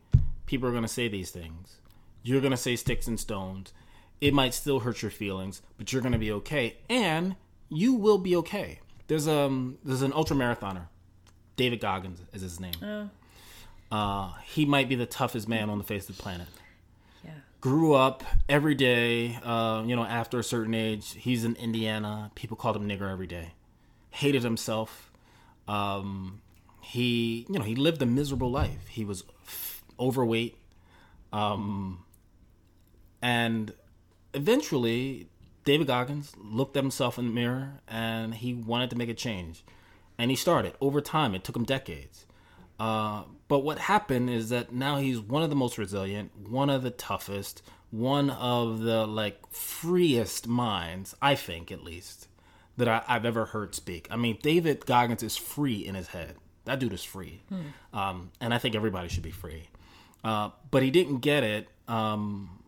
people 0.53 0.69
are 0.69 0.73
going 0.73 0.83
to 0.83 0.89
say 0.89 1.09
these 1.09 1.31
things 1.31 1.79
You're 2.23 2.43
gonna 2.43 2.59
say 2.59 2.77
sticks 2.77 3.07
and 3.09 3.19
stones. 3.19 3.73
It 4.21 4.35
might 4.35 4.53
still 4.53 4.81
hurt 4.81 5.01
your 5.01 5.11
feelings, 5.11 5.63
but 5.79 5.93
you're 5.93 6.03
gonna 6.03 6.19
be 6.19 6.31
okay, 6.41 6.77
and 6.91 7.35
you 7.71 7.95
will 7.95 8.19
be 8.19 8.37
okay. 8.37 8.81
There's 9.09 9.27
um 9.27 9.79
there's 9.83 10.03
an 10.03 10.13
ultra 10.13 10.37
marathoner, 10.37 10.89
David 11.57 11.81
Goggins 11.81 12.21
is 12.35 12.43
his 12.43 12.61
name. 12.61 13.11
Uh, 13.91 14.33
he 14.45 14.65
might 14.67 14.89
be 14.91 14.95
the 14.95 15.07
toughest 15.07 15.49
man 15.49 15.71
on 15.71 15.79
the 15.79 15.85
face 15.85 16.09
of 16.09 16.17
the 16.17 16.23
planet. 16.23 16.49
Yeah. 17.25 17.31
Grew 17.61 17.95
up 17.95 18.23
every 18.49 18.75
day. 18.75 19.39
Uh, 19.43 19.83
you 19.87 19.97
know, 19.97 20.05
after 20.05 20.39
a 20.39 20.45
certain 20.45 20.75
age, 20.75 21.15
he's 21.15 21.45
in 21.45 21.57
Indiana. 21.57 22.31
People 22.35 22.57
called 22.57 22.77
him 22.77 22.87
nigger 22.89 23.11
every 23.11 23.27
day. 23.27 23.53
Hated 24.11 24.43
himself. 24.45 25.11
Um, 25.67 26.41
he, 26.81 27.47
you 27.49 27.59
know, 27.59 27.65
he 27.65 27.75
lived 27.75 28.01
a 28.03 28.07
miserable 28.07 28.51
life. 28.51 28.87
He 28.89 29.05
was 29.05 29.25
overweight. 30.03 30.59
Um, 31.33 32.05
and 33.23 33.73
eventually, 34.35 35.29
David 35.65 35.87
Goggins 35.87 36.33
looked 36.37 36.77
at 36.77 36.83
himself 36.83 37.19
in 37.19 37.27
the 37.27 37.33
mirror 37.33 37.81
and 37.89 38.35
he 38.35 38.53
wanted 38.53 38.91
to 38.91 38.97
make 38.97 39.09
a 39.09 39.15
change. 39.15 39.65
And 40.19 40.31
he 40.31 40.37
started. 40.37 40.75
Over 40.81 41.01
time, 41.01 41.35
it 41.35 41.45
took 41.45 41.57
him 41.57 41.65
decades. 41.65 42.27
Uh, 42.79 43.23
but 43.49 43.61
what 43.61 43.79
happened 43.79 44.29
is 44.29 44.49
that 44.49 44.73
now 44.73 44.97
he's 44.97 45.21
one 45.21 45.43
of 45.43 45.51
the 45.51 45.57
most 45.57 45.79
resilient, 45.79 46.33
one 46.49 46.69
of 46.69 46.83
the 46.83 46.91
toughest, 46.91 47.63
one 47.91 48.31
of 48.31 48.81
the 48.81 49.07
like 49.07 49.39
freest 49.53 50.49
minds, 50.49 51.15
I 51.23 51.35
think 51.35 51.71
at 51.71 51.85
least, 51.85 52.29
that 52.77 52.89
I, 52.89 53.03
I've 53.07 53.25
ever 53.25 53.45
heard 53.47 53.75
speak. 53.75 54.09
I 54.11 54.17
mean, 54.17 54.39
David 54.43 54.85
Goggins 54.87 55.23
is 55.23 55.37
free 55.37 55.87
in 55.87 55.95
his 55.95 56.09
head. 56.09 56.37
That 56.65 56.79
dude 56.79 56.93
is 56.93 57.05
free, 57.05 57.43
um, 57.93 58.31
and 58.41 58.55
I 58.55 58.59
think 58.59 58.75
everybody 58.75 59.09
should 59.09 59.25
be 59.25 59.33
free. 59.33 59.69
Uh, 60.25 60.51
but 60.71 60.83
he 60.83 60.91
didn't 60.91 61.19
get 61.19 61.43
it. 61.43 61.69
Um, 61.89 62.63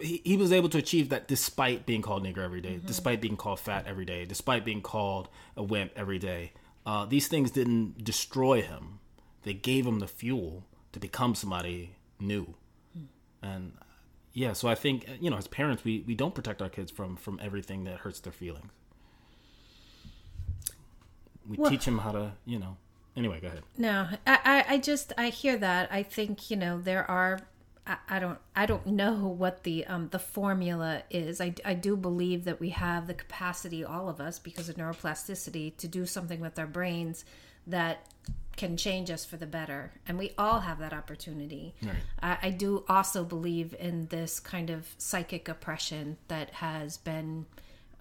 he, 0.00 0.20
he 0.24 0.36
was 0.36 0.52
able 0.52 0.68
to 0.70 0.78
achieve 0.78 1.08
that 1.10 1.28
despite 1.28 1.86
being 1.86 2.02
called 2.02 2.24
nigger 2.24 2.38
every 2.38 2.60
day, 2.60 2.80
despite 2.84 3.20
being 3.20 3.36
called 3.36 3.60
fat 3.60 3.86
every 3.86 4.04
day, 4.04 4.24
despite 4.24 4.64
being 4.64 4.80
called 4.80 5.28
a 5.56 5.62
wimp 5.62 5.92
every 5.96 6.18
day. 6.18 6.52
Uh, 6.86 7.04
these 7.04 7.28
things 7.28 7.50
didn't 7.50 8.02
destroy 8.02 8.62
him; 8.62 8.98
they 9.42 9.54
gave 9.54 9.86
him 9.86 9.98
the 10.00 10.08
fuel 10.08 10.64
to 10.92 10.98
become 11.00 11.34
somebody 11.34 11.96
new. 12.18 12.54
And 13.42 13.72
yeah, 14.32 14.52
so 14.52 14.68
I 14.68 14.74
think 14.74 15.08
you 15.20 15.30
know, 15.30 15.36
as 15.36 15.46
parents, 15.48 15.84
we, 15.84 16.02
we 16.06 16.14
don't 16.14 16.34
protect 16.34 16.62
our 16.62 16.68
kids 16.68 16.90
from 16.90 17.16
from 17.16 17.38
everything 17.42 17.84
that 17.84 17.98
hurts 17.98 18.20
their 18.20 18.32
feelings. 18.32 18.70
We 21.46 21.56
Well- 21.56 21.70
teach 21.70 21.84
them 21.84 21.98
how 21.98 22.12
to, 22.12 22.32
you 22.44 22.58
know. 22.58 22.76
Anyway, 23.16 23.40
go 23.40 23.48
ahead. 23.48 23.62
No, 23.76 24.08
I, 24.26 24.38
I, 24.44 24.64
I 24.74 24.78
just 24.78 25.12
I 25.18 25.28
hear 25.28 25.56
that. 25.58 25.92
I 25.92 26.02
think 26.02 26.50
you 26.50 26.56
know 26.56 26.80
there 26.80 27.08
are. 27.10 27.40
I, 27.86 27.96
I 28.08 28.18
don't 28.20 28.38
I 28.56 28.66
don't 28.66 28.86
know 28.86 29.26
what 29.26 29.64
the 29.64 29.86
um 29.86 30.08
the 30.10 30.18
formula 30.18 31.02
is. 31.10 31.40
I, 31.40 31.54
I 31.64 31.74
do 31.74 31.96
believe 31.96 32.44
that 32.44 32.60
we 32.60 32.70
have 32.70 33.06
the 33.06 33.14
capacity, 33.14 33.84
all 33.84 34.08
of 34.08 34.20
us, 34.20 34.38
because 34.38 34.68
of 34.68 34.76
neuroplasticity, 34.76 35.76
to 35.76 35.88
do 35.88 36.06
something 36.06 36.40
with 36.40 36.58
our 36.58 36.66
brains 36.66 37.24
that 37.66 38.06
can 38.56 38.76
change 38.76 39.10
us 39.10 39.24
for 39.24 39.36
the 39.36 39.46
better, 39.46 39.92
and 40.06 40.18
we 40.18 40.32
all 40.36 40.60
have 40.60 40.78
that 40.78 40.92
opportunity. 40.92 41.74
I, 42.22 42.38
I 42.42 42.50
do 42.50 42.84
also 42.88 43.24
believe 43.24 43.74
in 43.78 44.06
this 44.08 44.40
kind 44.40 44.70
of 44.70 44.94
psychic 44.98 45.48
oppression 45.48 46.18
that 46.28 46.50
has 46.50 46.98
been 46.98 47.46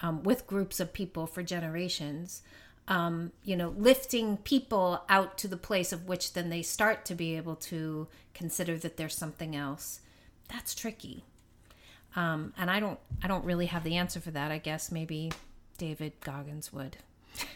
um, 0.02 0.24
with 0.24 0.48
groups 0.48 0.80
of 0.80 0.94
people 0.94 1.26
for 1.26 1.42
generations 1.44 2.42
um, 2.88 3.32
you 3.44 3.56
know, 3.56 3.74
lifting 3.78 4.38
people 4.38 5.04
out 5.08 5.38
to 5.40 5.48
the 5.48 5.58
place 5.58 5.94
of 5.94 6.08
which 6.08 6.34
then 6.34 6.50
they 6.50 6.62
start 6.62 7.06
to 7.06 7.16
be 7.16 7.38
able 7.38 7.56
to 7.56 8.08
consider 8.34 8.78
that 8.78 8.98
there's 8.98 9.16
something 9.16 9.56
else. 9.56 10.02
That's 10.50 10.76
tricky. 10.76 11.24
Um, 12.16 12.54
and 12.58 12.70
I 12.70 12.80
don't, 12.80 13.00
I 13.24 13.28
don't 13.28 13.46
really 13.46 13.68
have 13.68 13.84
the 13.84 13.96
answer 13.96 14.20
for 14.20 14.32
that. 14.32 14.52
I 14.52 14.58
guess 14.58 14.92
maybe 14.92 15.32
David 15.78 16.14
Goggins 16.22 16.74
would. 16.74 16.98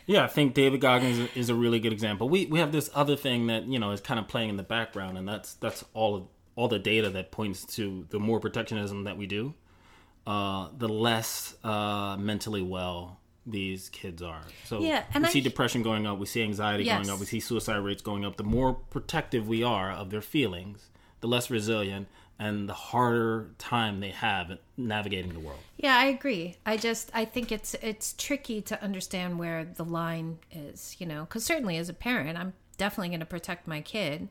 Yeah, 0.05 0.23
I 0.23 0.27
think 0.27 0.53
David 0.53 0.79
Goggins 0.79 1.29
is 1.35 1.49
a 1.49 1.55
really 1.55 1.79
good 1.79 1.91
example. 1.91 2.29
We 2.29 2.45
we 2.45 2.59
have 2.59 2.71
this 2.71 2.89
other 2.95 3.17
thing 3.17 3.47
that 3.47 3.65
you 3.67 3.77
know 3.77 3.91
is 3.91 3.99
kind 3.99 4.19
of 4.19 4.27
playing 4.27 4.49
in 4.49 4.57
the 4.57 4.63
background, 4.63 5.17
and 5.17 5.27
that's 5.27 5.55
that's 5.55 5.83
all 5.93 6.15
of 6.15 6.23
all 6.55 6.69
the 6.69 6.79
data 6.79 7.09
that 7.09 7.31
points 7.31 7.65
to 7.75 8.05
the 8.09 8.19
more 8.19 8.39
protectionism 8.39 9.03
that 9.03 9.17
we 9.17 9.25
do, 9.25 9.53
uh, 10.25 10.69
the 10.77 10.87
less 10.87 11.55
uh, 11.63 12.15
mentally 12.17 12.61
well 12.61 13.19
these 13.45 13.89
kids 13.89 14.21
are. 14.21 14.41
So 14.65 14.79
Yeah, 14.81 15.03
and 15.13 15.23
we 15.23 15.29
I- 15.29 15.31
see 15.31 15.41
depression 15.41 15.83
going 15.83 16.07
up, 16.07 16.17
we 16.17 16.25
see 16.25 16.41
anxiety 16.41 16.83
Yes. 16.85 16.97
going 17.05 17.09
up, 17.13 17.19
we 17.19 17.25
see 17.25 17.39
suicide 17.39 17.77
rates 17.77 18.01
going 18.01 18.25
up. 18.25 18.37
The 18.37 18.43
more 18.43 18.73
protective 18.73 19.47
we 19.47 19.63
are 19.63 19.91
of 19.91 20.09
their 20.09 20.21
feelings, 20.21 20.89
the 21.21 21.27
less 21.27 21.49
resilient 21.51 22.07
and 22.37 22.67
the 22.67 22.73
harder 22.73 23.51
time 23.57 23.99
they 24.01 24.09
have 24.09 24.57
navigating 24.75 25.31
the 25.33 25.39
world. 25.39 25.59
Yeah, 25.77 25.95
I 25.97 26.05
agree. 26.05 26.57
I 26.65 26.75
just 26.75 27.09
I 27.13 27.23
think 27.25 27.51
it's 27.51 27.75
it's 27.75 28.13
tricky 28.13 28.61
to 28.63 28.81
understand 28.83 29.39
where 29.39 29.63
the 29.63 29.85
line 29.85 30.39
is, 30.51 30.95
you 30.99 31.05
know, 31.05 31.25
cuz 31.27 31.45
certainly 31.45 31.77
as 31.77 31.87
a 31.87 31.93
parent, 31.93 32.37
I'm 32.37 32.53
definitely 32.77 33.09
going 33.09 33.21
to 33.21 33.25
protect 33.25 33.67
my 33.67 33.79
kid. 33.79 34.27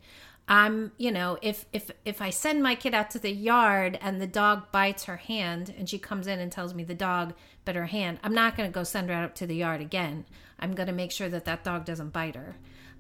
I'm, 0.47 0.93
you 0.99 1.11
know, 1.11 1.39
if 1.41 1.65
if 1.73 1.91
if 2.05 2.21
I 2.21 2.29
send 2.31 2.63
my 2.63 2.75
kid 2.75 2.93
out 2.95 3.11
to 3.13 3.19
the 3.19 3.31
yard 3.33 3.99
and 4.03 4.21
the 4.21 4.27
dog 4.27 4.71
bites 4.73 5.05
her 5.05 5.17
hand 5.17 5.73
and 5.79 5.89
she 5.89 5.99
comes 5.99 6.27
in 6.27 6.39
and 6.39 6.53
tells 6.53 6.75
me 6.75 6.85
the 6.85 6.95
dog 6.95 7.33
bit 7.65 7.77
her 7.77 7.87
hand, 7.87 8.19
I'm 8.23 8.35
not 8.35 8.57
going 8.57 8.69
to 8.71 8.75
go 8.75 8.85
send 8.85 9.09
her 9.09 9.15
out 9.15 9.35
to 9.37 9.47
the 9.47 9.57
yard 9.57 9.81
again. 9.81 10.27
I'm 10.59 10.75
going 10.75 10.87
to 10.89 10.93
make 10.93 11.13
sure 11.13 11.29
that 11.31 11.47
that 11.47 11.65
dog 11.65 11.87
doesn't 11.87 12.13
bite 12.13 12.37
her. 12.37 12.57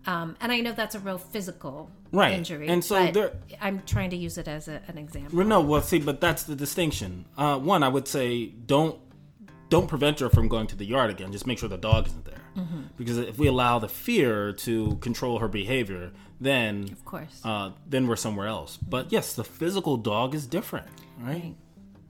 Um, 0.06 0.36
and 0.40 0.52
I 0.52 0.60
know 0.60 0.72
that's 0.72 0.94
a 0.94 0.98
real 0.98 1.16
physical 1.18 1.90
Right. 2.12 2.34
injury, 2.34 2.68
And 2.68 2.84
so 2.84 3.10
there- 3.10 3.32
I'm 3.60 3.82
trying 3.86 4.10
to 4.10 4.16
use 4.16 4.36
it 4.38 4.46
as 4.48 4.68
a, 4.68 4.82
an 4.86 4.98
example. 4.98 5.36
Well, 5.38 5.46
no, 5.46 5.60
well, 5.60 5.80
see, 5.80 5.98
but 5.98 6.20
that's 6.20 6.42
the 6.44 6.54
distinction. 6.54 7.24
Uh, 7.38 7.58
one, 7.58 7.82
I 7.82 7.88
would 7.88 8.06
say 8.06 8.46
don't 8.46 8.98
don't 9.70 9.88
prevent 9.88 10.20
her 10.20 10.28
from 10.28 10.48
going 10.48 10.66
to 10.68 10.76
the 10.76 10.84
yard 10.84 11.10
again. 11.10 11.32
Just 11.32 11.46
make 11.46 11.58
sure 11.58 11.68
the 11.68 11.76
dog 11.76 12.06
isn't 12.06 12.24
there, 12.24 12.34
Mm-hmm. 12.56 12.82
because 12.96 13.18
if 13.18 13.36
we 13.38 13.48
allow 13.48 13.78
the 13.80 13.88
fear 13.88 14.52
to 14.52 14.96
control 14.96 15.40
her 15.40 15.48
behavior, 15.48 16.12
then 16.40 16.84
Of 16.92 17.04
course. 17.04 17.40
uh, 17.44 17.70
then 17.86 18.06
we're 18.06 18.16
somewhere 18.16 18.46
else. 18.46 18.76
But 18.76 19.10
yes, 19.10 19.34
the 19.34 19.42
physical 19.44 19.96
dog 19.96 20.34
is 20.34 20.46
different, 20.46 20.86
right? 21.18 21.32
Right. 21.42 21.54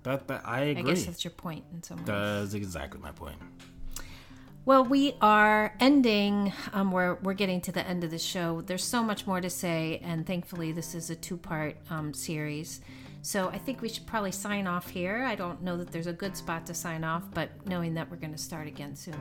That, 0.02 0.28
that 0.28 0.42
I 0.44 0.70
I 0.70 0.82
guess 0.82 1.06
that's 1.06 1.24
your 1.24 1.30
point 1.30 1.64
in 1.72 1.82
some 1.82 1.96
ways. 1.98 2.06
That's 2.06 2.52
exactly 2.52 3.00
my 3.00 3.12
point. 3.12 3.36
Well, 4.66 4.84
we 4.84 5.14
are 5.22 5.74
ending. 5.80 6.52
Um, 6.72 6.90
we're 6.90 7.14
we're 7.16 7.34
getting 7.34 7.60
to 7.62 7.72
the 7.72 7.86
end 7.86 8.02
of 8.04 8.10
the 8.10 8.18
show. 8.18 8.60
There's 8.62 8.84
so 8.84 9.02
much 9.02 9.26
more 9.26 9.40
to 9.40 9.48
say, 9.50 10.00
and 10.02 10.26
thankfully, 10.26 10.72
this 10.72 10.94
is 10.94 11.10
a 11.10 11.14
two 11.16 11.36
part 11.36 11.76
um, 11.90 12.12
series. 12.14 12.80
So 13.24 13.48
I 13.48 13.56
think 13.56 13.80
we 13.80 13.88
should 13.88 14.06
probably 14.06 14.32
sign 14.32 14.66
off 14.66 14.90
here. 14.90 15.24
I 15.24 15.34
don't 15.34 15.62
know 15.62 15.78
that 15.78 15.90
there's 15.90 16.06
a 16.06 16.12
good 16.12 16.36
spot 16.36 16.66
to 16.66 16.74
sign 16.74 17.04
off, 17.04 17.22
but 17.32 17.48
knowing 17.66 17.94
that 17.94 18.10
we're 18.10 18.18
going 18.18 18.34
to 18.34 18.38
start 18.38 18.68
again 18.68 18.94
soon. 18.94 19.16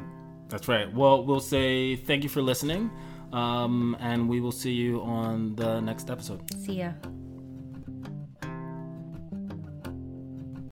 That's 0.49 0.67
right. 0.67 0.93
Well, 0.93 1.23
we'll 1.23 1.39
say 1.39 1.95
thank 1.95 2.23
you 2.23 2.29
for 2.29 2.41
listening, 2.41 2.91
um, 3.31 3.95
and 4.01 4.27
we 4.27 4.41
will 4.41 4.51
see 4.51 4.73
you 4.73 5.01
on 5.03 5.55
the 5.55 5.79
next 5.79 6.09
episode. 6.09 6.41
See 6.65 6.79
ya. 6.79 6.91